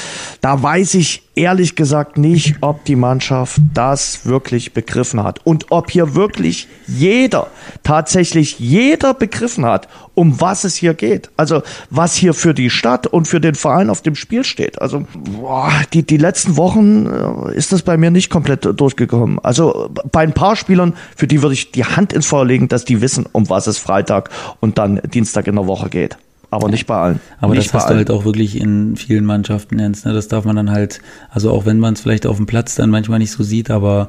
[0.40, 5.90] da weiß ich ehrlich gesagt nicht, ob die Mannschaft das wirklich begriffen hat und ob
[5.90, 7.48] hier wirklich jeder,
[7.82, 11.30] tatsächlich jeder begriffen hat, um was es hier geht.
[11.36, 14.80] Also was hier für die Stadt und für den Verein auf dem Spiel steht.
[14.80, 19.38] Also boah, die, die letzten Wochen äh, ist das bei mir nicht komplett durchgekommen.
[19.38, 22.84] Also bei ein paar Spielern, für die würde ich die Hand ins Feuer legen, dass
[22.84, 24.30] die wissen, um was es Freitag
[24.60, 26.18] und dann Dienstag in der Woche geht
[26.50, 27.20] aber nicht bei allen.
[27.40, 30.04] Aber nicht das hast du halt auch wirklich in vielen Mannschaften, Jens.
[30.04, 30.12] Ne?
[30.12, 32.90] Das darf man dann halt, also auch wenn man es vielleicht auf dem Platz dann
[32.90, 34.08] manchmal nicht so sieht, aber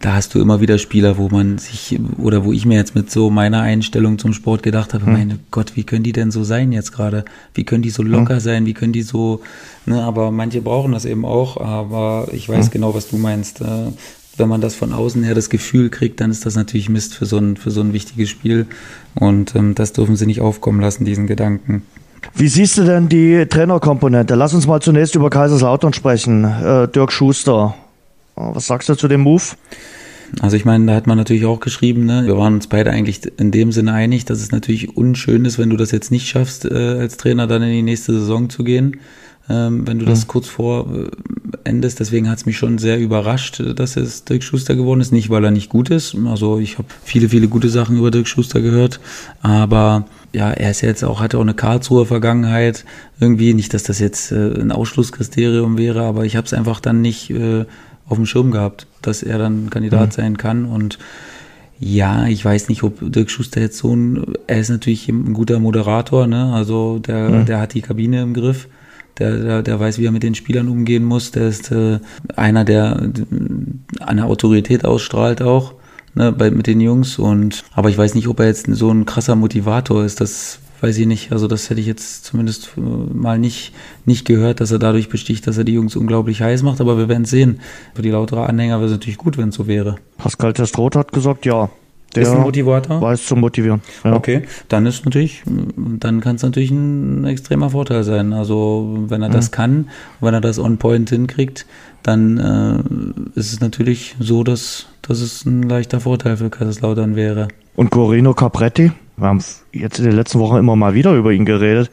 [0.00, 3.10] da hast du immer wieder Spieler, wo man sich, oder wo ich mir jetzt mit
[3.10, 5.12] so meiner Einstellung zum Sport gedacht habe, hm.
[5.12, 7.24] meine Gott, wie können die denn so sein jetzt gerade?
[7.54, 8.40] Wie können die so locker hm.
[8.40, 8.66] sein?
[8.66, 9.42] Wie können die so,
[9.86, 12.72] ne, aber manche brauchen das eben auch, aber ich weiß hm.
[12.72, 13.62] genau, was du meinst.
[14.34, 17.14] Äh, wenn man das von außen her das Gefühl kriegt, dann ist das natürlich Mist
[17.14, 18.66] für so ein, für so ein wichtiges Spiel.
[19.14, 21.82] Und ähm, das dürfen sie nicht aufkommen lassen, diesen Gedanken.
[22.34, 24.34] Wie siehst du denn die Trainerkomponente?
[24.34, 26.44] Lass uns mal zunächst über Kaiserslautern sprechen.
[26.44, 27.74] Äh, Dirk Schuster,
[28.36, 29.42] was sagst du zu dem Move?
[30.40, 32.22] Also ich meine, da hat man natürlich auch geschrieben, ne?
[32.24, 35.68] wir waren uns beide eigentlich in dem Sinne einig, dass es natürlich unschön ist, wenn
[35.68, 38.98] du das jetzt nicht schaffst, äh, als Trainer dann in die nächste Saison zu gehen
[39.48, 40.28] ähm, wenn du das mhm.
[40.28, 40.86] kurz vor
[41.52, 42.00] äh, endest.
[42.00, 45.12] Deswegen hat es mich schon sehr überrascht, dass es Dirk Schuster geworden ist.
[45.12, 46.16] Nicht, weil er nicht gut ist.
[46.26, 49.00] Also ich habe viele, viele gute Sachen über Dirk Schuster gehört.
[49.42, 52.84] Aber ja, er ist jetzt auch, hat auch eine Karlsruher Vergangenheit.
[53.20, 57.00] Irgendwie, nicht, dass das jetzt äh, ein Ausschlusskriterium wäre, aber ich habe es einfach dann
[57.00, 57.64] nicht äh,
[58.08, 60.12] auf dem Schirm gehabt, dass er dann Kandidat mhm.
[60.12, 60.64] sein kann.
[60.64, 60.98] Und
[61.78, 65.58] ja, ich weiß nicht, ob Dirk Schuster jetzt so ein, er ist natürlich ein guter
[65.58, 66.52] Moderator, ne?
[66.52, 67.46] Also der, mhm.
[67.46, 68.68] der hat die Kabine im Griff
[69.18, 71.30] der, der, der weiß, wie er mit den Spielern umgehen muss.
[71.30, 71.98] Der ist äh,
[72.36, 73.10] einer, der
[74.00, 75.74] eine Autorität ausstrahlt auch
[76.14, 77.18] ne, bei, mit den Jungs.
[77.18, 80.20] Und aber ich weiß nicht, ob er jetzt so ein krasser Motivator ist.
[80.20, 81.32] Das weiß ich nicht.
[81.32, 83.72] Also das hätte ich jetzt zumindest äh, mal nicht,
[84.04, 86.80] nicht gehört, dass er dadurch besticht, dass er die Jungs unglaublich heiß macht.
[86.80, 87.60] Aber wir werden sehen.
[87.94, 89.96] Für die lautere Anhänger wäre es natürlich gut, wenn es so wäre.
[90.18, 91.70] Pascal Testroth hat gesagt, ja,
[92.14, 93.00] der ist ein Motivator?
[93.00, 93.80] Weiß zu motivieren.
[94.04, 94.14] Ja.
[94.14, 95.42] Okay, dann ist natürlich,
[95.76, 98.32] dann kann es natürlich ein extremer Vorteil sein.
[98.32, 99.32] Also wenn er mhm.
[99.32, 99.88] das kann,
[100.20, 101.66] wenn er das on point hinkriegt,
[102.02, 107.48] dann äh, ist es natürlich so, dass, dass es ein leichter Vorteil für Kaiserslautern wäre.
[107.76, 109.42] Und Corino Capretti, wir haben
[109.72, 111.90] jetzt in den letzten Wochen immer mal wieder über ihn geredet.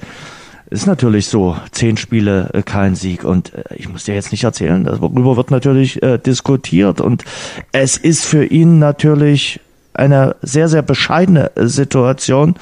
[0.72, 3.24] Ist natürlich so, zehn Spiele, äh, kein Sieg.
[3.24, 7.02] Und äh, ich muss dir jetzt nicht erzählen, darüber wird natürlich äh, diskutiert.
[7.02, 7.24] Und
[7.72, 9.60] es ist für ihn natürlich
[10.00, 12.56] eine sehr, sehr bescheidene Situation.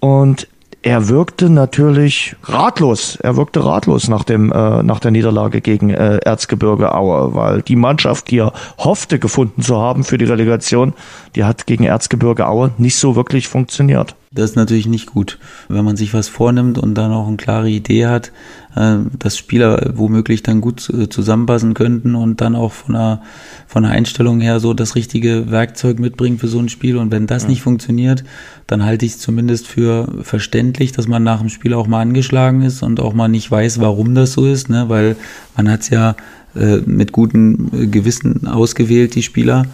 [0.00, 0.46] Und
[0.82, 3.16] er wirkte natürlich ratlos.
[3.16, 7.74] Er wirkte ratlos nach dem äh, nach der Niederlage gegen äh, Erzgebirge Aue, weil die
[7.74, 10.94] Mannschaft, die er hoffte gefunden zu haben für die Relegation,
[11.34, 14.14] die hat gegen Erzgebirge Aue nicht so wirklich funktioniert.
[14.38, 17.68] Das ist natürlich nicht gut, wenn man sich was vornimmt und dann auch eine klare
[17.68, 18.30] Idee hat,
[18.76, 20.80] äh, dass Spieler womöglich dann gut
[21.10, 23.22] zusammenpassen könnten und dann auch von der,
[23.66, 26.98] von der Einstellung her so das richtige Werkzeug mitbringen für so ein Spiel.
[26.98, 27.48] Und wenn das ja.
[27.48, 28.22] nicht funktioniert,
[28.68, 32.62] dann halte ich es zumindest für verständlich, dass man nach dem Spiel auch mal angeschlagen
[32.62, 34.88] ist und auch mal nicht weiß, warum das so ist, ne?
[34.88, 35.16] weil
[35.56, 36.14] man hat es ja
[36.54, 39.66] äh, mit gutem Gewissen ausgewählt, die Spieler.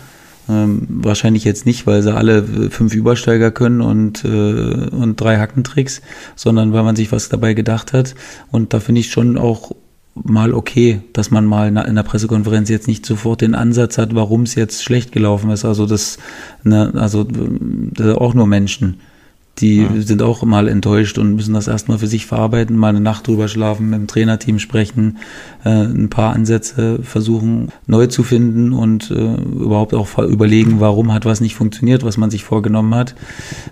[0.49, 6.03] Ähm, wahrscheinlich jetzt nicht, weil sie alle fünf Übersteiger können und, äh, und drei Hackentricks,
[6.37, 8.15] sondern weil man sich was dabei gedacht hat.
[8.51, 9.73] Und da finde ich schon auch
[10.15, 14.43] mal okay, dass man mal in der Pressekonferenz jetzt nicht sofort den Ansatz hat, warum
[14.43, 15.65] es jetzt schlecht gelaufen ist.
[15.65, 16.19] Also das,
[16.63, 19.01] ne, also das auch nur Menschen.
[19.59, 19.89] Die ja.
[20.01, 23.47] sind auch mal enttäuscht und müssen das erstmal für sich verarbeiten, mal eine Nacht drüber
[23.47, 25.19] schlafen, mit dem Trainerteam sprechen,
[25.65, 31.25] äh, ein paar Ansätze versuchen neu zu finden und äh, überhaupt auch überlegen, warum hat
[31.25, 33.15] was nicht funktioniert, was man sich vorgenommen hat.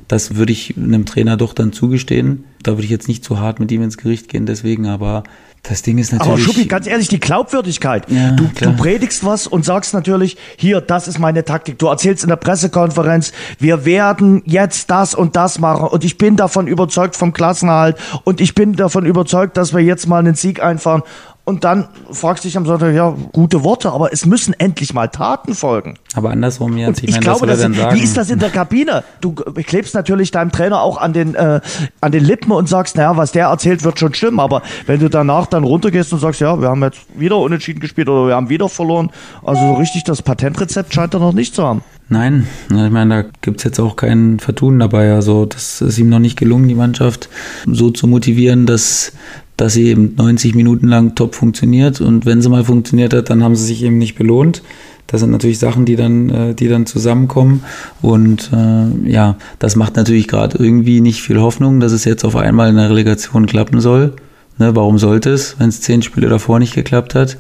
[0.07, 2.45] Das würde ich einem Trainer doch dann zugestehen.
[2.63, 5.25] Da würde ich jetzt nicht zu hart mit ihm ins Gericht gehen, deswegen, aber
[5.63, 6.33] das Ding ist natürlich.
[6.33, 8.11] Aber Schuppi, ganz ehrlich, die Glaubwürdigkeit.
[8.11, 11.79] Ja, du, du predigst was und sagst natürlich, hier, das ist meine Taktik.
[11.79, 16.37] Du erzählst in der Pressekonferenz, wir werden jetzt das und das machen und ich bin
[16.37, 20.63] davon überzeugt vom Klassenhalt und ich bin davon überzeugt, dass wir jetzt mal einen Sieg
[20.63, 21.03] einfahren.
[21.45, 25.09] Und dann fragst du dich am Sonntag, ja, gute Worte, aber es müssen endlich mal
[25.09, 25.99] Taten folgen.
[26.15, 29.03] Aber andersrum jetzt, ich, ich meine, glaube, das, wie ist das in der Kabine?
[29.21, 31.61] Du klebst natürlich deinem Trainer auch an den, äh,
[32.01, 34.39] an den Lippen und sagst, naja, was der erzählt, wird schon stimmen.
[34.39, 38.09] Aber wenn du danach dann runtergehst und sagst, ja, wir haben jetzt wieder unentschieden gespielt
[38.09, 39.11] oder wir haben wieder verloren,
[39.45, 41.83] also so richtig das Patentrezept scheint er noch nicht zu haben.
[42.13, 45.15] Nein, ich meine, da gibt es jetzt auch kein Vertun dabei.
[45.15, 47.31] Also das ist ihm noch nicht gelungen, die Mannschaft
[47.67, 49.13] so zu motivieren, dass
[49.57, 53.45] dass sie eben 90 Minuten lang top funktioniert und wenn sie mal funktioniert hat, dann
[53.45, 54.63] haben sie sich eben nicht belohnt.
[55.07, 57.63] Das sind natürlich Sachen, die dann, äh, die dann zusammenkommen
[58.03, 62.37] und äh, ja, das macht natürlich gerade irgendwie nicht viel Hoffnung, dass es jetzt auf
[62.37, 64.15] einmal in der Relegation klappen soll.
[64.59, 67.39] Ne, warum sollte es, wenn es zehn Spiele davor nicht geklappt hat?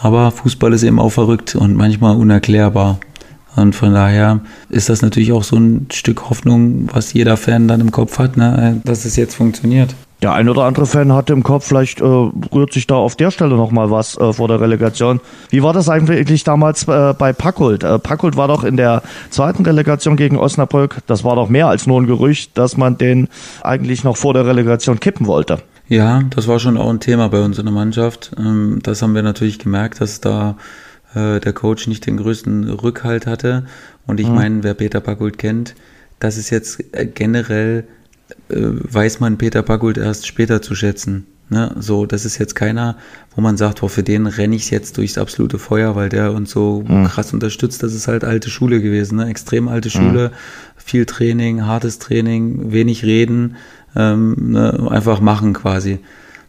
[0.00, 2.98] Aber Fußball ist eben auch verrückt und manchmal unerklärbar.
[3.60, 7.80] Und von daher ist das natürlich auch so ein Stück Hoffnung, was jeder Fan dann
[7.80, 9.94] im Kopf hat, ne, dass es jetzt funktioniert.
[10.20, 13.30] Der ein oder andere Fan hatte im Kopf, vielleicht äh, rührt sich da auf der
[13.30, 15.20] Stelle nochmal was äh, vor der Relegation.
[15.50, 17.84] Wie war das eigentlich damals äh, bei Packult?
[17.84, 21.86] Äh, Packult war doch in der zweiten Relegation gegen Osnabrück, das war doch mehr als
[21.86, 23.28] nur ein Gerücht, dass man den
[23.62, 25.58] eigentlich noch vor der Relegation kippen wollte.
[25.88, 28.32] Ja, das war schon auch ein Thema bei uns in der Mannschaft.
[28.36, 30.56] Ähm, das haben wir natürlich gemerkt, dass da
[31.14, 33.64] äh, der Coach nicht den größten Rückhalt hatte.
[34.06, 34.34] Und ich mhm.
[34.34, 35.74] meine, wer Peter Packult kennt,
[36.20, 37.84] das ist jetzt äh, generell,
[38.48, 41.26] äh, weiß man Peter Packult erst später zu schätzen.
[41.50, 41.74] Ne?
[41.78, 42.98] So, das ist jetzt keiner,
[43.34, 46.50] wo man sagt, oh, für den renne ich jetzt durchs absolute Feuer, weil der uns
[46.50, 47.04] so mhm.
[47.04, 47.82] krass unterstützt.
[47.82, 49.28] Das ist halt alte Schule gewesen, ne?
[49.28, 50.32] extrem alte Schule, mhm.
[50.76, 53.56] viel Training, hartes Training, wenig reden
[53.96, 56.00] ähm, ne, einfach machen quasi.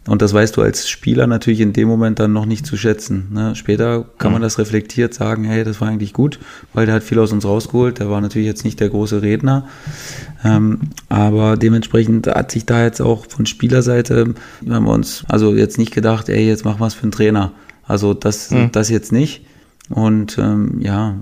[0.09, 3.27] Und das weißt du als Spieler natürlich in dem Moment dann noch nicht zu schätzen.
[3.31, 3.55] Ne?
[3.55, 6.39] Später kann man das reflektiert sagen, hey, das war eigentlich gut,
[6.73, 7.99] weil der hat viel aus uns rausgeholt.
[7.99, 9.67] Der war natürlich jetzt nicht der große Redner.
[10.43, 10.79] Ähm,
[11.09, 14.33] aber dementsprechend hat sich da jetzt auch von Spielerseite,
[14.67, 17.51] haben wir uns also jetzt nicht gedacht, ey, jetzt machen wir es für einen Trainer.
[17.83, 18.71] Also das, mhm.
[18.71, 19.45] das jetzt nicht.
[19.89, 21.15] Und ähm, ja,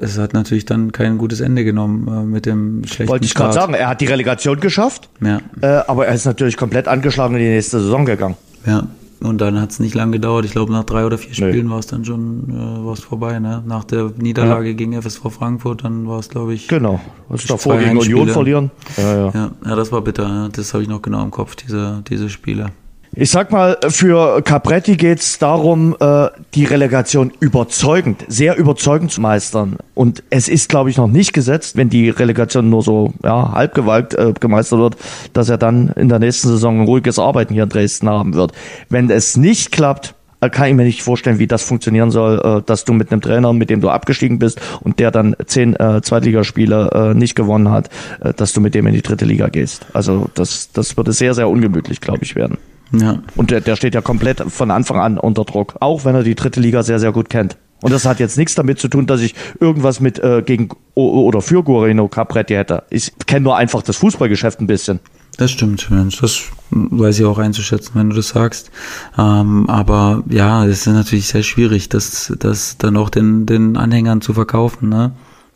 [0.00, 3.52] es hat natürlich dann kein gutes Ende genommen äh, mit dem schlechten Wollte ich gerade
[3.52, 5.40] sagen, er hat die Relegation geschafft, ja.
[5.60, 8.36] äh, aber er ist natürlich komplett angeschlagen in die nächste Saison gegangen.
[8.66, 8.88] Ja,
[9.22, 10.44] und dann hat es nicht lange gedauert.
[10.44, 13.38] Ich glaube, nach drei oder vier Spielen war es dann schon äh, war's vorbei.
[13.38, 13.62] Ne?
[13.64, 14.74] Nach der Niederlage ja.
[14.74, 16.66] gegen FSV Frankfurt, dann war es, glaube ich.
[16.66, 18.70] Genau, was davor gegen Union verlieren.
[18.96, 19.30] Ja, ja.
[19.32, 20.48] ja, ja das war bitter.
[20.52, 22.72] Das habe ich noch genau im Kopf, diese, diese Spiele.
[23.14, 29.20] Ich sag mal, für Capretti geht es darum, äh, die Relegation überzeugend, sehr überzeugend zu
[29.20, 29.76] meistern.
[29.92, 34.14] Und es ist, glaube ich, noch nicht gesetzt, wenn die Relegation nur so ja, halbgewalkt
[34.14, 34.96] äh, gemeistert wird,
[35.34, 38.52] dass er dann in der nächsten Saison ein ruhiges Arbeiten hier in Dresden haben wird.
[38.88, 42.86] Wenn es nicht klappt, äh, kann ich mir nicht vorstellen, wie das funktionieren soll, dass
[42.86, 47.12] du mit einem Trainer, mit dem du abgestiegen bist und der dann zehn äh, Zweitligaspiele
[47.12, 47.90] äh, nicht gewonnen hat,
[48.22, 49.84] äh, dass du mit dem in die dritte Liga gehst.
[49.92, 52.56] Also das, das würde sehr, sehr ungemütlich, glaube ich, werden.
[52.92, 53.22] Ja.
[53.36, 56.34] Und der, der steht ja komplett von Anfang an unter Druck, auch wenn er die
[56.34, 57.56] dritte Liga sehr, sehr gut kennt.
[57.82, 61.42] Und das hat jetzt nichts damit zu tun, dass ich irgendwas mit äh, gegen oder
[61.42, 62.84] für Guarino Capretti hätte.
[62.90, 65.00] Ich kenne nur einfach das Fußballgeschäft ein bisschen.
[65.36, 66.20] Das stimmt, Mensch.
[66.20, 68.70] Das weiß ich auch einzuschätzen, wenn du das sagst.
[69.18, 74.20] Ähm, aber ja, es ist natürlich sehr schwierig, das, das dann auch den, den Anhängern
[74.20, 74.90] zu verkaufen.
[74.90, 75.12] Ne?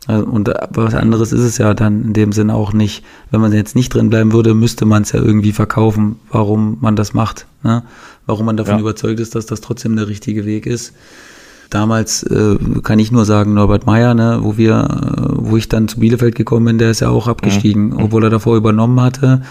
[0.09, 3.05] Äh, und was anderes ist es ja dann in dem Sinne auch nicht.
[3.31, 6.97] Wenn man jetzt nicht drin bleiben würde, müsste man es ja irgendwie verkaufen, warum man
[6.97, 7.47] das macht.
[7.62, 7.83] Ne?
[8.27, 8.81] Warum man davon ja.
[8.81, 10.93] überzeugt ist, dass das trotzdem der richtige Weg ist.
[11.70, 15.89] Damals äh, kann ich nur sagen, Norbert Meyer, ne, wo wir, äh, wo ich dann
[15.89, 18.05] zu Bielefeld gekommen bin, der ist ja auch abgestiegen, ja.
[18.05, 19.43] obwohl er davor übernommen hatte,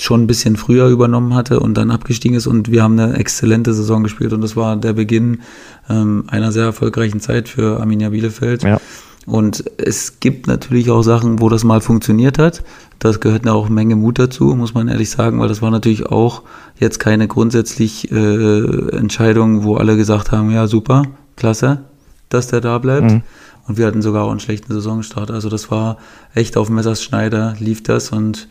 [0.00, 3.74] schon ein bisschen früher übernommen hatte und dann abgestiegen ist und wir haben eine exzellente
[3.74, 5.42] Saison gespielt und das war der Beginn
[5.88, 8.64] ähm, einer sehr erfolgreichen Zeit für Arminia Bielefeld.
[8.64, 8.80] Ja.
[9.26, 12.64] Und es gibt natürlich auch Sachen, wo das mal funktioniert hat.
[12.98, 16.06] Das gehört auch eine Menge Mut dazu, muss man ehrlich sagen, weil das war natürlich
[16.06, 16.42] auch
[16.78, 21.04] jetzt keine grundsätzlich äh, Entscheidung, wo alle gesagt haben, ja super,
[21.36, 21.82] klasse,
[22.28, 23.10] dass der da bleibt.
[23.10, 23.22] Mhm.
[23.68, 25.30] Und wir hatten sogar auch einen schlechten Saisonstart.
[25.30, 25.98] Also das war
[26.34, 28.48] echt auf Messerschneider, lief das und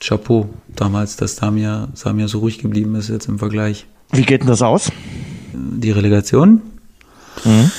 [0.00, 3.86] Chapeau damals, dass Samir, Samir so ruhig geblieben ist jetzt im Vergleich.
[4.10, 4.90] Wie geht denn das aus?
[5.52, 6.62] Die Relegation?
[7.44, 7.70] Mhm.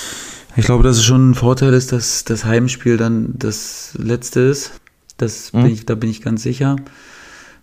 [0.57, 4.79] Ich glaube, dass es schon ein Vorteil ist, dass das Heimspiel dann das letzte ist.
[5.17, 5.63] Das mhm.
[5.63, 6.77] bin ich, da bin ich ganz sicher.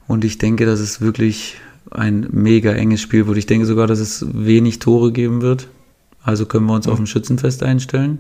[0.07, 1.57] Und ich denke, dass es wirklich
[1.91, 3.39] ein mega enges Spiel wird.
[3.39, 5.69] Ich denke sogar, dass es wenig Tore geben wird.
[6.23, 6.93] Also können wir uns mhm.
[6.93, 8.19] auf ein Schützenfest einstellen.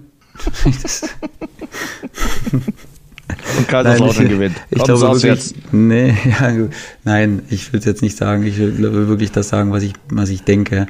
[3.58, 4.56] Und Kaiserslautern gewinnt.
[4.70, 5.54] Ich, ich glaube wirklich, jetzt.
[5.72, 6.68] Nee, ja,
[7.04, 8.44] nein, ich will es jetzt nicht sagen.
[8.44, 10.86] Ich will wirklich das sagen, was ich, was ich denke.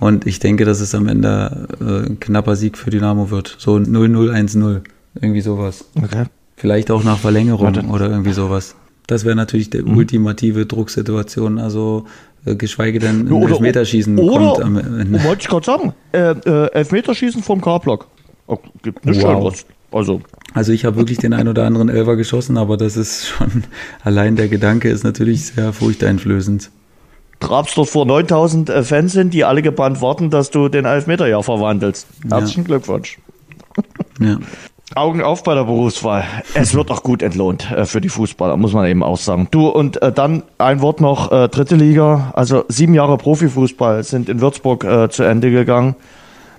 [0.00, 3.56] Und ich denke, dass es am Ende äh, ein knapper Sieg für Dynamo wird.
[3.58, 4.82] So 0-0-1-0.
[5.20, 5.84] Irgendwie sowas.
[5.96, 6.24] Okay.
[6.56, 7.82] Vielleicht auch nach Verlängerung Warte.
[7.86, 8.74] oder irgendwie sowas.
[9.06, 9.96] Das wäre natürlich die mhm.
[9.96, 11.58] ultimative Drucksituation.
[11.58, 12.06] Also
[12.44, 15.24] äh, geschweige denn ein Elfmeterschießen oder, kommt am Ende.
[15.24, 15.94] Wollte ich gerade sagen.
[16.12, 18.06] Äh, äh, Elfmeterschießen vom K-Block.
[18.46, 19.44] Oh, gibt nicht wow.
[19.44, 19.66] was.
[19.90, 20.20] Also
[20.56, 23.64] also ich habe wirklich den ein oder anderen Elfer geschossen, aber das ist schon,
[24.02, 26.70] allein der Gedanke ist natürlich sehr furchteinflößend.
[27.40, 31.26] Trabst dort vor 9000 äh, Fans sind, die alle gebannt warten, dass du den Elfmeter
[31.28, 32.06] ja verwandelst.
[32.26, 32.66] Herzlichen ja.
[32.68, 33.18] Glückwunsch.
[34.18, 34.38] Ja.
[34.94, 36.24] Augen auf bei der Berufswahl.
[36.54, 39.48] Es wird auch gut entlohnt äh, für die Fußballer, muss man eben auch sagen.
[39.50, 44.30] Du, und äh, dann ein Wort noch, äh, dritte Liga, also sieben Jahre Profifußball sind
[44.30, 45.96] in Würzburg zu Ende gegangen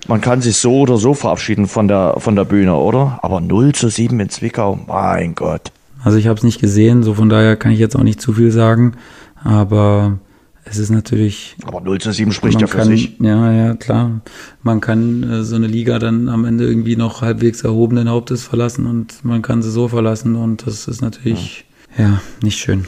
[0.06, 3.18] man kann sich so oder so verabschieden von der, von der Bühne, oder?
[3.22, 5.72] Aber 0 zu 7 in Zwickau, mein Gott.
[6.02, 8.32] Also ich habe es nicht gesehen, so von daher kann ich jetzt auch nicht zu
[8.32, 8.94] viel sagen.
[9.42, 10.18] Aber
[10.64, 11.56] es ist natürlich.
[11.64, 13.16] Aber 0 zu 7 spricht ja für kann, sich.
[13.20, 14.20] Ja, ja, klar.
[14.62, 18.86] Man kann äh, so eine Liga dann am Ende irgendwie noch halbwegs erhobenen Hauptes verlassen
[18.86, 21.64] und man kann sie so verlassen und das ist natürlich,
[21.96, 22.86] ja, ja nicht schön.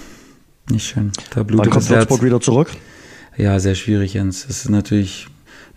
[0.70, 1.10] Nicht schön.
[1.34, 2.68] Da blutet Wann kommt Würzburg wieder zurück?
[3.36, 4.46] Ja, sehr schwierig, Jens.
[4.48, 5.26] Es ist natürlich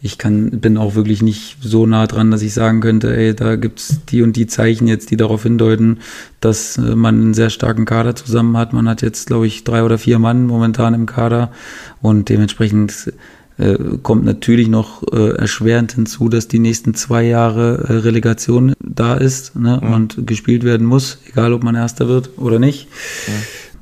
[0.05, 3.55] ich kann, bin auch wirklich nicht so nah dran, dass ich sagen könnte, ey, da
[3.55, 5.99] gibt's die und die Zeichen jetzt, die darauf hindeuten,
[6.41, 8.73] dass äh, man einen sehr starken Kader zusammen hat.
[8.73, 11.53] Man hat jetzt, glaube ich, drei oder vier Mann momentan im Kader
[12.01, 13.13] und dementsprechend
[13.57, 19.13] äh, kommt natürlich noch äh, erschwerend hinzu, dass die nächsten zwei Jahre äh, Relegation da
[19.13, 19.93] ist ne, mhm.
[19.93, 22.89] und gespielt werden muss, egal ob man Erster wird oder nicht.
[23.27, 23.31] Mhm.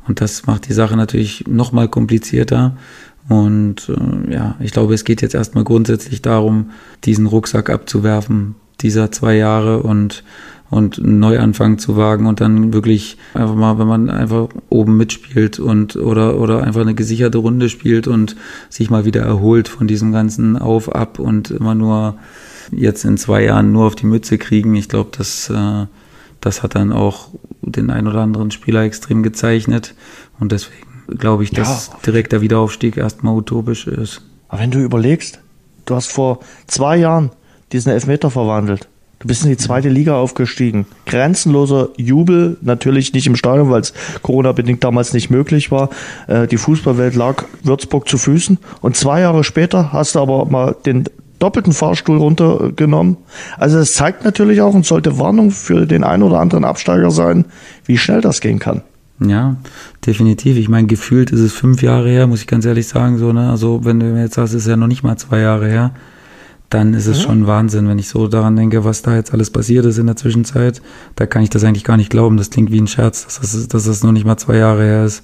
[0.07, 2.77] Und das macht die Sache natürlich noch mal komplizierter.
[3.29, 6.71] Und äh, ja, ich glaube, es geht jetzt erstmal grundsätzlich darum,
[7.03, 10.23] diesen Rucksack abzuwerfen, dieser zwei Jahre und,
[10.69, 15.59] und einen Neuanfang zu wagen und dann wirklich einfach mal, wenn man einfach oben mitspielt
[15.59, 18.35] und oder, oder einfach eine gesicherte Runde spielt und
[18.69, 22.15] sich mal wieder erholt von diesem ganzen Auf, Ab und immer nur
[22.71, 24.73] jetzt in zwei Jahren nur auf die Mütze kriegen.
[24.75, 25.85] Ich glaube, das, äh,
[26.39, 27.29] das hat dann auch
[27.61, 29.93] den ein oder anderen Spieler extrem gezeichnet
[30.39, 31.93] und deswegen glaube ich, dass ja.
[32.05, 34.21] direkt der Wiederaufstieg erstmal utopisch ist.
[34.47, 35.39] Aber wenn du überlegst,
[35.85, 37.31] du hast vor zwei Jahren
[37.71, 38.87] diesen Elfmeter verwandelt.
[39.19, 40.87] Du bist in die zweite Liga aufgestiegen.
[41.05, 43.93] Grenzenloser Jubel, natürlich nicht im Stadion, weil es
[44.23, 45.91] Corona-bedingt damals nicht möglich war.
[46.27, 48.57] Äh, die Fußballwelt lag Würzburg zu Füßen.
[48.81, 51.05] Und zwei Jahre später hast du aber mal den
[51.37, 53.17] doppelten Fahrstuhl runtergenommen.
[53.57, 57.45] Also es zeigt natürlich auch und sollte Warnung für den einen oder anderen Absteiger sein,
[57.85, 58.81] wie schnell das gehen kann.
[59.23, 59.55] Ja,
[60.05, 60.57] definitiv.
[60.57, 63.17] Ich meine, gefühlt ist es fünf Jahre her, muss ich ganz ehrlich sagen.
[63.17, 63.51] So, ne?
[63.51, 65.91] Also, wenn du jetzt sagst, es ist ja noch nicht mal zwei Jahre her,
[66.69, 67.23] dann ist es ja.
[67.25, 70.15] schon Wahnsinn, wenn ich so daran denke, was da jetzt alles passiert ist in der
[70.15, 70.81] Zwischenzeit.
[71.15, 72.37] Da kann ich das eigentlich gar nicht glauben.
[72.37, 75.05] Das klingt wie ein Scherz, dass das, dass das noch nicht mal zwei Jahre her
[75.05, 75.23] ist.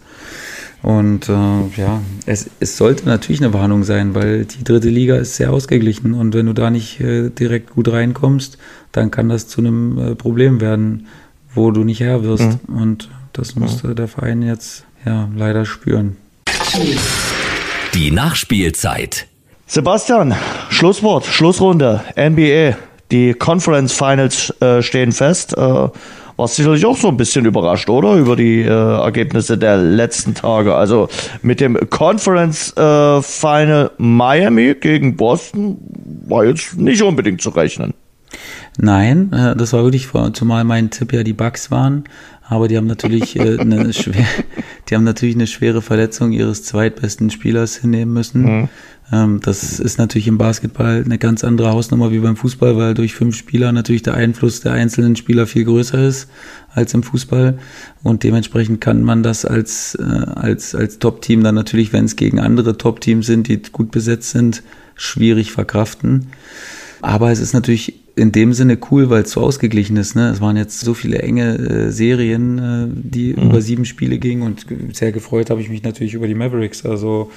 [0.83, 5.35] Und äh, ja, es, es sollte natürlich eine Warnung sein, weil die dritte Liga ist
[5.37, 8.59] sehr ausgeglichen und wenn du da nicht äh, direkt gut reinkommst,
[8.91, 11.07] dann kann das zu einem äh, Problem werden,
[11.55, 12.59] wo du nicht her wirst.
[12.67, 12.75] Mhm.
[12.75, 16.17] Und das musste der Verein jetzt ja leider spüren.
[17.93, 19.27] Die Nachspielzeit.
[19.67, 20.35] Sebastian,
[20.69, 22.77] Schlusswort, Schlussrunde, NBA.
[23.11, 25.55] Die Conference Finals äh, stehen fest.
[25.55, 25.87] Äh,
[26.37, 28.15] warst sicherlich auch so ein bisschen überrascht, oder?
[28.15, 30.75] Über die äh, Ergebnisse der letzten Tage.
[30.75, 31.09] Also
[31.41, 35.77] mit dem Conference äh, Final Miami gegen Boston
[36.27, 37.93] war jetzt nicht unbedingt zu rechnen.
[38.77, 42.03] Nein, äh, das war wirklich, zumal mein Tipp ja die Bugs waren.
[42.49, 44.25] Aber die haben natürlich äh, eine schwer,
[44.89, 48.41] die haben natürlich eine schwere Verletzung ihres zweitbesten Spielers hinnehmen müssen.
[48.41, 48.69] Mhm.
[49.11, 53.13] Ähm, das ist natürlich im Basketball eine ganz andere Hausnummer wie beim Fußball, weil durch
[53.15, 56.29] fünf Spieler natürlich der Einfluss der einzelnen Spieler viel größer ist
[56.73, 57.57] als im Fußball.
[58.03, 62.39] Und dementsprechend kann man das als, äh, als, als Top-Team dann natürlich, wenn es gegen
[62.39, 64.63] andere Top-Teams sind, die gut besetzt sind,
[64.95, 66.27] schwierig verkraften.
[67.01, 70.15] Aber es ist natürlich in dem Sinne cool, weil es so ausgeglichen ist.
[70.15, 70.29] Ne?
[70.29, 73.43] Es waren jetzt so viele enge äh, Serien, äh, die mhm.
[73.43, 76.83] über sieben Spiele gingen und sehr gefreut habe ich mich natürlich über die Mavericks.
[76.83, 77.29] Also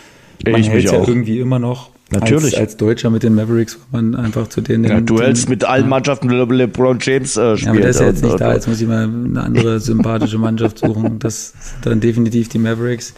[0.44, 2.59] man hält ja irgendwie immer noch Natürlich.
[2.59, 4.85] Als, als, Deutscher mit den Mavericks war man einfach zu denen.
[4.85, 7.65] Ja, du hältst mit allen Mannschaften LeBron James äh, spielt.
[7.65, 8.53] Ja, aber der ist ja jetzt nicht da.
[8.53, 11.19] Jetzt muss ich mal eine andere sympathische Mannschaft suchen.
[11.20, 13.15] Das dann definitiv die Mavericks.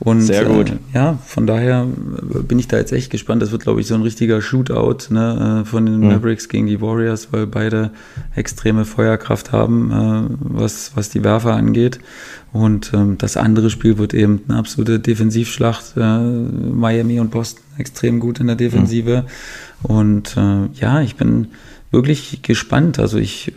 [0.00, 0.70] Und, Sehr gut.
[0.70, 1.86] Äh, ja, von daher
[2.48, 3.42] bin ich da jetzt echt gespannt.
[3.42, 6.08] Das wird, glaube ich, so ein richtiger Shootout ne, äh, von den mhm.
[6.08, 7.90] Mavericks gegen die Warriors, weil beide
[8.34, 12.00] extreme Feuerkraft haben, äh, was, was die Werfer angeht.
[12.52, 15.96] Und ähm, das andere Spiel wird eben eine absolute Defensivschlacht.
[15.96, 19.24] Äh, Miami und Boston extrem gut in der Defensive.
[19.82, 19.94] Mhm.
[19.94, 21.48] Und äh, ja, ich bin
[21.90, 22.98] wirklich gespannt.
[22.98, 23.52] Also ich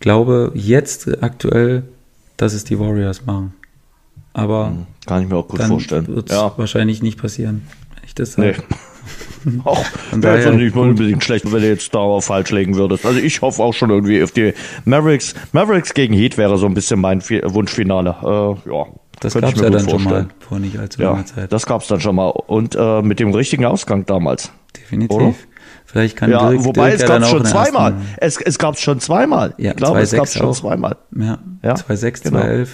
[0.00, 1.84] glaube jetzt aktuell,
[2.36, 3.54] dass es die Warriors machen.
[4.32, 4.86] Aber mhm.
[5.06, 6.06] kann ich mir auch gut vorstellen.
[6.08, 6.52] Wird ja.
[6.56, 7.62] wahrscheinlich nicht passieren,
[7.94, 8.56] wenn ich das sage.
[9.44, 9.60] Nee.
[9.64, 13.06] Auch wäre jetzt nicht unbedingt schlecht, wenn du jetzt darauf falsch legen würdest.
[13.06, 14.52] Also ich hoffe auch schon irgendwie auf die
[14.84, 15.34] Mavericks.
[15.52, 18.16] Mavericks gegen Heat wäre so ein bisschen mein Wunschfinale.
[18.22, 18.86] Äh, ja,
[19.20, 20.00] das gab es ja dann vorstellen.
[20.00, 21.52] schon mal vor nicht allzu langer ja, Zeit.
[21.52, 22.28] Das gab es dann schon mal.
[22.28, 24.52] Und äh, mit dem richtigen Ausgang damals.
[24.76, 25.16] Definitiv.
[25.16, 25.34] Oder?
[25.84, 27.94] Vielleicht kann ja, Dirk, wobei Dirk es gab es schon zweimal.
[28.18, 29.54] Es, es gab es schon zweimal.
[29.56, 30.96] Ja, ich glaube, es gab es schon zweimal.
[31.16, 32.40] Ja, ja 2,6, genau.
[32.40, 32.68] 2,11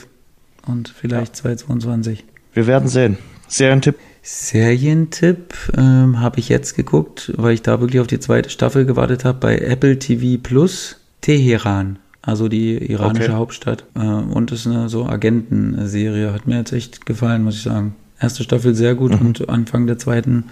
[0.67, 1.51] und vielleicht ja.
[1.51, 2.19] 2,22.
[2.55, 3.19] Wir werden sehen.
[3.49, 8.87] Serientipp Serientipp ähm, habe ich jetzt geguckt, weil ich da wirklich auf die zweite Staffel
[8.87, 13.35] gewartet habe bei Apple TV Plus Teheran, also die iranische okay.
[13.35, 13.85] Hauptstadt.
[13.95, 16.33] Äh, und ist eine so Agentenserie.
[16.33, 17.95] Hat mir jetzt echt gefallen, muss ich sagen.
[18.21, 19.27] Erste Staffel sehr gut mhm.
[19.27, 20.45] und Anfang der zweiten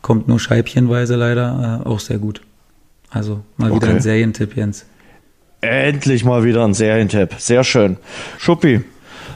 [0.00, 2.40] kommt nur scheibchenweise leider äh, auch sehr gut.
[3.10, 3.82] Also mal okay.
[3.82, 4.86] wieder ein Serientipp, Jens.
[5.60, 7.34] Endlich mal wieder ein Serientipp.
[7.38, 7.98] Sehr schön.
[8.38, 8.82] Schuppi,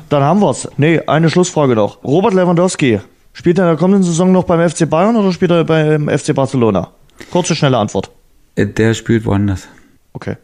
[0.09, 0.69] dann haben wir's.
[0.77, 2.03] Nee, eine Schlussfrage noch.
[2.03, 3.01] Robert Lewandowski
[3.37, 6.35] Spielt er in der kommenden Saison noch beim FC Bayern oder spielt er beim FC
[6.35, 6.91] Barcelona?
[7.31, 8.11] Kurze, schnelle Antwort.
[8.55, 9.69] Äh, Der spielt woanders.
[10.15, 10.37] Okay.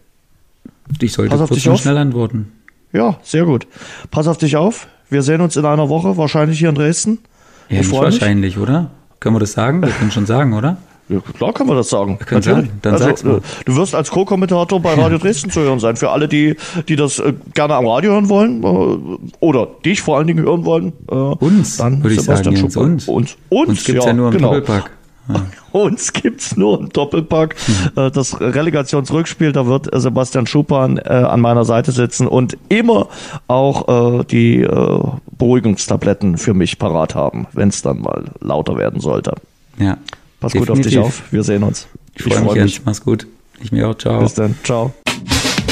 [1.01, 1.81] Ich sollte Pass auf kurz und auf.
[1.81, 2.53] schnell antworten.
[2.93, 3.67] Ja, sehr gut.
[4.11, 4.87] Pass auf dich auf.
[5.09, 7.19] Wir sehen uns in einer Woche, wahrscheinlich hier in Dresden.
[7.69, 8.21] Ja, Ich nicht freu mich.
[8.21, 8.91] wahrscheinlich, oder?
[9.21, 9.83] Können wir das sagen?
[9.83, 10.77] Wir können schon sagen, oder?
[11.09, 12.19] Ja, klar können wir das sagen.
[12.19, 12.71] Wir können sagen.
[12.81, 13.39] Dann also, sag's mal.
[13.39, 15.97] äh, Du wirst als Co-Kommentator bei Radio Dresden zu hören sein.
[15.97, 16.57] Für alle, die,
[16.89, 20.65] die das äh, gerne am Radio hören wollen äh, oder dich vor allen Dingen hören
[20.65, 20.93] wollen.
[21.07, 22.93] Uns, dann würde ich Sebastian sagen, Jens, Schuppan.
[22.93, 23.09] uns.
[23.09, 24.55] Uns, uns, Uns gibt's ja, nur im genau.
[24.55, 24.91] Doppelpack.
[25.73, 27.57] Uns gibt's nur im Doppelpack.
[27.67, 28.01] Mhm.
[28.03, 33.09] Äh, Das Relegationsrückspiel, da wird Sebastian Schuppan äh, an meiner Seite sitzen und immer
[33.49, 35.01] auch äh, die äh,
[35.39, 39.35] Beruhigungstabletten für mich parat haben, wenn es dann mal lauter werden sollte.
[39.79, 39.97] Ja.
[40.41, 41.21] Pass gut auf dich Definitiv.
[41.23, 41.33] auf.
[41.33, 41.87] Wir sehen uns.
[42.15, 42.81] Ich freue mich, Jens.
[42.85, 43.27] Mach's gut.
[43.61, 43.95] Ich mir auch.
[43.95, 44.21] Ciao.
[44.21, 44.57] Bis dann.
[44.65, 44.93] Ciao.